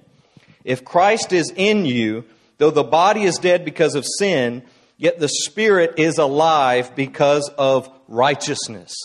If 0.63 0.83
Christ 0.83 1.31
is 1.31 1.53
in 1.55 1.85
you, 1.85 2.25
though 2.57 2.71
the 2.71 2.83
body 2.83 3.23
is 3.23 3.37
dead 3.37 3.63
because 3.63 3.93
of 3.93 4.07
sin, 4.17 4.63
yet 4.97 5.19
the 5.19 5.29
Spirit 5.29 5.99
is 5.99 6.17
alive 6.17 6.95
because 6.95 7.47
of 7.55 7.87
righteousness. 8.07 8.95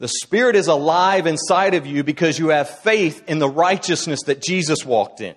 The 0.00 0.08
Spirit 0.08 0.56
is 0.56 0.66
alive 0.66 1.28
inside 1.28 1.74
of 1.74 1.86
you 1.86 2.02
because 2.02 2.40
you 2.40 2.48
have 2.48 2.68
faith 2.80 3.22
in 3.28 3.38
the 3.38 3.48
righteousness 3.48 4.22
that 4.24 4.42
Jesus 4.42 4.84
walked 4.84 5.20
in. 5.20 5.36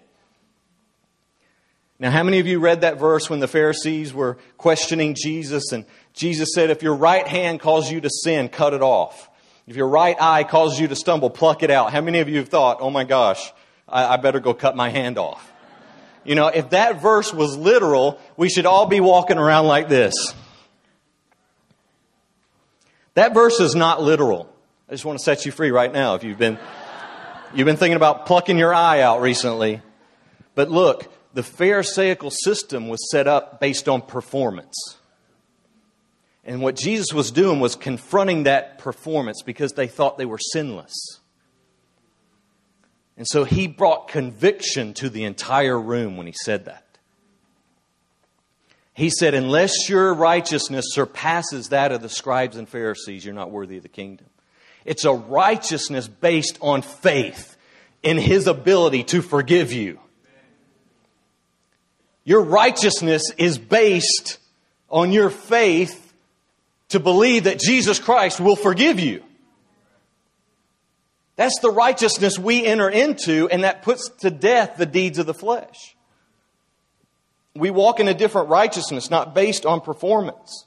Now, 1.98 2.12
how 2.12 2.24
many 2.24 2.40
of 2.40 2.48
you 2.48 2.60
read 2.60 2.82
that 2.82 3.00
verse 3.00 3.30
when 3.30 3.40
the 3.40 3.48
Pharisees 3.48 4.14
were 4.14 4.38
questioning 4.58 5.16
Jesus 5.16 5.72
and 5.72 5.86
Jesus 6.14 6.50
said, 6.54 6.70
If 6.70 6.84
your 6.84 6.96
right 6.96 7.26
hand 7.26 7.62
calls 7.62 7.90
you 7.90 8.02
to 8.02 8.10
sin, 8.10 8.50
cut 8.50 8.74
it 8.74 8.82
off. 8.82 9.30
If 9.66 9.76
your 9.76 9.88
right 9.88 10.16
eye 10.20 10.44
causes 10.44 10.80
you 10.80 10.88
to 10.90 10.96
stumble, 10.96 11.30
pluck 11.30 11.64
it 11.64 11.72
out. 11.72 11.94
How 11.94 12.02
many 12.02 12.20
of 12.20 12.28
you 12.28 12.38
have 12.38 12.50
thought, 12.50 12.80
Oh 12.82 12.90
my 12.90 13.06
gosh, 13.06 13.52
I, 13.88 14.14
I 14.14 14.18
better 14.18 14.42
go 14.42 14.54
cut 14.54 14.76
my 14.76 14.90
hand 14.90 15.18
off? 15.18 15.52
You 16.26 16.36
know, 16.36 16.48
if 16.48 16.72
that 16.72 17.02
verse 17.02 17.34
was 17.34 17.56
literal, 17.56 18.20
we 18.36 18.50
should 18.50 18.66
all 18.66 18.88
be 18.88 19.00
walking 19.00 19.38
around 19.38 19.68
like 19.68 19.88
this. 19.88 20.14
That 23.14 23.34
verse 23.34 23.62
is 23.62 23.74
not 23.76 24.02
literal. 24.02 24.50
I 24.90 24.92
just 24.92 25.06
want 25.06 25.18
to 25.18 25.24
set 25.24 25.46
you 25.46 25.52
free 25.52 25.72
right 25.72 25.92
now 25.92 26.16
if 26.16 26.24
you've 26.24 26.38
been, 26.38 26.60
you've 27.54 27.66
been 27.66 27.78
thinking 27.78 27.96
about 27.96 28.26
plucking 28.26 28.58
your 28.58 28.74
eye 28.74 29.02
out 29.02 29.22
recently. 29.22 29.82
But 30.56 30.70
look, 30.70 31.12
the 31.36 31.44
Pharisaical 31.44 32.32
system 32.32 32.88
was 32.88 33.12
set 33.12 33.28
up 33.28 33.60
based 33.60 33.90
on 33.90 34.02
performance. 34.02 34.98
And 36.46 36.62
what 36.62 36.78
Jesus 36.78 37.12
was 37.14 37.30
doing 37.30 37.60
was 37.60 37.76
confronting 37.76 38.44
that 38.44 38.78
performance 38.78 39.42
because 39.42 39.74
they 39.74 39.88
thought 39.88 40.18
they 40.18 40.26
were 40.26 40.40
sinless. 40.40 41.20
And 43.18 43.28
so 43.28 43.44
he 43.44 43.68
brought 43.68 44.08
conviction 44.08 44.94
to 44.96 45.10
the 45.10 45.26
entire 45.26 45.80
room 45.80 46.16
when 46.16 46.26
he 46.26 46.34
said 46.44 46.66
that. 46.66 46.86
He 48.94 49.10
said, 49.10 49.34
Unless 49.34 49.90
your 49.90 50.14
righteousness 50.14 50.86
surpasses 50.92 51.68
that 51.70 51.92
of 51.92 52.02
the 52.02 52.08
scribes 52.08 52.56
and 52.56 52.70
Pharisees, 52.70 53.26
you're 53.26 53.34
not 53.34 53.52
worthy 53.52 53.76
of 53.76 53.84
the 53.84 53.90
kingdom. 53.90 54.28
It's 54.86 55.04
a 55.04 55.14
righteousness 55.14 56.08
based 56.08 56.58
on 56.62 56.82
faith 56.82 57.58
in 58.04 58.18
his 58.18 58.48
ability 58.48 59.04
to 59.06 59.22
forgive 59.22 59.74
you. 59.74 60.00
Your 62.26 62.42
righteousness 62.42 63.22
is 63.38 63.58
based 63.58 64.40
on 64.90 65.12
your 65.12 65.30
faith 65.30 66.14
to 66.90 67.00
believe 67.00 67.46
that 67.46 67.60
Jesus 67.60 68.00
Christ 68.00 68.40
will 68.40 68.56
forgive 68.56 69.00
you. 69.00 69.24
That's 71.36 71.60
the 71.60 71.70
righteousness 71.70 72.40
we 72.40 72.66
enter 72.66 72.90
into, 72.90 73.48
and 73.50 73.64
that 73.64 73.84
puts 73.84 74.10
to 74.20 74.32
death 74.32 74.78
the 74.78 74.86
deeds 74.86 75.20
of 75.20 75.26
the 75.26 75.34
flesh. 75.34 75.96
We 77.54 77.70
walk 77.70 78.00
in 78.00 78.08
a 78.08 78.14
different 78.14 78.50
righteousness, 78.50 79.10
not 79.10 79.36
based 79.36 79.66
on 79.66 79.82
performance. 79.82 80.66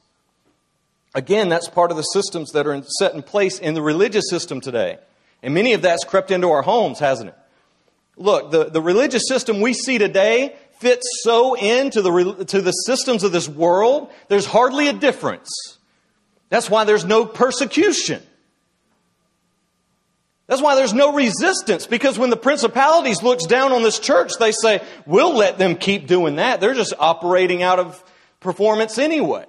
Again, 1.14 1.48
that's 1.48 1.68
part 1.68 1.90
of 1.90 1.96
the 1.96 2.02
systems 2.02 2.52
that 2.52 2.66
are 2.66 2.82
set 2.98 3.14
in 3.14 3.22
place 3.22 3.58
in 3.58 3.74
the 3.74 3.82
religious 3.82 4.28
system 4.30 4.60
today. 4.60 4.98
And 5.42 5.54
many 5.54 5.72
of 5.72 5.82
that's 5.82 6.04
crept 6.04 6.30
into 6.30 6.50
our 6.50 6.62
homes, 6.62 6.98
hasn't 6.98 7.30
it? 7.30 7.34
Look, 8.16 8.50
the, 8.50 8.64
the 8.64 8.82
religious 8.82 9.22
system 9.26 9.60
we 9.60 9.72
see 9.72 9.96
today 9.96 10.56
fits 10.80 11.06
so 11.22 11.54
into 11.54 12.02
the, 12.02 12.44
to 12.46 12.60
the 12.60 12.72
systems 12.72 13.24
of 13.24 13.32
this 13.32 13.48
world, 13.48 14.10
there's 14.28 14.46
hardly 14.46 14.88
a 14.88 14.92
difference. 14.92 15.48
That's 16.48 16.70
why 16.70 16.84
there's 16.84 17.04
no 17.04 17.26
persecution. 17.26 18.22
That's 20.46 20.62
why 20.62 20.76
there's 20.76 20.94
no 20.94 21.12
resistance 21.12 21.86
because 21.86 22.18
when 22.18 22.30
the 22.30 22.36
principalities 22.36 23.22
looks 23.22 23.44
down 23.44 23.72
on 23.72 23.82
this 23.82 23.98
church, 23.98 24.32
they 24.38 24.52
say, 24.52 24.82
we'll 25.04 25.34
let 25.34 25.58
them 25.58 25.76
keep 25.76 26.06
doing 26.06 26.36
that. 26.36 26.60
They're 26.60 26.74
just 26.74 26.94
operating 26.98 27.62
out 27.62 27.78
of 27.78 28.02
performance 28.40 28.98
anyway. 28.98 29.44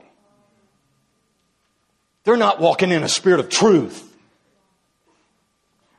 They're 2.25 2.37
not 2.37 2.59
walking 2.59 2.91
in 2.91 3.01
a 3.03 3.09
spirit 3.09 3.39
of 3.39 3.47
truth. 3.47 4.05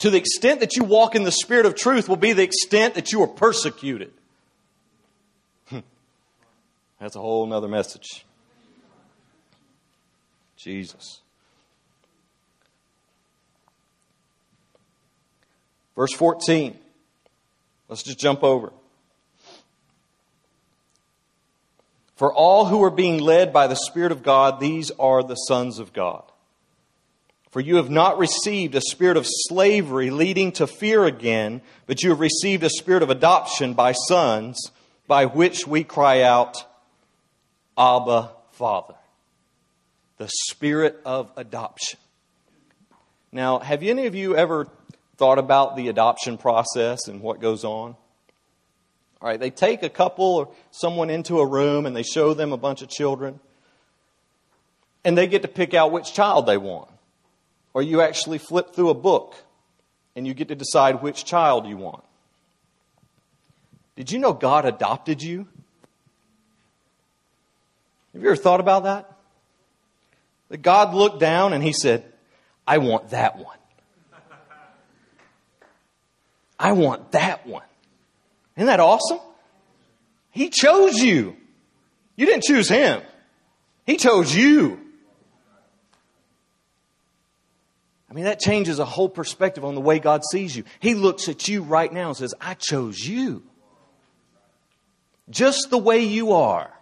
To 0.01 0.11
the 0.11 0.19
extent 0.19 0.61
that 0.61 0.77
you 0.77 0.85
walk 0.85 1.15
in 1.15 1.25
the 1.25 1.33
spirit 1.33 1.65
of 1.67 1.75
truth 1.75 2.09
will 2.09 2.17
be 2.17 2.35
the 2.35 2.43
extent 2.43 2.95
that 2.95 3.11
you 3.11 3.23
are 3.23 3.27
persecuted. 3.27 4.13
That's 7.01 7.17
a 7.17 7.21
whole 7.21 7.51
other 7.53 7.67
message. 7.67 8.25
Jesus. 10.57 11.21
Verse 15.97 16.13
14. 16.13 16.79
Let's 17.89 18.03
just 18.03 18.21
jump 18.21 18.45
over. 18.45 18.73
For 22.17 22.33
all 22.33 22.67
who 22.67 22.85
are 22.85 22.91
being 22.91 23.19
led 23.19 23.51
by 23.51 23.67
the 23.67 23.75
Spirit 23.75 24.13
of 24.13 24.23
God, 24.23 24.61
these 24.61 24.91
are 24.99 25.23
the 25.23 25.35
sons 25.35 25.79
of 25.79 25.95
God. 25.95 26.23
For 27.51 27.61
you 27.61 27.77
have 27.77 27.91
not 27.91 28.19
received 28.19 28.75
a 28.75 28.81
spirit 28.81 29.17
of 29.17 29.27
slavery 29.27 30.11
leading 30.11 30.53
to 30.53 30.67
fear 30.67 31.05
again, 31.05 31.63
but 31.87 32.03
you 32.03 32.11
have 32.11 32.21
received 32.21 32.63
a 32.63 32.71
spirit 32.71 33.03
of 33.03 33.11
adoption 33.11 33.73
by 33.75 33.93
sons, 33.93 34.71
by 35.09 35.25
which 35.25 35.67
we 35.67 35.83
cry 35.83 36.23
out, 36.23 36.57
Abba, 37.81 38.31
Father 38.53 38.95
the 40.21 40.29
spirit 40.29 41.01
of 41.07 41.31
adoption. 41.39 41.99
Now, 43.33 43.59
have 43.59 43.83
any 43.83 44.05
of 44.05 44.15
you 44.15 44.37
ever 44.37 44.69
thought 45.17 45.39
about 45.39 45.77
the 45.77 45.89
adoption 45.89 46.37
process 46.37 47.09
and 47.09 47.23
what 47.23 47.41
goes 47.41 47.65
on? 47.65 47.97
All 49.23 49.29
right, 49.29 49.41
they 49.41 49.49
take 49.49 49.83
a 49.83 49.89
couple 49.89 50.27
or 50.27 50.53
someone 50.73 51.09
into 51.09 51.41
a 51.41 51.47
room 51.47 51.87
and 51.87 51.97
they 51.97 52.03
show 52.03 52.35
them 52.35 52.53
a 52.53 52.59
bunch 52.59 52.83
of 52.83 52.91
children, 52.91 53.41
and 55.03 55.17
they 55.17 55.27
get 55.27 55.41
to 55.41 55.49
pick 55.49 55.73
out 55.73 55.91
which 55.91 56.13
child 56.13 56.45
they 56.45 56.59
want. 56.59 56.91
Or 57.73 57.81
you 57.81 58.03
actually 58.03 58.37
flip 58.37 58.75
through 58.75 58.91
a 58.91 58.95
book 58.95 59.35
and 60.15 60.27
you 60.27 60.35
get 60.35 60.49
to 60.49 60.55
decide 60.55 61.01
which 61.01 61.25
child 61.25 61.67
you 61.67 61.79
want. 61.79 62.05
Did 63.97 64.13
you 64.13 64.19
know 64.19 64.35
God 64.35 64.67
adopted 64.67 65.23
you? 65.23 65.49
Have 68.13 68.23
you 68.23 68.29
ever 68.29 68.37
thought 68.37 68.61
about 68.61 68.85
that? 68.85 69.17
That 70.49 70.63
God 70.63 70.95
looked 70.95 71.21
down 71.21 71.53
and 71.53 71.63
he 71.63 71.73
said, 71.73 72.05
I 72.67 72.79
want 72.79 73.11
that 73.11 73.39
one. 73.39 73.57
I 76.59 76.73
want 76.73 77.13
that 77.13 77.47
one. 77.47 77.65
Isn't 78.57 78.67
that 78.67 78.81
awesome? 78.81 79.21
He 80.31 80.51
chose 80.51 80.95
you. 80.99 81.37
You 82.17 82.27
didn't 82.27 82.45
choose 82.45 82.69
him. 82.69 83.01
He 83.87 83.97
chose 83.97 84.35
you. 84.35 84.79
I 88.11 88.13
mean, 88.13 88.25
that 88.25 88.41
changes 88.41 88.79
a 88.81 88.85
whole 88.85 89.09
perspective 89.09 89.65
on 89.65 89.75
the 89.77 89.81
way 89.81 90.01
God 90.01 90.23
sees 90.31 90.55
you. 90.55 90.65
He 90.81 90.95
looks 90.95 91.29
at 91.29 91.49
you 91.49 91.63
right 91.63 91.91
now 91.93 92.09
and 92.09 92.17
says, 92.17 92.35
I 92.41 92.55
chose 92.55 92.99
you. 92.99 93.45
Just 95.31 95.71
the 95.71 95.79
way 95.79 96.05
you 96.05 96.33
are. 96.33 96.73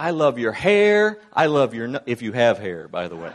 I 0.00 0.12
love 0.12 0.38
your 0.38 0.52
hair. 0.52 1.18
I 1.30 1.44
love 1.44 1.74
your, 1.74 2.00
if 2.06 2.22
you 2.22 2.32
have 2.32 2.58
hair, 2.58 2.88
by 2.88 3.08
the 3.08 3.16
way. 3.16 3.32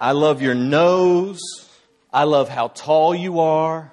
I 0.00 0.10
love 0.10 0.42
your 0.42 0.56
nose. 0.56 1.38
I 2.12 2.24
love 2.24 2.48
how 2.48 2.66
tall 2.66 3.14
you 3.14 3.38
are. 3.38 3.92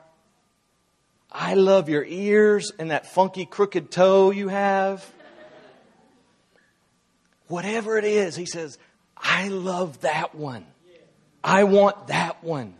I 1.32 1.53
love 1.53 1.88
your 1.88 2.03
ears 2.03 2.71
and 2.79 2.89
that 2.89 3.05
funky 3.05 3.45
crooked 3.45 3.91
toe 3.91 4.32
you 4.32 4.47
have. 4.47 5.05
Whatever 7.45 7.99
it 7.99 8.05
is, 8.05 8.36
he 8.36 8.47
says, 8.47 8.79
I 9.15 9.49
love 9.49 10.01
that 10.01 10.34
one. 10.34 10.65
I 11.43 11.65
want 11.65 12.07
that 12.07 12.43
one 12.43 12.73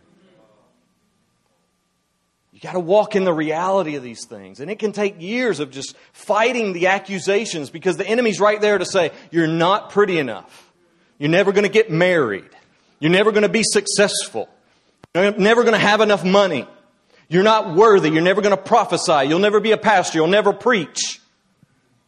got 2.62 2.72
to 2.72 2.80
walk 2.80 3.16
in 3.16 3.24
the 3.24 3.32
reality 3.32 3.96
of 3.96 4.04
these 4.04 4.24
things. 4.24 4.60
And 4.60 4.70
it 4.70 4.78
can 4.78 4.92
take 4.92 5.20
years 5.20 5.58
of 5.58 5.70
just 5.70 5.96
fighting 6.12 6.72
the 6.72 6.86
accusations 6.86 7.70
because 7.70 7.96
the 7.96 8.06
enemy's 8.06 8.38
right 8.38 8.60
there 8.60 8.78
to 8.78 8.84
say, 8.84 9.10
you're 9.32 9.48
not 9.48 9.90
pretty 9.90 10.18
enough. 10.18 10.72
You're 11.18 11.30
never 11.30 11.52
going 11.52 11.64
to 11.64 11.70
get 11.70 11.90
married. 11.90 12.48
You're 13.00 13.10
never 13.10 13.32
going 13.32 13.42
to 13.42 13.48
be 13.48 13.64
successful. 13.64 14.48
You're 15.14 15.32
never 15.32 15.62
going 15.62 15.74
to 15.74 15.78
have 15.78 16.00
enough 16.00 16.24
money. 16.24 16.68
You're 17.28 17.42
not 17.42 17.74
worthy. 17.74 18.10
You're 18.10 18.22
never 18.22 18.40
going 18.40 18.56
to 18.56 18.62
prophesy. 18.62 19.26
You'll 19.28 19.40
never 19.40 19.58
be 19.58 19.72
a 19.72 19.76
pastor. 19.76 20.18
You'll 20.18 20.28
never 20.28 20.52
preach. 20.52 21.20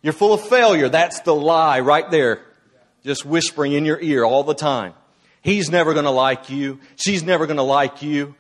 You're 0.03 0.13
full 0.13 0.35
of 0.35 0.47
failure. 0.47 0.89
That's 0.89 1.21
the 1.21 1.35
lie 1.35 1.81
right 1.81 2.09
there. 2.11 2.43
Just 3.05 3.27
whispering 3.27 3.73
in 3.73 3.85
your 3.85 4.01
ear 4.01 4.25
all 4.25 4.45
the 4.45 4.55
time. 4.55 4.95
He's 5.43 5.69
never 5.69 5.95
going 5.95 6.05
to 6.05 6.11
like 6.11 6.49
you. 6.49 6.79
She's 6.97 7.23
never 7.23 7.47
going 7.47 7.57
to 7.57 7.65
like 7.65 8.03
you. 8.03 8.35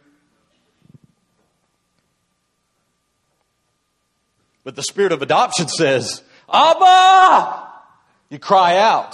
But 4.64 4.76
the 4.76 4.82
spirit 4.82 5.12
of 5.12 5.22
adoption 5.22 5.68
says, 5.68 6.22
Abba! 6.52 7.68
You 8.30 8.38
cry 8.38 8.78
out. 8.78 9.12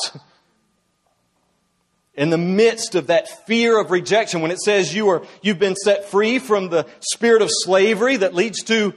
In 2.15 2.31
the 2.31 2.39
midst 2.39 2.95
of 2.95 3.09
that 3.09 3.47
fear 3.47 3.81
of 3.81 3.91
rejection, 3.91 4.41
when 4.41 4.51
it 4.51 4.61
says 4.61 4.95
you 4.95 5.09
are, 5.09 5.23
you've 5.43 5.59
been 5.59 5.77
set 5.77 6.07
free 6.07 6.39
from 6.39 6.69
the 6.69 6.87
spirit 7.01 7.43
of 7.43 7.49
slavery 7.51 8.17
that 8.17 8.35
leads 8.35 8.63
to 8.65 8.95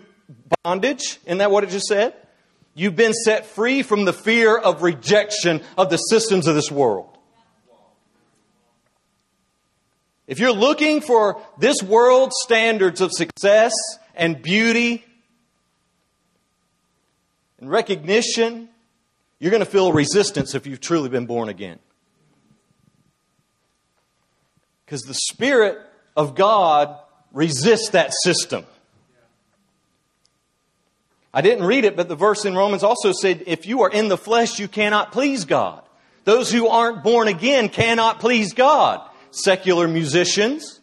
bondage, 0.64 1.20
isn't 1.26 1.38
that 1.40 1.52
what 1.52 1.64
it 1.64 1.70
just 1.70 1.86
said? 1.86 2.14
You've 2.76 2.96
been 2.96 3.14
set 3.14 3.46
free 3.46 3.84
from 3.84 4.06
the 4.06 4.14
fear 4.14 4.58
of 4.58 4.82
rejection 4.82 5.62
of 5.78 5.90
the 5.90 5.98
systems 5.98 6.48
of 6.48 6.56
this 6.56 6.72
world. 6.72 7.18
If 10.26 10.40
you're 10.40 10.54
looking 10.54 11.02
for 11.02 11.42
this 11.60 11.84
world's 11.84 12.36
standards 12.44 13.02
of 13.02 13.12
success 13.12 13.74
and 14.16 14.42
beauty 14.42 15.06
and 17.64 17.72
recognition, 17.72 18.68
you're 19.40 19.52
going 19.52 19.64
to 19.64 19.70
feel 19.70 19.94
resistance 19.94 20.54
if 20.54 20.68
you've 20.68 20.82
truly 20.82 21.08
been 21.08 21.26
born 21.26 21.48
again. 21.48 21.80
Because 24.86 25.04
the 25.04 25.14
Spirit 25.14 25.78
of 26.18 26.36
God 26.36 27.00
resists 27.32 27.92
that 27.92 28.12
system. 28.22 28.66
I 31.34 31.40
didn't 31.40 31.64
read 31.64 31.86
it, 31.86 31.96
but 31.96 32.10
the 32.10 32.18
verse 32.18 32.44
in 32.44 32.54
Romans 32.54 32.84
also 32.84 33.14
said, 33.14 33.46
if 33.48 33.66
you 33.66 33.84
are 33.84 33.90
in 33.90 34.10
the 34.10 34.18
flesh, 34.18 34.60
you 34.60 34.68
cannot 34.68 35.14
please 35.14 35.46
God. 35.46 35.82
Those 36.26 36.52
who 36.52 36.68
aren't 36.68 37.02
born 37.02 37.30
again 37.30 37.70
cannot 37.70 38.20
please 38.20 38.54
God. 38.54 39.10
Secular 39.32 39.88
musicians. 39.88 40.82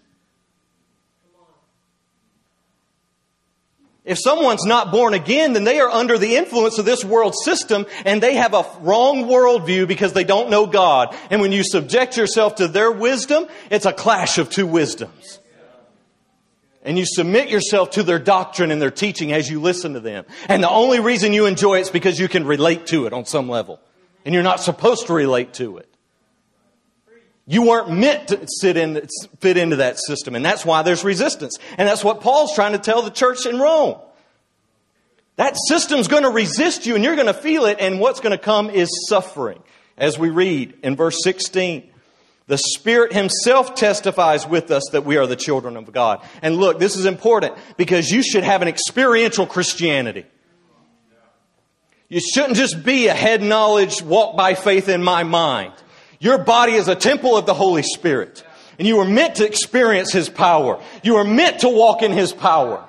If 4.04 4.18
someone's 4.18 4.64
not 4.64 4.90
born 4.90 5.12
again, 5.12 5.52
then 5.52 5.64
they 5.64 5.78
are 5.78 5.90
under 5.90 6.16
the 6.16 6.36
influence 6.36 6.78
of 6.78 6.86
this 6.86 7.04
world 7.04 7.34
system 7.44 7.86
and 8.06 8.22
they 8.22 8.34
have 8.36 8.54
a 8.54 8.64
wrong 8.80 9.24
worldview 9.24 9.86
because 9.86 10.14
they 10.14 10.24
don't 10.24 10.48
know 10.48 10.66
God. 10.66 11.14
And 11.28 11.40
when 11.40 11.52
you 11.52 11.62
subject 11.62 12.16
yourself 12.16 12.56
to 12.56 12.68
their 12.68 12.90
wisdom, 12.90 13.46
it's 13.70 13.84
a 13.84 13.92
clash 13.92 14.38
of 14.38 14.48
two 14.48 14.66
wisdoms. 14.66 15.38
And 16.82 16.98
you 16.98 17.04
submit 17.04 17.50
yourself 17.50 17.90
to 17.90 18.02
their 18.02 18.18
doctrine 18.18 18.70
and 18.70 18.80
their 18.80 18.90
teaching 18.90 19.32
as 19.32 19.50
you 19.50 19.60
listen 19.60 19.92
to 19.92 20.00
them. 20.00 20.24
And 20.48 20.62
the 20.62 20.70
only 20.70 21.00
reason 21.00 21.34
you 21.34 21.44
enjoy 21.44 21.76
it 21.76 21.82
is 21.82 21.90
because 21.90 22.18
you 22.18 22.26
can 22.26 22.46
relate 22.46 22.86
to 22.86 23.04
it 23.04 23.12
on 23.12 23.26
some 23.26 23.50
level. 23.50 23.80
And 24.24 24.32
you're 24.32 24.42
not 24.42 24.60
supposed 24.60 25.08
to 25.08 25.12
relate 25.12 25.52
to 25.54 25.76
it. 25.76 25.89
You 27.50 27.62
weren't 27.62 27.90
meant 27.90 28.28
to 28.28 28.46
sit 28.46 28.76
in, 28.76 29.08
fit 29.40 29.56
into 29.56 29.76
that 29.76 29.98
system. 29.98 30.36
And 30.36 30.44
that's 30.44 30.64
why 30.64 30.82
there's 30.82 31.02
resistance. 31.02 31.58
And 31.76 31.88
that's 31.88 32.04
what 32.04 32.20
Paul's 32.20 32.54
trying 32.54 32.72
to 32.72 32.78
tell 32.78 33.02
the 33.02 33.10
church 33.10 33.44
in 33.44 33.58
Rome. 33.58 33.98
That 35.34 35.56
system's 35.66 36.06
going 36.06 36.22
to 36.22 36.30
resist 36.30 36.86
you 36.86 36.94
and 36.94 37.02
you're 37.02 37.16
going 37.16 37.26
to 37.26 37.34
feel 37.34 37.64
it. 37.64 37.78
And 37.80 37.98
what's 37.98 38.20
going 38.20 38.30
to 38.30 38.38
come 38.38 38.70
is 38.70 38.88
suffering. 39.08 39.60
As 39.98 40.16
we 40.16 40.30
read 40.30 40.78
in 40.84 40.94
verse 40.94 41.18
16. 41.24 41.90
The 42.46 42.56
Spirit 42.56 43.12
Himself 43.12 43.74
testifies 43.74 44.46
with 44.46 44.70
us 44.70 44.84
that 44.92 45.04
we 45.04 45.16
are 45.16 45.26
the 45.26 45.34
children 45.34 45.76
of 45.76 45.92
God. 45.92 46.24
And 46.42 46.56
look, 46.56 46.78
this 46.78 46.94
is 46.94 47.04
important 47.04 47.56
because 47.76 48.10
you 48.10 48.22
should 48.22 48.44
have 48.44 48.62
an 48.62 48.68
experiential 48.68 49.46
Christianity. 49.46 50.24
You 52.08 52.20
shouldn't 52.20 52.56
just 52.56 52.84
be 52.84 53.08
a 53.08 53.14
head 53.14 53.42
knowledge, 53.42 54.02
walk 54.02 54.36
by 54.36 54.54
faith 54.54 54.88
in 54.88 55.02
my 55.02 55.24
mind. 55.24 55.72
Your 56.20 56.36
body 56.36 56.74
is 56.74 56.86
a 56.86 56.94
temple 56.94 57.36
of 57.36 57.46
the 57.46 57.54
Holy 57.54 57.82
Spirit. 57.82 58.44
And 58.78 58.86
you 58.86 59.00
are 59.00 59.06
meant 59.06 59.36
to 59.36 59.46
experience 59.46 60.12
His 60.12 60.28
power. 60.28 60.82
You 61.02 61.16
are 61.16 61.24
meant 61.24 61.60
to 61.60 61.68
walk 61.68 62.02
in 62.02 62.12
His 62.12 62.32
power. 62.32 62.84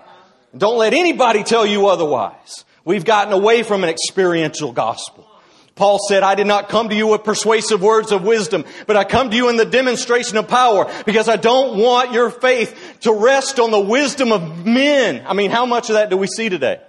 Don't 0.55 0.77
let 0.77 0.93
anybody 0.93 1.43
tell 1.43 1.65
you 1.65 1.87
otherwise. 1.87 2.65
We've 2.83 3.05
gotten 3.05 3.31
away 3.33 3.63
from 3.63 3.83
an 3.83 3.89
experiential 3.89 4.73
gospel. 4.73 5.27
Paul 5.75 5.99
said, 6.09 6.23
I 6.23 6.35
did 6.35 6.47
not 6.47 6.67
come 6.67 6.89
to 6.89 6.95
you 6.95 7.07
with 7.07 7.23
persuasive 7.23 7.81
words 7.81 8.11
of 8.11 8.23
wisdom, 8.23 8.65
but 8.85 8.97
I 8.97 9.05
come 9.05 9.29
to 9.29 9.35
you 9.35 9.49
in 9.49 9.55
the 9.55 9.65
demonstration 9.65 10.37
of 10.37 10.49
power 10.49 10.91
because 11.05 11.29
I 11.29 11.37
don't 11.37 11.77
want 11.77 12.11
your 12.11 12.29
faith 12.29 12.97
to 13.01 13.13
rest 13.13 13.59
on 13.59 13.71
the 13.71 13.79
wisdom 13.79 14.33
of 14.33 14.65
men. 14.65 15.23
I 15.25 15.33
mean, 15.33 15.51
how 15.51 15.65
much 15.65 15.89
of 15.89 15.93
that 15.93 16.09
do 16.09 16.17
we 16.17 16.27
see 16.27 16.49
today? 16.49 16.81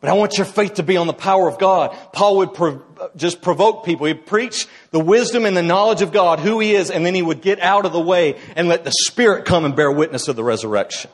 But 0.00 0.10
I 0.10 0.12
want 0.12 0.38
your 0.38 0.44
faith 0.44 0.74
to 0.74 0.84
be 0.84 0.96
on 0.96 1.08
the 1.08 1.12
power 1.12 1.48
of 1.48 1.58
God. 1.58 1.96
Paul 2.12 2.38
would 2.38 2.54
pro- 2.54 2.82
just 3.16 3.42
provoke 3.42 3.84
people. 3.84 4.06
He'd 4.06 4.26
preach 4.26 4.68
the 4.92 5.00
wisdom 5.00 5.44
and 5.44 5.56
the 5.56 5.62
knowledge 5.62 6.02
of 6.02 6.12
God, 6.12 6.38
who 6.38 6.60
he 6.60 6.74
is, 6.74 6.90
and 6.90 7.04
then 7.04 7.14
he 7.14 7.22
would 7.22 7.42
get 7.42 7.58
out 7.58 7.84
of 7.84 7.92
the 7.92 8.00
way 8.00 8.38
and 8.54 8.68
let 8.68 8.84
the 8.84 8.92
Spirit 8.92 9.44
come 9.44 9.64
and 9.64 9.74
bear 9.74 9.90
witness 9.90 10.28
of 10.28 10.36
the 10.36 10.44
resurrection. 10.44 11.10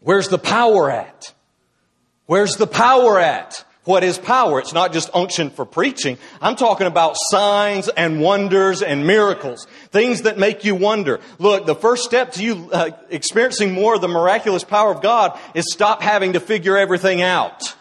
Where's 0.00 0.28
the 0.28 0.38
power 0.38 0.90
at? 0.90 1.34
Where's 2.26 2.56
the 2.56 2.66
power 2.66 3.18
at? 3.20 3.64
What 3.84 4.02
is 4.02 4.16
power? 4.16 4.60
It's 4.60 4.72
not 4.72 4.94
just 4.94 5.10
unction 5.12 5.50
for 5.50 5.66
preaching. 5.66 6.16
I'm 6.40 6.56
talking 6.56 6.86
about 6.86 7.16
signs 7.28 7.88
and 7.88 8.20
wonders 8.20 8.82
and 8.82 9.06
miracles. 9.06 9.66
Things 9.90 10.22
that 10.22 10.38
make 10.38 10.64
you 10.64 10.74
wonder. 10.74 11.20
Look, 11.38 11.66
the 11.66 11.74
first 11.74 12.04
step 12.04 12.32
to 12.32 12.42
you 12.42 12.70
uh, 12.72 12.90
experiencing 13.10 13.72
more 13.72 13.94
of 13.94 14.00
the 14.00 14.08
miraculous 14.08 14.64
power 14.64 14.90
of 14.90 15.02
God 15.02 15.38
is 15.54 15.66
stop 15.70 16.00
having 16.00 16.32
to 16.32 16.40
figure 16.40 16.78
everything 16.78 17.20
out. 17.20 17.76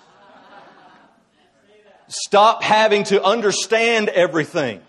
Stop 2.10 2.64
having 2.64 3.06
to 3.06 3.24
understand 3.24 4.10
everything. 4.10 4.82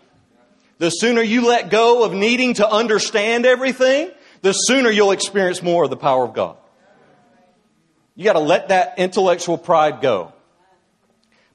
The 0.78 0.90
sooner 0.90 1.22
you 1.22 1.46
let 1.46 1.70
go 1.70 2.04
of 2.04 2.12
needing 2.12 2.54
to 2.54 2.68
understand 2.68 3.46
everything, 3.46 4.10
the 4.42 4.52
sooner 4.52 4.90
you'll 4.90 5.12
experience 5.12 5.62
more 5.62 5.84
of 5.84 5.90
the 5.90 5.96
power 5.96 6.24
of 6.24 6.34
God. 6.34 6.56
You 8.16 8.24
gotta 8.24 8.40
let 8.40 8.68
that 8.68 8.94
intellectual 8.98 9.56
pride 9.56 10.00
go. 10.00 10.33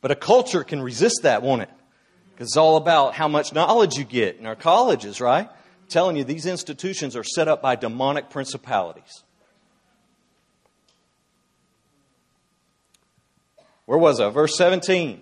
But 0.02 0.12
a 0.12 0.16
culture 0.16 0.64
can 0.64 0.82
resist 0.82 1.22
that, 1.24 1.41
won't 1.41 1.64
it? 1.64 1.70
Because 2.32 2.47
it's 2.47 2.58
all 2.58 2.78
about 2.78 3.16
how 3.16 3.28
much 3.28 3.54
knowledge 3.54 3.95
you 3.95 4.06
get 4.06 4.38
in 4.38 4.45
our 4.45 4.56
colleges, 4.56 5.20
right? 5.20 5.47
I'm 5.50 5.88
telling 5.89 6.16
you, 6.16 6.24
these 6.24 6.45
institutions 6.45 7.16
are 7.16 7.24
set 7.24 7.47
up 7.47 7.62
by 7.62 7.76
demonic 7.76 8.30
principalities. 8.30 9.24
Where 13.86 13.97
was 13.97 14.20
I? 14.20 14.30
Verse 14.30 14.56
17. 14.56 15.22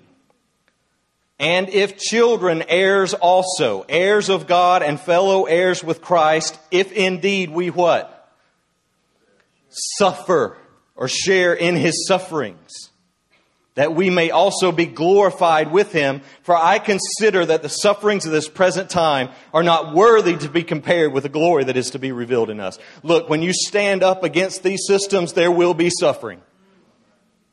And 1.40 1.70
if 1.70 1.98
children, 1.98 2.64
heirs 2.68 3.14
also, 3.14 3.86
heirs 3.88 4.30
of 4.30 4.48
God 4.48 4.84
and 4.84 5.00
fellow 5.00 5.46
heirs 5.46 5.84
with 5.84 6.02
Christ, 6.02 6.60
if 6.72 6.92
indeed 6.92 7.50
we 7.50 7.70
what? 7.70 8.14
Suffer 9.70 10.58
or 10.96 11.08
share 11.08 11.54
in 11.54 11.76
his 11.76 12.08
sufferings 12.08 12.90
that 13.78 13.94
we 13.94 14.10
may 14.10 14.32
also 14.32 14.72
be 14.72 14.88
glorified 14.88 15.72
with 15.72 15.92
him. 15.92 16.22
For 16.42 16.58
I 16.58 16.80
consider 16.80 17.46
that 17.46 17.62
the 17.62 17.70
sufferings 17.70 18.26
of 18.26 18.32
this 18.32 18.50
present 18.50 18.90
time 18.90 19.30
are 19.54 19.62
not 19.62 19.94
worthy 19.94 20.36
to 20.36 20.50
be 20.50 20.64
compared 20.64 21.14
with 21.14 21.22
the 21.22 21.30
glory 21.30 21.64
that 21.66 21.78
is 21.78 21.92
to 21.92 22.00
be 22.00 22.12
revealed 22.12 22.50
in 22.50 22.60
us. 22.60 22.80
Look, 23.04 23.30
when 23.30 23.44
you 23.44 23.54
stand 23.54 24.02
up 24.02 24.24
against 24.24 24.64
these 24.64 24.82
systems, 24.88 25.34
there 25.34 25.52
will 25.52 25.76
be 25.76 25.92
suffering. 25.92 26.42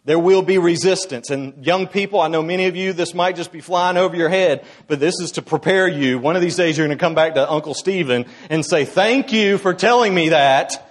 There 0.06 0.18
will 0.18 0.40
be 0.40 0.56
resistance. 0.56 1.28
And 1.28 1.62
young 1.64 1.86
people, 1.86 2.20
I 2.20 2.28
know 2.28 2.42
many 2.42 2.68
of 2.68 2.74
you, 2.76 2.94
this 2.94 3.12
might 3.12 3.36
just 3.36 3.52
be 3.52 3.60
flying 3.60 3.98
over 3.98 4.16
your 4.16 4.30
head, 4.30 4.64
but 4.86 5.00
this 5.00 5.20
is 5.20 5.32
to 5.32 5.42
prepare 5.42 5.86
you. 5.86 6.18
One 6.18 6.36
of 6.36 6.42
these 6.42 6.56
days 6.56 6.78
you're 6.78 6.86
going 6.86 6.96
to 6.96 7.02
come 7.02 7.14
back 7.14 7.34
to 7.34 7.50
Uncle 7.50 7.74
Stephen 7.74 8.24
and 8.48 8.64
say, 8.64 8.86
thank 8.86 9.30
you 9.30 9.58
for 9.58 9.74
telling 9.74 10.14
me 10.14 10.30
that. 10.30 10.90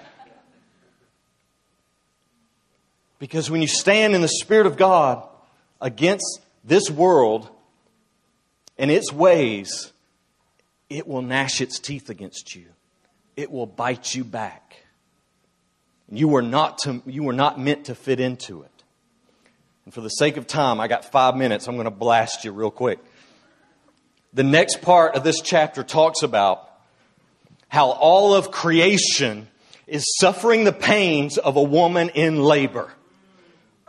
Because 3.24 3.50
when 3.50 3.62
you 3.62 3.70
stand 3.70 4.16
in 4.16 4.22
the 4.22 4.28
Spirit 4.28 4.68
of 4.68 4.76
God 4.76 5.26
against 5.80 6.42
this 6.66 6.92
world 6.92 7.50
and 8.78 8.92
its 8.92 9.14
ways, 9.14 9.94
it 10.90 11.08
will 11.08 11.22
gnash 11.22 11.62
its 11.62 11.80
teeth 11.80 12.10
against 12.10 12.54
you. 12.54 12.66
It 13.38 13.50
will 13.50 13.66
bite 13.66 14.14
you 14.14 14.26
back. 14.26 14.76
You 16.12 16.28
were 16.28 16.42
not, 16.42 16.80
to, 16.80 17.02
you 17.06 17.24
were 17.24 17.32
not 17.32 17.58
meant 17.58 17.86
to 17.86 17.96
fit 17.96 18.20
into 18.20 18.64
it. 18.64 18.84
And 19.86 19.94
for 19.94 20.02
the 20.02 20.10
sake 20.10 20.36
of 20.36 20.46
time, 20.46 20.82
I 20.82 20.90
got 20.90 21.10
five 21.10 21.38
minutes. 21.38 21.70
I'm 21.70 21.76
going 21.76 21.86
to 21.86 21.92
blast 21.92 22.44
you 22.44 22.52
real 22.52 22.72
quick. 22.72 23.00
The 24.34 24.44
next 24.44 24.82
part 24.82 25.16
of 25.16 25.24
this 25.24 25.40
chapter 25.40 25.82
talks 25.82 26.24
about 26.24 26.70
how 27.70 27.92
all 27.92 28.34
of 28.34 28.52
creation 28.52 29.48
is 29.88 30.04
suffering 30.20 30.66
the 30.66 30.74
pains 30.74 31.38
of 31.38 31.56
a 31.56 31.64
woman 31.64 32.10
in 32.10 32.44
labor. 32.44 32.92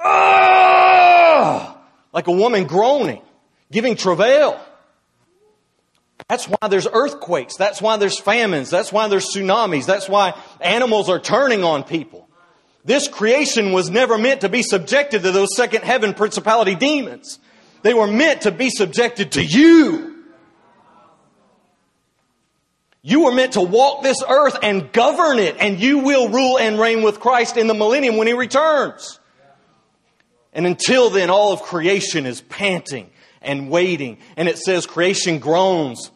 Ah! 0.05 1.79
Like 2.13 2.29
a 2.29 2.33
woman 2.33 2.67
groaning, 2.67 3.23
giving 3.73 3.97
travail. 3.97 4.61
That's 6.29 6.47
why 6.47 6.69
there's 6.69 6.87
earthquakes. 6.87 7.57
That's 7.57 7.83
why 7.83 7.97
there's 7.97 8.19
famines. 8.19 8.71
That's 8.71 8.93
why 8.93 9.09
there's 9.09 9.35
tsunamis. 9.35 9.87
That's 9.87 10.09
why 10.09 10.39
animals 10.61 11.09
are 11.09 11.19
turning 11.19 11.65
on 11.65 11.83
people. 11.85 12.29
This 12.85 13.09
creation 13.09 13.73
was 13.73 13.91
never 13.91 14.19
meant 14.19 14.43
to 14.43 14.49
be 14.49 14.63
subjected 14.63 15.23
to 15.23 15.33
those 15.33 15.57
second 15.57 15.83
heaven 15.85 16.15
principality 16.15 16.75
demons. 16.75 17.39
They 17.83 17.95
were 17.95 18.07
meant 18.07 18.43
to 18.43 18.51
be 18.51 18.71
subjected 18.71 19.33
to 19.33 19.43
you. 19.43 20.23
You 23.03 23.25
were 23.25 23.33
meant 23.33 23.53
to 23.53 23.61
walk 23.61 24.03
this 24.03 24.23
earth 24.27 24.59
and 24.63 24.91
govern 24.93 25.39
it, 25.39 25.57
and 25.59 25.79
you 25.79 25.99
will 25.99 26.31
rule 26.31 26.59
and 26.59 26.81
reign 26.81 27.03
with 27.03 27.21
Christ 27.21 27.59
in 27.59 27.67
the 27.67 27.75
millennium 27.75 28.17
when 28.17 28.27
He 28.27 28.33
returns. 28.33 29.21
And 30.55 30.67
until 30.67 31.11
then, 31.11 31.31
all 31.31 31.53
of 31.53 31.63
creation 31.63 32.27
is 32.27 32.41
panting 32.41 33.11
and 33.43 33.69
waiting. 33.69 34.19
And 34.37 34.49
it 34.49 34.59
says 34.59 34.87
creation 34.87 35.39
groans. 35.41 36.11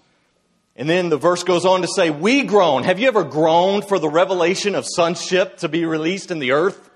And 0.76 0.88
then 0.88 1.08
the 1.08 1.16
verse 1.16 1.42
goes 1.42 1.66
on 1.66 1.82
to 1.82 1.88
say, 1.88 2.10
we 2.10 2.44
groan. 2.44 2.84
Have 2.84 3.00
you 3.00 3.08
ever 3.08 3.24
groaned 3.24 3.86
for 3.86 3.98
the 3.98 4.08
revelation 4.08 4.76
of 4.76 4.86
sonship 4.86 5.58
to 5.58 5.68
be 5.68 5.84
released 5.84 6.30
in 6.30 6.38
the 6.38 6.52
earth? 6.52 6.88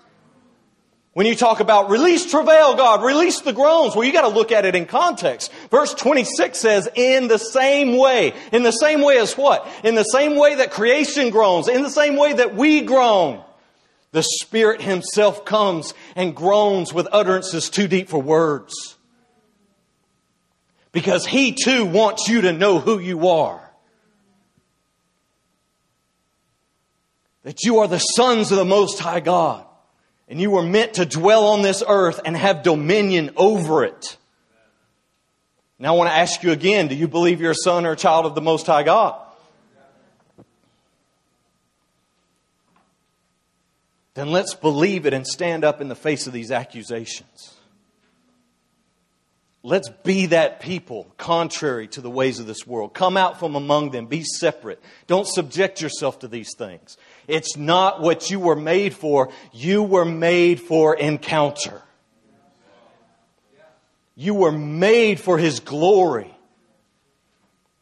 When 1.14 1.26
you 1.26 1.34
talk 1.34 1.60
about 1.60 1.90
release 1.90 2.30
travail, 2.30 2.74
God, 2.74 3.04
release 3.04 3.40
the 3.40 3.52
groans, 3.52 3.94
well, 3.94 4.04
you 4.04 4.14
gotta 4.14 4.28
look 4.28 4.50
at 4.50 4.64
it 4.64 4.74
in 4.74 4.86
context. 4.86 5.52
Verse 5.70 5.92
26 5.92 6.56
says, 6.56 6.88
in 6.94 7.28
the 7.28 7.38
same 7.38 7.98
way. 7.98 8.32
In 8.50 8.62
the 8.62 8.70
same 8.70 9.02
way 9.02 9.18
as 9.18 9.36
what? 9.36 9.68
In 9.84 9.94
the 9.94 10.04
same 10.04 10.36
way 10.36 10.54
that 10.54 10.70
creation 10.70 11.28
groans. 11.28 11.68
In 11.68 11.82
the 11.82 11.90
same 11.90 12.16
way 12.16 12.32
that 12.34 12.54
we 12.54 12.80
groan. 12.82 13.42
The 14.12 14.22
Spirit 14.22 14.82
Himself 14.82 15.44
comes 15.44 15.94
and 16.14 16.36
groans 16.36 16.92
with 16.92 17.08
utterances 17.10 17.70
too 17.70 17.88
deep 17.88 18.08
for 18.08 18.20
words. 18.20 18.96
Because 20.92 21.26
He 21.26 21.52
too 21.52 21.86
wants 21.86 22.28
you 22.28 22.42
to 22.42 22.52
know 22.52 22.78
who 22.78 22.98
you 22.98 23.28
are. 23.28 23.70
That 27.44 27.64
you 27.64 27.78
are 27.78 27.88
the 27.88 27.98
sons 27.98 28.52
of 28.52 28.58
the 28.58 28.64
Most 28.64 28.98
High 28.98 29.20
God. 29.20 29.66
And 30.28 30.40
you 30.40 30.50
were 30.50 30.62
meant 30.62 30.94
to 30.94 31.06
dwell 31.06 31.46
on 31.48 31.62
this 31.62 31.82
earth 31.86 32.20
and 32.24 32.36
have 32.36 32.62
dominion 32.62 33.30
over 33.36 33.84
it. 33.84 34.16
Now 35.78 35.94
I 35.94 35.96
want 35.96 36.10
to 36.10 36.14
ask 36.14 36.42
you 36.42 36.52
again 36.52 36.88
do 36.88 36.94
you 36.94 37.08
believe 37.08 37.40
you're 37.40 37.50
a 37.50 37.56
son 37.56 37.86
or 37.86 37.92
a 37.92 37.96
child 37.96 38.26
of 38.26 38.34
the 38.34 38.40
Most 38.40 38.66
High 38.66 38.84
God? 38.84 39.20
Then 44.14 44.30
let's 44.30 44.54
believe 44.54 45.06
it 45.06 45.14
and 45.14 45.26
stand 45.26 45.64
up 45.64 45.80
in 45.80 45.88
the 45.88 45.94
face 45.94 46.26
of 46.26 46.32
these 46.32 46.50
accusations. 46.50 47.54
Let's 49.64 49.88
be 50.02 50.26
that 50.26 50.60
people 50.60 51.06
contrary 51.18 51.86
to 51.88 52.00
the 52.00 52.10
ways 52.10 52.40
of 52.40 52.46
this 52.46 52.66
world. 52.66 52.94
Come 52.94 53.16
out 53.16 53.38
from 53.38 53.54
among 53.54 53.90
them. 53.90 54.06
Be 54.06 54.24
separate. 54.24 54.82
Don't 55.06 55.26
subject 55.26 55.80
yourself 55.80 56.18
to 56.20 56.28
these 56.28 56.50
things. 56.56 56.96
It's 57.28 57.56
not 57.56 58.00
what 58.00 58.28
you 58.28 58.40
were 58.40 58.56
made 58.56 58.92
for. 58.92 59.30
You 59.52 59.84
were 59.84 60.04
made 60.04 60.60
for 60.60 60.96
encounter. 60.96 61.80
You 64.16 64.34
were 64.34 64.52
made 64.52 65.20
for 65.20 65.38
His 65.38 65.60
glory. 65.60 66.34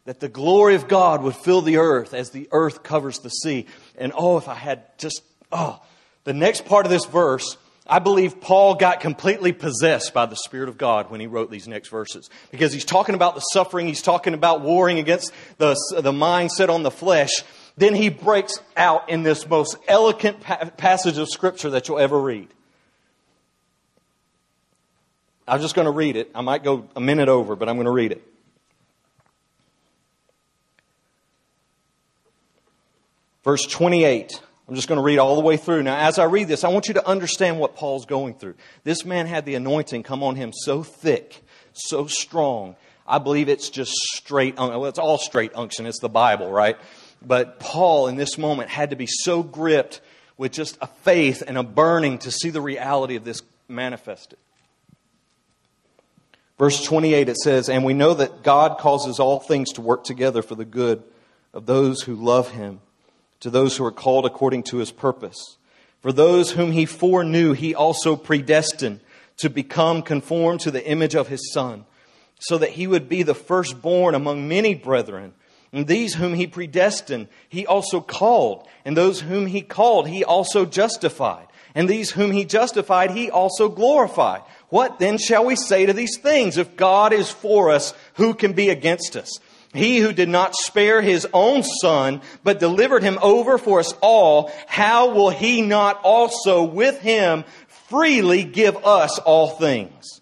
That 0.05 0.21
the 0.21 0.29
glory 0.29 0.75
of 0.75 0.87
God 0.87 1.23
would 1.23 1.37
fill 1.37 1.63
the 1.63 1.79
earth 1.79 2.13
as 2.13 2.31
the 2.31 2.49
earth 2.53 2.83
covers 2.83 3.21
the 3.21 3.31
sea. 3.31 3.67
And 3.97 4.13
oh, 4.15 4.37
if 4.37 4.49
I 4.49 4.55
had 4.55 4.99
just, 4.99 5.23
oh, 5.51 5.81
the 6.25 6.33
next 6.33 6.65
part 6.65 6.87
of 6.87 6.91
this 6.91 7.07
verse 7.07 7.57
I 7.91 7.99
believe 7.99 8.41
Paul 8.41 8.77
got 8.77 9.01
completely 9.01 9.53
possessed 9.53 10.15
by 10.15 10.27
the 10.27 10.37
Spirit 10.37 10.69
of 10.69 10.79
God 10.79 11.11
when 11.11 11.21
he 11.21 11.27
wrote 11.27 11.51
these 11.51 11.67
next 11.67 11.89
verses. 11.89 12.31
Because 12.53 12.73
he's 12.73 12.85
talking 12.85 13.17
about 13.17 13.35
the 13.35 13.41
suffering, 13.41 13.89
he's 13.89 14.01
talking 14.01 14.33
about 14.33 14.61
warring 14.61 15.01
against 15.01 15.33
the, 15.59 15.75
the 16.01 16.13
mindset 16.13 16.69
on 16.69 16.85
the 16.85 16.91
flesh. 16.93 17.31
Then 17.77 17.97
he 17.97 18.09
breaks 18.09 18.61
out 18.77 19.11
in 19.11 19.25
this 19.25 19.49
most 19.49 19.77
eloquent 19.89 20.41
pa- 20.41 20.71
passage 20.77 21.19
of 21.19 21.29
Scripture 21.29 21.71
that 21.71 21.89
you'll 21.89 21.99
ever 21.99 22.19
read. 22.19 22.47
I'm 25.49 25.61
just 25.61 25.75
going 25.75 25.87
to 25.87 25.91
read 25.91 26.15
it. 26.15 26.31
I 26.33 26.43
might 26.43 26.63
go 26.63 26.89
a 26.95 27.01
minute 27.01 27.29
over, 27.29 27.57
but 27.57 27.69
I'm 27.69 27.75
going 27.75 27.87
to 27.87 27.91
read 27.91 28.13
it. 28.13 28.23
Verse 33.43 33.67
28. 33.67 34.41
I'm 34.71 34.77
just 34.77 34.87
going 34.87 34.99
to 34.99 35.03
read 35.03 35.19
all 35.19 35.35
the 35.35 35.41
way 35.41 35.57
through. 35.57 35.83
Now, 35.83 35.99
as 35.99 36.21
I 36.21 36.27
read 36.27 36.47
this, 36.47 36.63
I 36.63 36.69
want 36.69 36.87
you 36.87 36.95
to 36.95 37.05
understand 37.05 37.59
what 37.59 37.75
Paul's 37.75 38.07
going 38.07 38.35
through. 38.35 38.55
This 38.85 39.05
man 39.05 39.27
had 39.27 39.45
the 39.45 39.57
anointing 39.57 40.05
come 40.05 40.23
on 40.23 40.37
him 40.37 40.53
so 40.53 40.85
thick, 40.85 41.43
so 41.73 42.07
strong. 42.07 42.77
I 43.05 43.19
believe 43.19 43.49
it's 43.49 43.69
just 43.69 43.91
straight, 43.91 44.57
well, 44.59 44.87
it's 44.87 45.01
all 45.01 45.19
straight 45.19 45.51
unction. 45.57 45.87
It's 45.87 45.99
the 45.99 46.09
Bible, 46.09 46.53
right? 46.53 46.77
But 47.21 47.59
Paul, 47.59 48.07
in 48.07 48.15
this 48.15 48.39
moment, 48.39 48.71
had 48.71 48.91
to 48.91 48.97
be 48.97 49.09
so 49.09 49.43
gripped 49.43 50.01
with 50.37 50.53
just 50.53 50.79
a 50.81 50.87
faith 50.87 51.43
and 51.45 51.59
a 51.59 51.65
burning 51.65 52.19
to 52.19 52.31
see 52.31 52.51
the 52.51 52.61
reality 52.61 53.17
of 53.17 53.25
this 53.25 53.43
manifested. 53.67 54.39
Verse 56.61 56.81
28, 56.85 57.29
it 57.29 57.39
says, 57.39 57.69
And 57.69 57.85
we 57.85 57.93
know 57.93 58.15
that 58.15 58.45
God 58.45 58.79
causes 58.79 59.19
all 59.19 59.41
things 59.41 59.73
to 59.73 59.81
work 59.81 60.05
together 60.05 60.43
for 60.43 60.55
the 60.55 60.65
good 60.65 61.03
of 61.53 61.67
those 61.67 62.03
who 62.03 62.15
love 62.15 62.53
him 62.53 62.81
to 63.41 63.51
those 63.51 63.77
who 63.77 63.85
are 63.85 63.93
called 63.93 64.27
according 64.27 64.63
to 64.65 64.79
his 64.79 64.93
purpose. 64.93 65.57
For 66.01 66.13
those 66.13 66.53
whom 66.53 66.73
he 66.73 66.87
foreknew, 66.87 67.53
he 67.53 67.75
also 67.75 68.17
predestined 68.17 69.01
to 69.39 69.51
become 69.51 70.03
conformed 70.03 70.61
to 70.61 70.71
the 70.71 70.87
image 70.87 71.15
of 71.15 71.29
his 71.29 71.53
Son, 71.53 71.85
so 72.41 72.59
that 72.59 72.71
he 72.71 72.87
would 72.87 73.09
be 73.09 73.23
the 73.23 73.35
firstborn 73.35 74.15
among 74.15 74.49
many 74.49 74.75
brethren. 74.75 75.35
And 75.73 75.87
these 75.87 76.15
whom 76.15 76.35
he 76.35 76.47
predestined, 76.47 77.29
he 77.49 77.67
also 77.67 78.01
called. 78.01 78.67
And 78.85 78.97
those 78.97 79.21
whom 79.21 79.47
he 79.47 79.63
called, 79.63 80.09
he 80.09 80.25
also 80.25 80.65
justified. 80.65 81.47
And 81.75 81.89
these 81.89 82.11
whom 82.11 82.33
he 82.33 82.45
justified, 82.45 83.13
he 83.13 83.31
also 83.31 83.69
glorified. 83.69 84.43
What 84.69 84.99
then 84.99 85.19
shall 85.19 85.45
we 85.45 85.55
say 85.55 85.87
to 85.87 85.93
these 85.93 86.19
things? 86.19 86.57
If 86.57 86.77
God 86.77 87.13
is 87.13 87.31
for 87.31 87.71
us, 87.71 87.95
who 88.15 88.35
can 88.35 88.53
be 88.53 88.71
against 88.71 89.17
us? 89.17 89.39
He 89.73 89.99
who 89.99 90.13
did 90.13 90.29
not 90.29 90.57
spare 90.57 91.01
his 91.01 91.29
own 91.33 91.63
son, 91.63 92.23
but 92.43 92.59
delivered 92.59 93.03
him 93.03 93.19
over 93.23 93.57
for 93.57 93.79
us 93.79 93.93
all, 94.01 94.51
how 94.67 95.15
will 95.15 95.31
he 95.31 95.63
not 95.63 96.01
also 96.03 96.65
with 96.65 97.01
him 97.01 97.45
freely 97.89 98.43
give 98.43 98.77
us 98.85 99.19
all 99.21 99.49
things? 99.49 100.21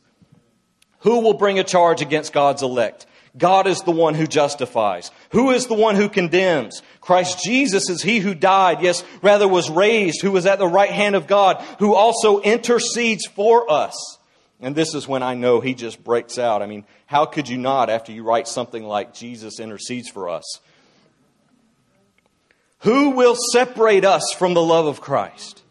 Who 1.00 1.20
will 1.20 1.34
bring 1.34 1.58
a 1.58 1.64
charge 1.64 2.02
against 2.02 2.32
God's 2.32 2.62
elect? 2.62 3.06
God 3.36 3.66
is 3.66 3.82
the 3.82 3.92
one 3.92 4.14
who 4.14 4.26
justifies. 4.26 5.10
Who 5.30 5.50
is 5.52 5.66
the 5.66 5.74
one 5.74 5.94
who 5.94 6.08
condemns? 6.08 6.82
Christ 7.00 7.42
Jesus 7.42 7.88
is 7.88 8.02
he 8.02 8.18
who 8.18 8.34
died, 8.34 8.82
yes, 8.82 9.04
rather 9.22 9.46
was 9.46 9.70
raised, 9.70 10.20
who 10.20 10.32
was 10.32 10.44
at 10.44 10.58
the 10.58 10.66
right 10.66 10.90
hand 10.90 11.14
of 11.14 11.26
God, 11.26 11.62
who 11.78 11.94
also 11.94 12.40
intercedes 12.40 13.26
for 13.26 13.70
us. 13.70 14.17
And 14.60 14.74
this 14.74 14.94
is 14.94 15.06
when 15.06 15.22
I 15.22 15.34
know 15.34 15.60
he 15.60 15.74
just 15.74 16.02
breaks 16.02 16.38
out. 16.38 16.62
I 16.62 16.66
mean, 16.66 16.84
how 17.06 17.26
could 17.26 17.48
you 17.48 17.58
not 17.58 17.90
after 17.90 18.10
you 18.10 18.24
write 18.24 18.48
something 18.48 18.82
like 18.82 19.14
Jesus 19.14 19.60
intercedes 19.60 20.08
for 20.08 20.28
us? 20.28 20.60
Who 22.80 23.10
will 23.10 23.36
separate 23.52 24.04
us 24.04 24.32
from 24.36 24.54
the 24.54 24.62
love 24.62 24.86
of 24.86 25.00
Christ? 25.00 25.62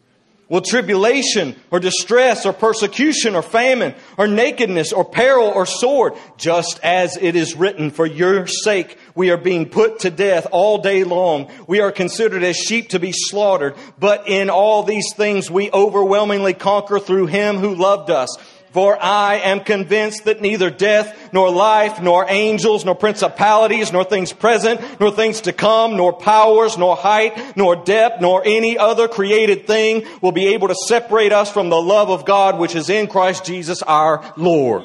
Will 0.50 0.62
tribulation 0.62 1.56
or 1.70 1.78
distress 1.78 2.46
or 2.46 2.54
persecution 2.54 3.34
or 3.34 3.42
famine 3.42 3.94
or 4.16 4.26
nakedness 4.26 4.94
or 4.94 5.04
peril 5.04 5.48
or 5.48 5.66
sword, 5.66 6.14
just 6.38 6.80
as 6.82 7.18
it 7.18 7.36
is 7.36 7.54
written, 7.54 7.90
for 7.90 8.06
your 8.06 8.46
sake 8.46 8.96
we 9.14 9.28
are 9.28 9.36
being 9.36 9.68
put 9.68 10.00
to 10.00 10.10
death 10.10 10.46
all 10.50 10.78
day 10.78 11.04
long. 11.04 11.50
We 11.66 11.80
are 11.80 11.92
considered 11.92 12.42
as 12.44 12.56
sheep 12.56 12.90
to 12.90 12.98
be 12.98 13.12
slaughtered, 13.12 13.76
but 13.98 14.26
in 14.26 14.48
all 14.48 14.84
these 14.84 15.12
things 15.14 15.50
we 15.50 15.70
overwhelmingly 15.70 16.54
conquer 16.54 16.98
through 16.98 17.26
him 17.26 17.58
who 17.58 17.74
loved 17.74 18.08
us. 18.08 18.34
For 18.70 19.02
I 19.02 19.36
am 19.36 19.60
convinced 19.60 20.24
that 20.24 20.42
neither 20.42 20.70
death, 20.70 21.32
nor 21.32 21.50
life, 21.50 22.02
nor 22.02 22.26
angels, 22.28 22.84
nor 22.84 22.94
principalities, 22.94 23.92
nor 23.92 24.04
things 24.04 24.32
present, 24.32 25.00
nor 25.00 25.10
things 25.10 25.42
to 25.42 25.52
come, 25.52 25.96
nor 25.96 26.12
powers, 26.12 26.76
nor 26.76 26.94
height, 26.94 27.56
nor 27.56 27.76
depth, 27.76 28.20
nor 28.20 28.42
any 28.44 28.76
other 28.76 29.08
created 29.08 29.66
thing 29.66 30.06
will 30.20 30.32
be 30.32 30.48
able 30.48 30.68
to 30.68 30.74
separate 30.86 31.32
us 31.32 31.50
from 31.50 31.70
the 31.70 31.80
love 31.80 32.10
of 32.10 32.26
God 32.26 32.58
which 32.58 32.74
is 32.74 32.90
in 32.90 33.06
Christ 33.06 33.44
Jesus 33.44 33.82
our 33.82 34.34
Lord. 34.36 34.84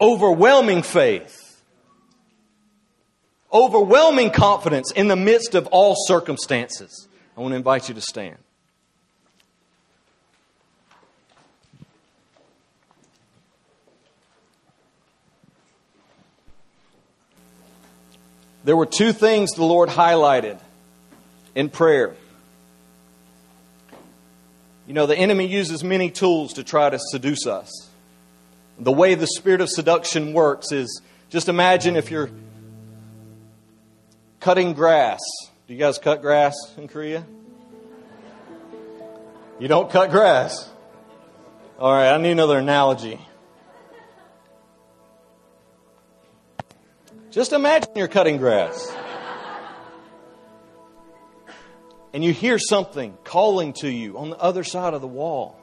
Overwhelming 0.00 0.82
faith. 0.82 1.40
Overwhelming 3.52 4.30
confidence 4.30 4.92
in 4.92 5.08
the 5.08 5.16
midst 5.16 5.54
of 5.54 5.66
all 5.68 5.94
circumstances. 6.06 7.08
I 7.36 7.40
want 7.40 7.52
to 7.52 7.56
invite 7.56 7.88
you 7.88 7.94
to 7.94 8.00
stand. 8.00 8.43
There 18.64 18.76
were 18.76 18.86
two 18.86 19.12
things 19.12 19.52
the 19.52 19.64
Lord 19.64 19.90
highlighted 19.90 20.58
in 21.54 21.68
prayer. 21.68 22.16
You 24.86 24.94
know, 24.94 25.06
the 25.06 25.16
enemy 25.16 25.46
uses 25.46 25.84
many 25.84 26.10
tools 26.10 26.54
to 26.54 26.64
try 26.64 26.90
to 26.90 26.98
seduce 26.98 27.46
us. 27.46 27.70
The 28.78 28.92
way 28.92 29.14
the 29.14 29.26
spirit 29.26 29.60
of 29.60 29.70
seduction 29.70 30.32
works 30.32 30.72
is 30.72 31.00
just 31.30 31.48
imagine 31.48 31.96
if 31.96 32.10
you're 32.10 32.30
cutting 34.40 34.72
grass. 34.72 35.20
Do 35.66 35.74
you 35.74 35.78
guys 35.78 35.98
cut 35.98 36.22
grass 36.22 36.54
in 36.76 36.88
Korea? 36.88 37.24
You 39.58 39.68
don't 39.68 39.90
cut 39.90 40.10
grass. 40.10 40.68
All 41.78 41.92
right, 41.92 42.12
I 42.12 42.18
need 42.18 42.32
another 42.32 42.58
analogy. 42.58 43.20
Just 47.34 47.52
imagine 47.52 47.90
you're 47.96 48.06
cutting 48.06 48.36
grass. 48.36 48.94
And 52.12 52.22
you 52.22 52.32
hear 52.32 52.60
something 52.60 53.18
calling 53.24 53.72
to 53.80 53.88
you 53.88 54.16
on 54.18 54.30
the 54.30 54.38
other 54.38 54.62
side 54.62 54.94
of 54.94 55.00
the 55.00 55.08
wall. 55.08 55.58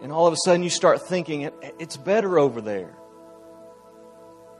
And 0.00 0.10
all 0.10 0.26
of 0.26 0.32
a 0.32 0.36
sudden 0.46 0.62
you 0.62 0.70
start 0.70 1.06
thinking, 1.06 1.50
it's 1.78 1.98
better 1.98 2.38
over 2.38 2.62
there. 2.62 2.96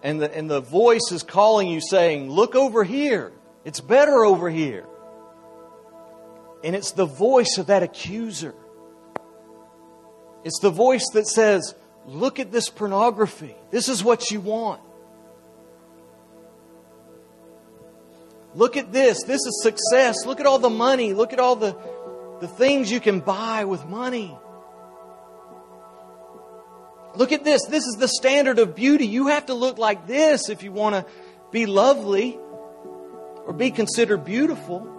And 0.02 0.20
the, 0.20 0.36
and 0.36 0.50
the 0.50 0.60
voice 0.60 1.10
is 1.12 1.22
calling 1.22 1.68
you 1.68 1.80
saying, 1.80 2.28
Look 2.28 2.54
over 2.54 2.84
here. 2.84 3.32
It's 3.64 3.80
better 3.80 4.22
over 4.22 4.50
here. 4.50 4.86
And 6.62 6.76
it's 6.76 6.90
the 6.90 7.06
voice 7.06 7.56
of 7.56 7.68
that 7.68 7.82
accuser. 7.82 8.54
It's 10.44 10.60
the 10.60 10.70
voice 10.70 11.08
that 11.14 11.26
says, 11.26 11.74
Look 12.04 12.38
at 12.38 12.52
this 12.52 12.68
pornography. 12.68 13.56
This 13.70 13.88
is 13.88 14.04
what 14.04 14.30
you 14.30 14.40
want. 14.40 14.82
Look 18.54 18.76
at 18.76 18.92
this. 18.92 19.22
This 19.22 19.40
is 19.46 19.62
success. 19.62 20.26
Look 20.26 20.40
at 20.40 20.46
all 20.46 20.58
the 20.58 20.70
money. 20.70 21.12
Look 21.12 21.32
at 21.32 21.38
all 21.38 21.56
the, 21.56 21.76
the 22.40 22.48
things 22.48 22.90
you 22.90 23.00
can 23.00 23.20
buy 23.20 23.64
with 23.64 23.86
money. 23.86 24.36
Look 27.14 27.32
at 27.32 27.44
this. 27.44 27.64
This 27.66 27.84
is 27.86 27.96
the 27.98 28.08
standard 28.08 28.58
of 28.58 28.74
beauty. 28.74 29.06
You 29.06 29.28
have 29.28 29.46
to 29.46 29.54
look 29.54 29.78
like 29.78 30.06
this 30.06 30.48
if 30.48 30.62
you 30.62 30.72
want 30.72 30.94
to 30.94 31.06
be 31.50 31.66
lovely 31.66 32.38
or 33.46 33.52
be 33.52 33.70
considered 33.70 34.24
beautiful. 34.24 34.96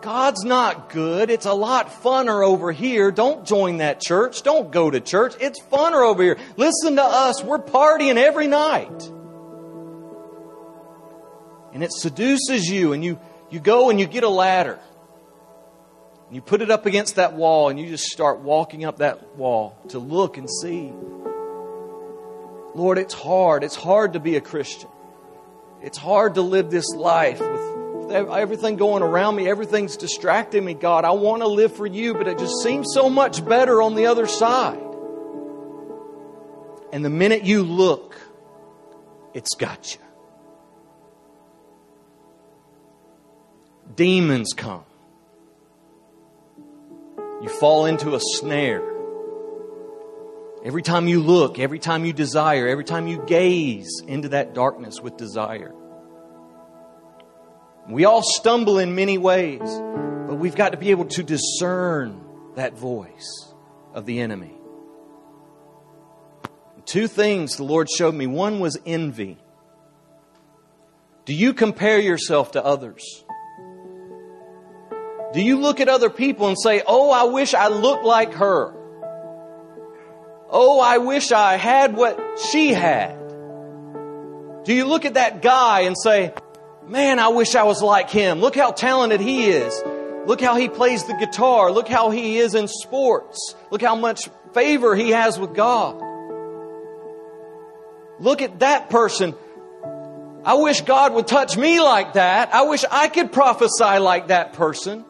God's 0.00 0.44
not 0.44 0.90
good. 0.90 1.28
It's 1.28 1.46
a 1.46 1.52
lot 1.52 1.88
funner 1.88 2.46
over 2.46 2.70
here. 2.70 3.10
Don't 3.10 3.44
join 3.44 3.78
that 3.78 4.00
church. 4.00 4.42
Don't 4.42 4.70
go 4.70 4.90
to 4.90 5.00
church. 5.00 5.34
It's 5.40 5.60
funner 5.60 6.06
over 6.06 6.22
here. 6.22 6.38
Listen 6.56 6.96
to 6.96 7.02
us. 7.02 7.42
We're 7.42 7.58
partying 7.58 8.16
every 8.16 8.46
night. 8.46 9.12
And 11.78 11.84
it 11.84 11.92
seduces 11.92 12.68
you, 12.68 12.92
and 12.92 13.04
you, 13.04 13.20
you 13.50 13.60
go 13.60 13.88
and 13.88 14.00
you 14.00 14.06
get 14.06 14.24
a 14.24 14.28
ladder. 14.28 14.80
And 16.26 16.34
you 16.34 16.42
put 16.42 16.60
it 16.60 16.72
up 16.72 16.86
against 16.86 17.14
that 17.14 17.34
wall, 17.34 17.68
and 17.68 17.78
you 17.78 17.86
just 17.86 18.06
start 18.06 18.40
walking 18.40 18.84
up 18.84 18.96
that 18.96 19.36
wall 19.36 19.78
to 19.90 20.00
look 20.00 20.38
and 20.38 20.50
see. 20.50 20.92
Lord, 22.74 22.98
it's 22.98 23.14
hard. 23.14 23.62
It's 23.62 23.76
hard 23.76 24.14
to 24.14 24.18
be 24.18 24.34
a 24.34 24.40
Christian. 24.40 24.88
It's 25.80 25.96
hard 25.96 26.34
to 26.34 26.42
live 26.42 26.68
this 26.68 26.88
life 26.96 27.38
with 27.38 28.10
everything 28.10 28.74
going 28.74 29.04
around 29.04 29.36
me. 29.36 29.48
Everything's 29.48 29.96
distracting 29.96 30.64
me, 30.64 30.74
God. 30.74 31.04
I 31.04 31.12
want 31.12 31.42
to 31.42 31.46
live 31.46 31.76
for 31.76 31.86
you, 31.86 32.12
but 32.12 32.26
it 32.26 32.40
just 32.40 32.60
seems 32.60 32.88
so 32.92 33.08
much 33.08 33.46
better 33.46 33.80
on 33.80 33.94
the 33.94 34.06
other 34.06 34.26
side. 34.26 34.82
And 36.92 37.04
the 37.04 37.10
minute 37.10 37.44
you 37.44 37.62
look, 37.62 38.16
it's 39.32 39.54
got 39.54 39.94
you. 39.94 40.00
Demons 43.98 44.52
come. 44.56 44.84
You 47.42 47.48
fall 47.48 47.86
into 47.86 48.14
a 48.14 48.20
snare. 48.20 48.88
Every 50.64 50.82
time 50.82 51.08
you 51.08 51.20
look, 51.20 51.58
every 51.58 51.80
time 51.80 52.04
you 52.04 52.12
desire, 52.12 52.68
every 52.68 52.84
time 52.84 53.08
you 53.08 53.24
gaze 53.26 54.00
into 54.06 54.28
that 54.28 54.54
darkness 54.54 55.00
with 55.00 55.16
desire. 55.16 55.74
We 57.88 58.04
all 58.04 58.22
stumble 58.22 58.78
in 58.78 58.94
many 58.94 59.18
ways, 59.18 59.62
but 59.64 60.36
we've 60.36 60.54
got 60.54 60.70
to 60.70 60.78
be 60.78 60.92
able 60.92 61.06
to 61.06 61.24
discern 61.24 62.24
that 62.54 62.78
voice 62.78 63.52
of 63.94 64.06
the 64.06 64.20
enemy. 64.20 64.54
Two 66.84 67.08
things 67.08 67.56
the 67.56 67.64
Lord 67.64 67.88
showed 67.90 68.14
me. 68.14 68.28
One 68.28 68.60
was 68.60 68.78
envy. 68.86 69.38
Do 71.24 71.34
you 71.34 71.52
compare 71.52 71.98
yourself 71.98 72.52
to 72.52 72.64
others? 72.64 73.24
Do 75.32 75.42
you 75.42 75.60
look 75.60 75.80
at 75.80 75.88
other 75.88 76.10
people 76.10 76.48
and 76.48 76.58
say, 76.58 76.82
Oh, 76.86 77.10
I 77.10 77.24
wish 77.24 77.54
I 77.54 77.68
looked 77.68 78.04
like 78.04 78.34
her? 78.34 78.74
Oh, 80.50 80.80
I 80.80 80.98
wish 80.98 81.32
I 81.32 81.56
had 81.56 81.94
what 81.94 82.18
she 82.50 82.72
had. 82.72 83.16
Do 84.64 84.74
you 84.74 84.86
look 84.86 85.04
at 85.04 85.14
that 85.14 85.42
guy 85.42 85.80
and 85.80 85.96
say, 85.98 86.32
Man, 86.86 87.18
I 87.18 87.28
wish 87.28 87.54
I 87.54 87.64
was 87.64 87.82
like 87.82 88.08
him. 88.08 88.40
Look 88.40 88.56
how 88.56 88.70
talented 88.70 89.20
he 89.20 89.50
is. 89.50 89.74
Look 90.26 90.40
how 90.40 90.56
he 90.56 90.68
plays 90.68 91.04
the 91.04 91.14
guitar. 91.14 91.70
Look 91.70 91.88
how 91.88 92.10
he 92.10 92.38
is 92.38 92.54
in 92.54 92.66
sports. 92.66 93.54
Look 93.70 93.82
how 93.82 93.96
much 93.96 94.30
favor 94.54 94.96
he 94.96 95.10
has 95.10 95.38
with 95.38 95.54
God. 95.54 96.02
Look 98.20 98.40
at 98.40 98.60
that 98.60 98.88
person. 98.88 99.34
I 100.44 100.54
wish 100.54 100.80
God 100.82 101.12
would 101.12 101.26
touch 101.26 101.56
me 101.56 101.80
like 101.80 102.14
that. 102.14 102.54
I 102.54 102.62
wish 102.62 102.84
I 102.90 103.08
could 103.08 103.32
prophesy 103.32 103.98
like 103.98 104.28
that 104.28 104.54
person. 104.54 105.04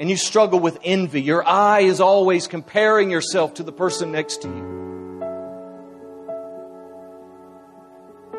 And 0.00 0.10
you 0.10 0.16
struggle 0.16 0.58
with 0.58 0.78
envy. 0.82 1.20
Your 1.20 1.46
eye 1.46 1.80
is 1.80 2.00
always 2.00 2.48
comparing 2.48 3.10
yourself 3.10 3.54
to 3.54 3.62
the 3.62 3.70
person 3.70 4.10
next 4.10 4.42
to 4.42 4.48
you. 4.48 4.80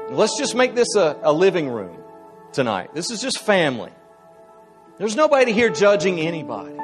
Let's 0.09 0.37
just 0.39 0.55
make 0.55 0.73
this 0.73 0.95
a, 0.95 1.17
a 1.21 1.31
living 1.31 1.69
room 1.69 1.97
tonight. 2.51 2.95
This 2.95 3.11
is 3.11 3.21
just 3.21 3.37
family. 3.39 3.91
There's 4.97 5.15
nobody 5.15 5.53
here 5.53 5.69
judging 5.69 6.19
anybody. 6.19 6.75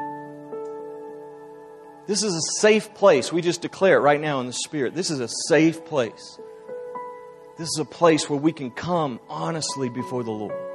This 2.06 2.22
is 2.22 2.36
a 2.36 2.62
safe 2.62 2.94
place. 2.94 3.34
We 3.34 3.42
just 3.42 3.62
declare 3.62 3.98
it 3.98 4.02
right 4.02 4.22
now 4.22 4.40
in 4.40 4.48
the 4.48 4.54
Spirit. 4.54 4.94
This 4.94 5.10
is 5.10 5.20
a 5.20 5.28
safe 5.48 5.86
place. 5.86 6.40
This 7.58 7.68
is 7.68 7.80
a 7.80 7.86
place 7.86 8.30
where 8.30 8.40
we 8.40 8.54
can 8.54 8.70
come 8.70 9.20
honestly 9.28 9.90
before 9.90 10.24
the 10.24 10.32
Lord. 10.32 10.67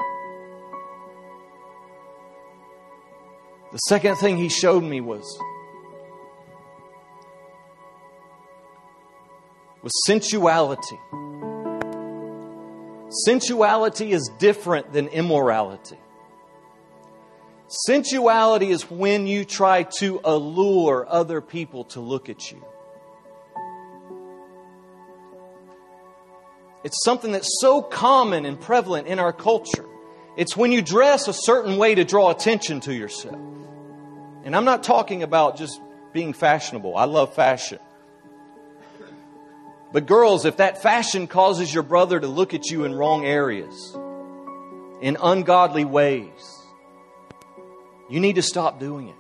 The 3.73 3.79
second 3.79 4.17
thing 4.17 4.37
he 4.37 4.51
showed 4.51 4.85
me 4.85 5.01
was 5.01 5.25
was 9.83 9.93
sensuality. 10.07 10.99
Sensuality 13.27 14.11
is 14.13 14.31
different 14.39 14.93
than 14.93 15.09
immorality. 15.09 15.99
Sensuality 17.89 18.69
is 18.69 18.91
when 18.91 19.27
you 19.27 19.47
try 19.47 19.85
to 19.99 20.21
allure 20.25 21.07
other 21.09 21.41
people 21.41 21.85
to 21.85 22.01
look 22.01 22.29
at 22.29 22.53
you. 22.53 22.63
It's 26.85 27.03
something 27.05 27.33
that's 27.33 27.59
so 27.61 27.81
common 27.81 28.45
and 28.45 28.61
prevalent 28.61 29.07
in 29.07 29.19
our 29.19 29.33
culture. 29.33 29.87
It's 30.37 30.57
when 30.57 30.73
you 30.73 30.83
dress 30.83 31.29
a 31.29 31.33
certain 31.33 31.77
way 31.77 31.95
to 31.95 32.05
draw 32.05 32.31
attention 32.31 32.81
to 32.81 32.95
yourself. 32.95 33.39
And 34.45 34.57
I'm 34.57 34.65
not 34.65 34.83
talking 34.83 35.23
about 35.23 35.57
just 35.57 35.81
being 36.13 36.33
fashionable. 36.33 36.97
I 36.97 37.05
love 37.05 37.35
fashion. 37.35 37.79
But 39.93 40.07
girls, 40.07 40.47
if 40.47 40.57
that 40.57 40.83
fashion 40.83 41.27
causes 41.27 41.73
your 41.73 41.83
brother 41.83 42.19
to 42.19 42.27
look 42.27 42.55
at 42.55 42.71
you 42.71 42.85
in 42.85 42.95
wrong 42.95 43.27
areas, 43.27 43.97
in 45.03 45.17
ungodly 45.21 45.85
ways, 45.85 46.63
you 48.09 48.21
need 48.21 48.37
to 48.37 48.43
stop 48.43 48.81
doing 48.81 49.09
it. 49.09 49.17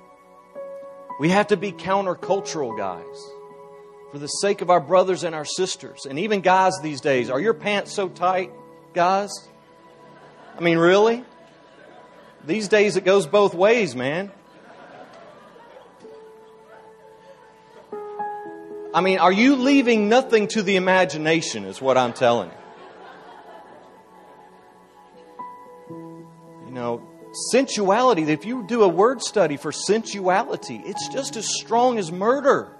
We 1.20 1.28
have 1.28 1.48
to 1.48 1.56
be 1.56 1.72
countercultural 1.72 2.76
guys 2.76 3.32
for 4.10 4.18
the 4.18 4.26
sake 4.26 4.60
of 4.60 4.70
our 4.70 4.80
brothers 4.80 5.24
and 5.24 5.34
our 5.34 5.44
sisters. 5.44 6.06
And 6.06 6.18
even 6.18 6.40
guys 6.40 6.74
these 6.82 7.00
days, 7.00 7.30
are 7.30 7.40
your 7.40 7.54
pants 7.54 7.92
so 7.92 8.08
tight, 8.08 8.50
guys? 8.94 9.30
I 10.56 10.60
mean, 10.60 10.78
really? 10.78 11.24
These 12.46 12.68
days 12.68 12.96
it 12.96 13.04
goes 13.04 13.26
both 13.26 13.54
ways, 13.54 13.94
man. 13.94 14.32
I 18.94 19.00
mean, 19.00 19.18
are 19.18 19.32
you 19.32 19.56
leaving 19.56 20.08
nothing 20.08 20.48
to 20.48 20.62
the 20.62 20.76
imagination, 20.76 21.64
is 21.64 21.80
what 21.80 21.96
I'm 21.96 22.12
telling 22.12 22.50
you. 22.50 22.56
You 26.66 26.72
know, 26.72 27.02
sensuality, 27.50 28.22
if 28.22 28.44
you 28.44 28.66
do 28.66 28.82
a 28.82 28.88
word 28.88 29.22
study 29.22 29.56
for 29.56 29.72
sensuality, 29.72 30.82
it's 30.84 31.08
just 31.08 31.36
as 31.36 31.46
strong 31.46 31.98
as 31.98 32.12
murder. 32.12 32.76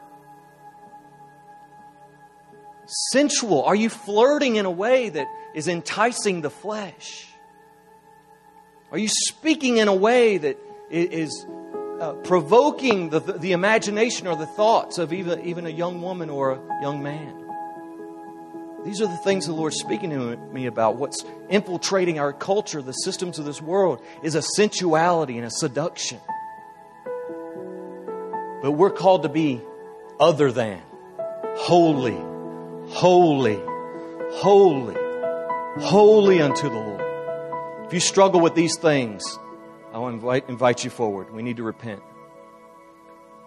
Sensual. 3.10 3.62
Are 3.64 3.76
you 3.76 3.88
flirting 3.88 4.56
in 4.56 4.66
a 4.66 4.70
way 4.70 5.08
that 5.08 5.26
is 5.54 5.66
enticing 5.66 6.42
the 6.42 6.50
flesh? 6.50 7.26
Are 8.90 8.98
you 8.98 9.08
speaking 9.08 9.78
in 9.78 9.88
a 9.88 9.94
way 9.94 10.36
that 10.36 10.58
is 10.90 11.46
provoking 12.24 13.10
the, 13.10 13.20
the 13.20 13.52
imagination 13.52 14.26
or 14.26 14.36
the 14.36 14.46
thoughts 14.46 14.98
of 14.98 15.12
even, 15.12 15.40
even 15.44 15.66
a 15.66 15.70
young 15.70 16.02
woman 16.02 16.30
or 16.30 16.52
a 16.52 16.60
young 16.82 17.02
man. 17.02 17.38
These 18.84 19.00
are 19.00 19.06
the 19.06 19.18
things 19.18 19.46
the 19.46 19.52
Lord's 19.52 19.76
speaking 19.76 20.10
to 20.10 20.36
me 20.36 20.66
about. 20.66 20.96
What's 20.96 21.24
infiltrating 21.48 22.18
our 22.18 22.32
culture, 22.32 22.82
the 22.82 22.92
systems 22.92 23.38
of 23.38 23.44
this 23.44 23.62
world, 23.62 24.02
is 24.24 24.34
a 24.34 24.42
sensuality 24.42 25.36
and 25.36 25.46
a 25.46 25.50
seduction. 25.50 26.18
But 28.60 28.72
we're 28.72 28.90
called 28.90 29.22
to 29.22 29.28
be 29.28 29.60
other 30.18 30.50
than 30.50 30.82
holy, 31.56 32.16
holy, 32.90 33.60
holy, 34.32 34.96
holy 35.80 36.42
unto 36.42 36.68
the 36.68 36.74
Lord. 36.74 37.86
If 37.86 37.92
you 37.92 38.00
struggle 38.00 38.40
with 38.40 38.56
these 38.56 38.76
things, 38.78 39.38
I 39.92 39.98
want 39.98 40.12
to 40.12 40.16
invite, 40.16 40.48
invite 40.48 40.84
you 40.84 40.90
forward. 40.90 41.32
We 41.32 41.42
need 41.42 41.58
to 41.58 41.62
repent. 41.62 42.02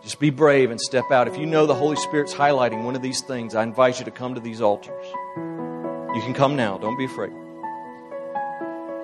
Just 0.04 0.20
be 0.20 0.30
brave 0.30 0.70
and 0.70 0.80
step 0.80 1.12
out. 1.12 1.28
If 1.28 1.38
you 1.38 1.48
know 1.48 1.66
the 1.66 1.74
Holy 1.74 1.96
Spirit's 1.96 2.34
highlighting 2.34 2.84
one 2.84 2.96
of 2.96 3.02
these 3.02 3.22
things, 3.22 3.56
I 3.56 3.64
invite 3.64 3.98
you 3.98 4.06
to 4.06 4.12
come 4.12 4.36
to 4.36 4.40
these 4.40 4.62
altars. 4.62 5.06
You 5.36 6.22
can 6.22 6.36
come 6.36 6.56
now. 6.56 6.78
Don't 6.78 6.98
be 6.98 7.06
afraid. 7.06 7.34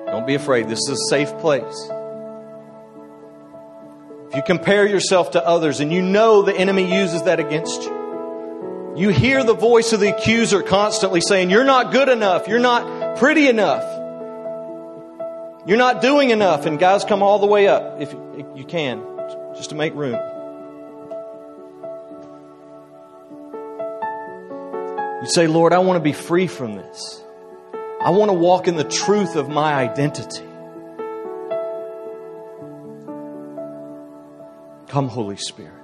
Don't 0.06 0.28
be 0.28 0.36
afraid. 0.36 0.70
This 0.70 0.80
is 0.80 0.90
a 0.90 1.10
safe 1.10 1.36
place. 1.40 1.90
If 4.30 4.36
you 4.36 4.44
compare 4.44 4.86
yourself 4.86 5.32
to 5.32 5.46
others 5.46 5.80
and 5.80 5.92
you 5.92 6.04
know 6.04 6.44
the 6.44 6.56
enemy 6.56 6.96
uses 6.96 7.24
that 7.24 7.40
against 7.40 7.82
you, 7.82 8.94
you 8.96 9.10
hear 9.10 9.44
the 9.44 9.56
voice 9.56 9.94
of 9.94 10.00
the 10.00 10.16
accuser 10.16 10.62
constantly 10.62 11.22
saying, 11.22 11.50
You're 11.50 11.64
not 11.64 11.92
good 11.92 12.10
enough. 12.10 12.48
You're 12.48 12.60
not 12.60 13.18
pretty 13.18 13.48
enough. 13.48 13.91
You're 15.66 15.78
not 15.78 16.02
doing 16.02 16.32
enough. 16.32 16.66
And 16.66 16.80
guys, 16.80 17.06
come 17.06 17.22
all 17.22 17.40
the 17.40 17.46
way 17.46 17.68
up 17.68 18.02
if 18.02 18.14
you 18.14 18.66
can, 18.68 19.04
just 19.56 19.70
to 19.70 19.76
make 19.76 19.94
room. 19.94 20.20
You 25.22 25.28
say, 25.28 25.46
Lord, 25.46 25.72
I 25.72 25.80
want 25.80 25.98
to 25.98 26.04
be 26.04 26.14
free 26.14 26.48
from 26.48 26.76
this. 26.76 27.24
I 28.02 28.10
want 28.10 28.30
to 28.30 28.34
walk 28.34 28.68
in 28.68 28.76
the 28.76 28.84
truth 28.84 29.36
of 29.36 29.50
my 29.50 29.76
identity. 29.76 30.44
Come, 34.88 35.08
Holy 35.08 35.38
Spirit. 35.38 35.76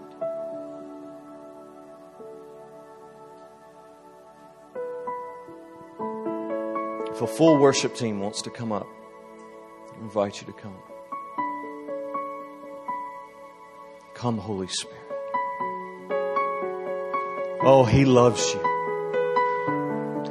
If 7.12 7.22
a 7.22 7.28
full 7.28 7.60
worship 7.60 7.96
team 7.96 8.20
wants 8.20 8.42
to 8.42 8.50
come 8.50 8.72
up, 8.72 8.88
I 9.98 10.04
invite 10.04 10.42
you 10.42 10.48
to 10.48 10.54
come. 10.54 10.76
Come, 14.14 14.38
Holy 14.38 14.68
Spirit. 14.68 14.98
Oh, 17.64 17.84
He 17.90 18.06
loves 18.06 18.54
you. 18.54 18.62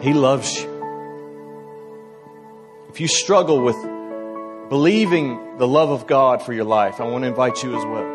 He 0.01 0.13
loves 0.13 0.63
you. 0.63 0.73
If 2.91 3.01
you 3.01 3.09
struggle 3.09 3.61
with 3.61 3.77
believing 4.69 5.59
the 5.59 5.67
love 5.67 5.91
of 5.91 6.07
God 6.07 6.43
for 6.43 6.53
your 6.53 6.65
life, 6.65 7.01
I 7.01 7.05
want 7.05 7.25
to 7.25 7.29
invite 7.29 7.63
you 7.63 7.77
as 7.77 7.85
well. 7.85 8.13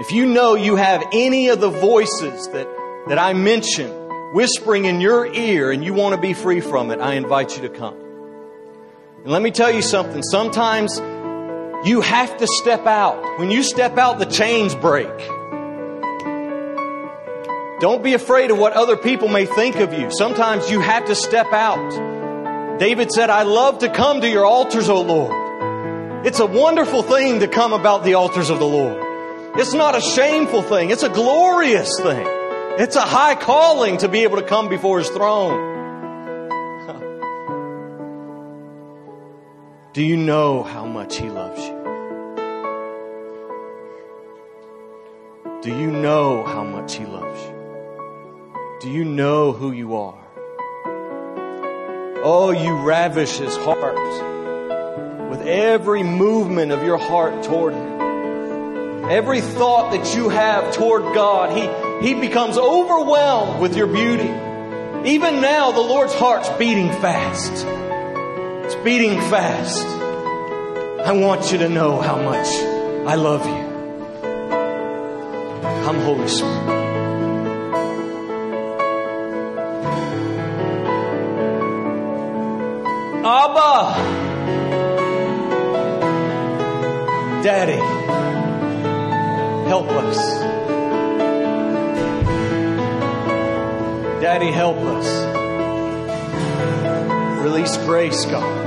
If 0.00 0.12
you 0.12 0.26
know 0.26 0.54
you 0.54 0.76
have 0.76 1.04
any 1.12 1.48
of 1.48 1.60
the 1.60 1.70
voices 1.70 2.48
that, 2.48 2.68
that 3.08 3.18
I 3.18 3.32
mentioned 3.32 3.94
whispering 4.34 4.84
in 4.84 5.00
your 5.00 5.26
ear 5.32 5.70
and 5.70 5.84
you 5.84 5.94
want 5.94 6.14
to 6.14 6.20
be 6.20 6.34
free 6.34 6.60
from 6.60 6.90
it, 6.90 7.00
I 7.00 7.14
invite 7.14 7.56
you 7.56 7.62
to 7.62 7.68
come. 7.68 8.03
And 9.24 9.32
let 9.32 9.40
me 9.40 9.50
tell 9.50 9.70
you 9.70 9.80
something. 9.80 10.22
Sometimes 10.22 10.98
you 11.88 12.02
have 12.02 12.36
to 12.36 12.46
step 12.46 12.84
out. 12.84 13.38
When 13.38 13.50
you 13.50 13.62
step 13.62 13.96
out, 13.96 14.18
the 14.18 14.26
chains 14.26 14.74
break. 14.74 15.08
Don't 17.80 18.02
be 18.02 18.12
afraid 18.12 18.50
of 18.50 18.58
what 18.58 18.74
other 18.74 18.98
people 18.98 19.28
may 19.28 19.46
think 19.46 19.76
of 19.76 19.94
you. 19.94 20.10
Sometimes 20.10 20.70
you 20.70 20.80
have 20.80 21.06
to 21.06 21.14
step 21.14 21.54
out. 21.54 22.78
David 22.78 23.12
said, 23.12 23.30
I 23.30 23.44
love 23.44 23.78
to 23.78 23.88
come 23.88 24.20
to 24.20 24.28
your 24.28 24.44
altars, 24.44 24.90
O 24.90 25.00
Lord. 25.00 26.26
It's 26.26 26.40
a 26.40 26.46
wonderful 26.46 27.02
thing 27.02 27.40
to 27.40 27.48
come 27.48 27.72
about 27.72 28.04
the 28.04 28.14
altars 28.14 28.50
of 28.50 28.58
the 28.58 28.66
Lord. 28.66 29.02
It's 29.58 29.72
not 29.72 29.96
a 29.96 30.02
shameful 30.02 30.60
thing. 30.60 30.90
It's 30.90 31.02
a 31.02 31.08
glorious 31.08 31.98
thing. 31.98 32.26
It's 32.78 32.96
a 32.96 33.00
high 33.00 33.36
calling 33.36 33.96
to 33.98 34.08
be 34.08 34.24
able 34.24 34.36
to 34.36 34.46
come 34.46 34.68
before 34.68 34.98
His 34.98 35.08
throne. 35.08 35.73
Do 39.94 40.02
you 40.02 40.16
know 40.16 40.64
how 40.64 40.86
much 40.86 41.18
He 41.18 41.30
loves 41.30 41.60
you? 41.64 41.72
Do 45.62 45.70
you 45.70 45.88
know 45.88 46.42
how 46.42 46.64
much 46.64 46.96
He 46.96 47.06
loves 47.06 47.40
you? 47.40 47.54
Do 48.80 48.90
you 48.90 49.04
know 49.04 49.52
who 49.52 49.70
you 49.70 49.94
are? 49.94 50.18
Oh, 52.24 52.50
you 52.50 52.74
ravish 52.74 53.36
His 53.36 53.56
heart 53.56 55.30
with 55.30 55.42
every 55.46 56.02
movement 56.02 56.72
of 56.72 56.82
your 56.82 56.98
heart 56.98 57.44
toward 57.44 57.74
Him. 57.74 59.04
Every 59.08 59.42
thought 59.42 59.92
that 59.92 60.16
you 60.16 60.28
have 60.28 60.74
toward 60.74 61.14
God, 61.14 61.56
He, 61.56 62.08
He 62.08 62.20
becomes 62.20 62.58
overwhelmed 62.58 63.60
with 63.60 63.76
your 63.76 63.86
beauty. 63.86 64.34
Even 65.08 65.40
now, 65.40 65.70
the 65.70 65.82
Lord's 65.82 66.14
heart's 66.14 66.48
beating 66.58 66.88
fast. 66.88 67.83
Beating 68.84 69.18
fast. 69.18 69.86
I 71.06 71.12
want 71.12 71.50
you 71.50 71.56
to 71.56 71.70
know 71.70 72.02
how 72.02 72.20
much 72.20 72.48
I 73.08 73.14
love 73.14 73.46
you. 73.46 73.64
Come, 75.84 76.00
Holy 76.00 76.28
Spirit. 76.28 76.68
Abba, 83.24 83.94
Daddy, 87.42 87.80
help 89.66 89.88
us. 89.88 90.18
Daddy, 94.20 94.52
help 94.52 94.76
us. 94.76 95.08
Release 97.42 97.78
grace, 97.78 98.26
God. 98.26 98.63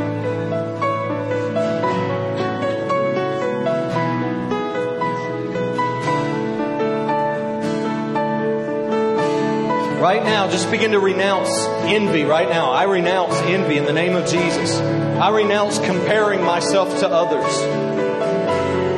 Right 10.00 10.24
now, 10.24 10.48
just 10.48 10.70
begin 10.70 10.92
to 10.92 11.00
renounce 11.00 11.50
envy 11.86 12.24
right 12.24 12.48
now. 12.48 12.70
I 12.70 12.84
renounce 12.84 13.34
envy 13.34 13.78
in 13.78 13.86
the 13.86 13.94
name 13.94 14.16
of 14.16 14.30
Jesus. 14.30 14.78
I 14.78 15.30
renounce 15.32 15.80
comparing 15.80 16.44
myself 16.44 17.00
to 17.00 17.10
others. 17.10 17.52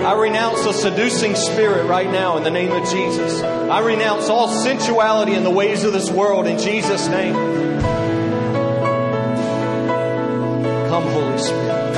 I 0.06 0.20
renounce 0.20 0.66
a 0.66 0.74
seducing 0.74 1.36
spirit 1.36 1.86
right 1.86 2.10
now 2.10 2.36
in 2.36 2.44
the 2.44 2.52
name 2.52 2.74
of 2.74 2.90
Jesus. 2.90 3.42
I 3.42 3.80
renounce 3.80 4.28
all 4.28 4.50
sensuality 4.50 5.36
in 5.36 5.46
the 5.46 5.50
ways 5.50 5.86
of 5.86 5.94
this 5.94 6.12
world 6.12 6.48
in 6.48 6.60
Jesus' 6.60 7.08
name. 7.08 7.34
Come, 10.90 11.04
Holy 11.04 11.38
Spirit. 11.38 11.96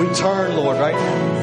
We 0.00 0.14
turn, 0.14 0.56
Lord, 0.56 0.78
right 0.78 0.94
now. 0.94 1.33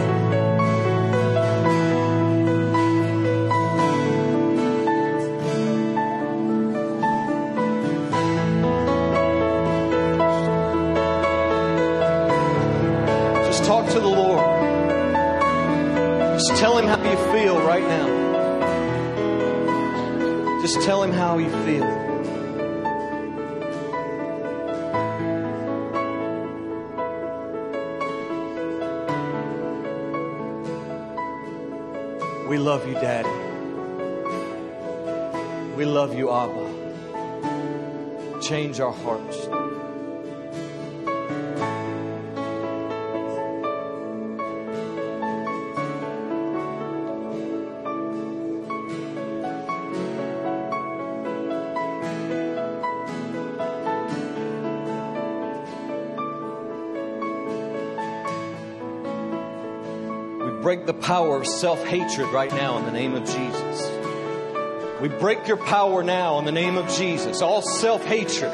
Just 20.74 20.86
tell 20.86 21.04
Him 21.04 21.12
how 21.12 21.38
you 21.38 21.50
feel. 21.66 21.86
We 32.48 32.58
love 32.58 32.88
you, 32.88 32.94
Daddy. 32.94 33.28
We 35.76 35.84
love 35.84 36.16
you, 36.16 36.32
Abba. 36.32 36.70
Change 38.42 38.80
our 38.80 38.94
hearts. 38.94 39.41
Break 60.72 60.86
the 60.86 60.94
power 60.94 61.36
of 61.36 61.46
self 61.46 61.84
hatred 61.84 62.30
right 62.30 62.54
now 62.54 62.78
in 62.78 62.86
the 62.86 62.94
name 62.94 63.14
of 63.14 63.26
Jesus. 63.26 65.02
We 65.02 65.10
break 65.10 65.46
your 65.46 65.58
power 65.58 66.02
now 66.02 66.40
in 66.40 66.46
the 66.46 66.54
name 66.54 66.78
of 66.78 66.90
Jesus. 66.92 67.42
All 67.42 67.62
self 67.62 68.06
hatred, 68.06 68.54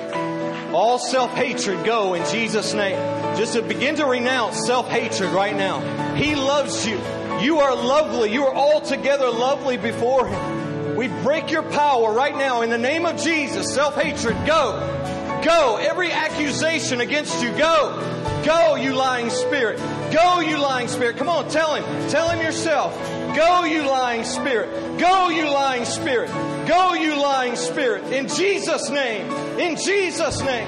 all 0.74 0.98
self 0.98 1.30
hatred 1.36 1.86
go 1.86 2.16
in 2.16 2.28
Jesus' 2.32 2.74
name. 2.74 2.98
Just 3.38 3.54
to 3.54 3.62
begin 3.62 3.98
to 3.98 4.08
renounce 4.08 4.66
self 4.66 4.88
hatred 4.90 5.30
right 5.30 5.56
now. 5.56 6.16
He 6.16 6.34
loves 6.34 6.88
you. 6.88 7.00
You 7.40 7.60
are 7.60 7.76
lovely. 7.76 8.34
You 8.34 8.48
are 8.48 8.56
altogether 8.56 9.30
lovely 9.30 9.78
before 9.78 10.26
Him. 10.26 10.96
We 10.96 11.10
break 11.10 11.52
your 11.52 11.70
power 11.70 12.12
right 12.12 12.36
now 12.36 12.64
in 12.64 12.72
the 12.72 12.80
name 12.80 13.06
of 13.06 13.22
Jesus. 13.22 13.76
Self 13.76 13.94
hatred, 13.94 14.36
go. 14.48 15.42
Go. 15.46 15.78
Every 15.80 16.12
accusation 16.12 17.00
against 17.00 17.44
you, 17.44 17.52
go. 17.52 18.42
Go, 18.44 18.74
you 18.74 18.94
lying 18.94 19.30
spirit. 19.30 19.80
Go, 20.18 20.40
you 20.40 20.58
lying 20.58 20.88
spirit. 20.88 21.18
Come 21.18 21.30
on, 21.30 21.48
tell 21.48 21.76
him. 21.76 22.10
Tell 22.10 22.28
him 22.32 22.44
yourself. 22.44 22.92
Go, 23.36 23.66
you 23.66 23.84
lying 23.84 24.24
spirit. 24.24 24.98
Go, 24.98 25.30
you 25.30 25.48
lying 25.48 25.86
spirit. 25.86 26.32
Go, 26.68 26.96
you 26.96 27.22
lying 27.22 27.56
spirit. 27.56 28.12
In 28.12 28.28
Jesus' 28.28 28.90
name. 28.90 29.32
In 29.60 29.76
Jesus' 29.76 30.42
name. 30.42 30.68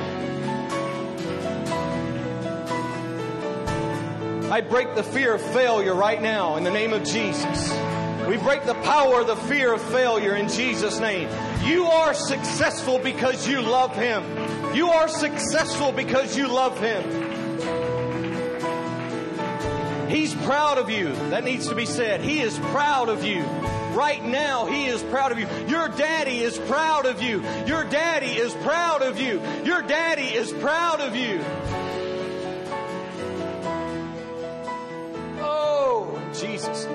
I 4.51 4.61
break 4.61 4.93
the 4.93 5.01
fear 5.01 5.33
of 5.33 5.41
failure 5.41 5.95
right 5.95 6.21
now 6.21 6.57
in 6.57 6.63
the 6.63 6.71
name 6.71 6.93
of 6.93 7.03
Jesus. 7.03 7.71
We 8.27 8.37
break 8.37 8.65
the 8.65 8.75
power 8.83 9.21
of 9.21 9.25
the 9.25 9.35
fear 9.35 9.73
of 9.73 9.81
failure 9.81 10.35
in 10.35 10.47
Jesus' 10.47 10.99
name. 10.99 11.27
You 11.63 11.85
are 11.85 12.13
successful 12.13 12.99
because 12.99 13.47
you 13.47 13.61
love 13.61 13.95
Him. 13.95 14.23
You 14.75 14.89
are 14.89 15.07
successful 15.07 15.91
because 15.91 16.37
you 16.37 16.47
love 16.47 16.79
Him. 16.79 17.18
He's 20.09 20.33
proud 20.33 20.79
of 20.79 20.89
you. 20.89 21.13
That 21.29 21.43
needs 21.43 21.67
to 21.67 21.75
be 21.75 21.85
said. 21.85 22.21
He 22.21 22.39
is 22.39 22.57
proud 22.57 23.09
of 23.09 23.23
you. 23.23 23.43
Right 23.93 24.23
now, 24.23 24.65
He 24.65 24.87
is 24.87 25.03
proud 25.03 25.31
of 25.31 25.37
you. 25.37 25.47
Your 25.67 25.87
daddy 25.87 26.39
is 26.39 26.57
proud 26.57 27.05
of 27.05 27.21
you. 27.21 27.43
Your 27.67 27.83
daddy 27.83 28.31
is 28.37 28.53
proud 28.55 29.03
of 29.03 29.19
you. 29.19 29.39
Your 29.63 29.83
daddy 29.83 30.23
is 30.23 30.51
proud 30.51 30.99
of 30.99 31.15
you. 31.15 31.39
Oh, 35.41 36.19
Jesus' 36.33 36.87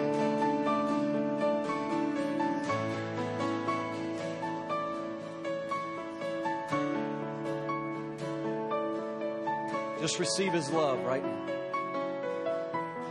Just 10.00 10.18
receive 10.18 10.52
His 10.52 10.68
love 10.70 11.02
right 11.04 11.24
now. 11.24 11.63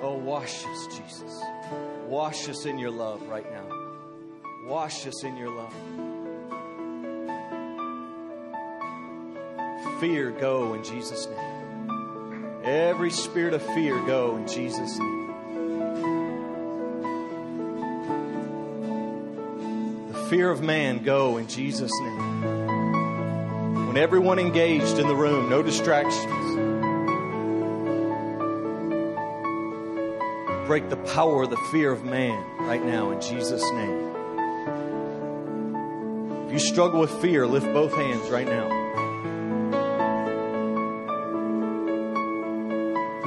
Oh, 0.05 0.15
wash 0.15 0.65
us, 0.65 0.87
Jesus. 0.87 1.41
Wash 2.07 2.49
us 2.49 2.65
in 2.65 2.77
your 2.77 2.91
love 2.91 3.25
right 3.29 3.49
now. 3.49 3.65
Wash 4.67 5.07
us 5.07 5.23
in 5.23 5.37
your 5.37 5.49
love. 5.49 5.73
Fear, 10.01 10.31
go 10.31 10.73
in 10.73 10.83
Jesus' 10.83 11.27
name. 11.27 12.61
Every 12.65 13.11
spirit 13.11 13.53
of 13.53 13.61
fear, 13.73 13.97
go 14.05 14.35
in 14.35 14.45
Jesus' 14.45 14.99
name. 14.99 15.27
The 20.11 20.19
fear 20.29 20.51
of 20.51 20.61
man, 20.61 21.01
go 21.01 21.37
in 21.37 21.47
Jesus' 21.47 21.97
name. 22.01 23.87
When 23.87 23.95
everyone 23.95 24.37
engaged 24.37 24.99
in 24.99 25.07
the 25.07 25.15
room, 25.15 25.49
no 25.49 25.63
distractions. 25.63 26.42
Break 30.65 30.89
the 30.89 30.97
power 30.97 31.43
of 31.43 31.49
the 31.49 31.57
fear 31.71 31.91
of 31.91 32.03
man 32.03 32.43
right 32.59 32.83
now 32.83 33.11
in 33.11 33.19
Jesus' 33.21 33.63
name. 33.71 34.15
If 36.45 36.53
you 36.53 36.59
struggle 36.59 37.01
with 37.01 37.11
fear, 37.21 37.45
lift 37.45 37.65
both 37.73 37.93
hands 37.93 38.29
right 38.29 38.47
now. 38.47 38.81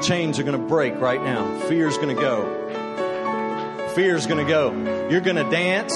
Chains 0.03 0.39
are 0.39 0.45
going 0.45 0.61
to 0.61 0.66
break 0.66 0.95
right 1.01 1.22
now. 1.22 1.59
Fear's 1.68 1.97
going 1.97 2.14
to 2.14 2.20
go. 2.20 3.93
Fear's 3.95 4.26
going 4.26 4.45
to 4.45 4.51
go. 4.51 4.72
You're 5.11 5.20
going 5.20 5.37
to 5.37 5.51
dance. 5.51 5.95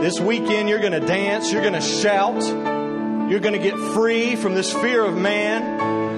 This 0.00 0.20
weekend, 0.20 0.68
you're 0.68 0.80
going 0.80 0.92
to 0.92 1.00
dance. 1.00 1.52
You're 1.52 1.62
going 1.62 1.74
to 1.74 1.80
shout. 1.80 2.42
You're 3.30 3.40
going 3.40 3.54
to 3.54 3.58
get 3.58 3.76
free 3.94 4.36
from 4.36 4.54
this 4.54 4.72
fear 4.72 5.04
of 5.04 5.16
man. 5.16 5.73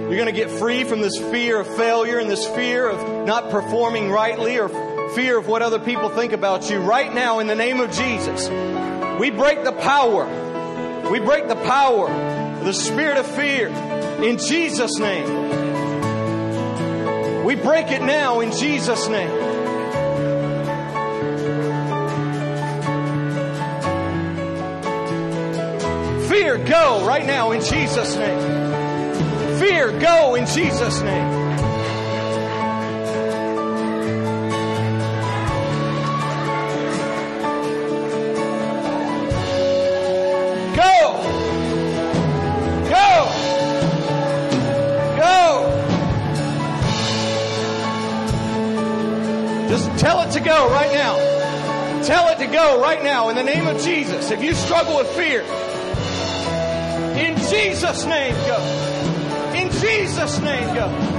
You're 0.06 0.14
going 0.14 0.26
to 0.26 0.32
get 0.32 0.50
free 0.50 0.84
from 0.84 1.00
this 1.00 1.18
fear 1.18 1.58
of 1.58 1.66
failure 1.66 2.20
and 2.20 2.30
this 2.30 2.46
fear 2.46 2.88
of 2.88 3.26
not 3.26 3.50
performing 3.50 4.08
rightly 4.08 4.56
or 4.56 4.68
fear 5.16 5.36
of 5.36 5.48
what 5.48 5.62
other 5.62 5.80
people 5.80 6.10
think 6.10 6.32
about 6.32 6.70
you 6.70 6.78
right 6.78 7.12
now 7.12 7.40
in 7.40 7.48
the 7.48 7.56
name 7.56 7.80
of 7.80 7.90
Jesus. 7.90 8.48
We 9.18 9.30
break 9.30 9.64
the 9.64 9.72
power. 9.72 10.26
We 11.10 11.18
break 11.18 11.48
the 11.48 11.56
power 11.56 12.08
of 12.08 12.64
the 12.64 12.72
spirit 12.72 13.16
of 13.16 13.26
fear 13.26 13.66
in 13.66 14.38
Jesus' 14.38 14.96
name. 15.00 15.26
We 17.44 17.56
break 17.56 17.90
it 17.90 18.02
now 18.02 18.38
in 18.38 18.52
Jesus' 18.52 19.08
name. 19.08 19.30
Fear, 26.28 26.58
go 26.58 27.04
right 27.04 27.26
now 27.26 27.50
in 27.50 27.60
Jesus' 27.60 28.14
name. 28.14 28.55
Fear, 29.66 29.98
go 29.98 30.36
in 30.36 30.46
Jesus' 30.46 31.00
name. 31.00 31.28
Go! 40.76 41.22
Go! 42.88 43.26
Go! 45.16 45.36
Just 49.68 49.98
tell 49.98 50.20
it 50.22 50.30
to 50.30 50.40
go 50.40 50.70
right 50.70 50.92
now. 50.92 51.16
Tell 52.04 52.28
it 52.28 52.38
to 52.38 52.46
go 52.46 52.80
right 52.80 53.02
now 53.02 53.30
in 53.30 53.34
the 53.34 53.42
name 53.42 53.66
of 53.66 53.82
Jesus. 53.82 54.30
If 54.30 54.44
you 54.44 54.54
struggle 54.54 54.98
with 54.98 55.08
fear, 55.08 55.42
in 57.20 57.36
Jesus' 57.50 58.04
name, 58.06 58.34
go. 58.46 58.95
Jesus' 59.86 60.40
name, 60.40 60.74
go. 60.74 61.15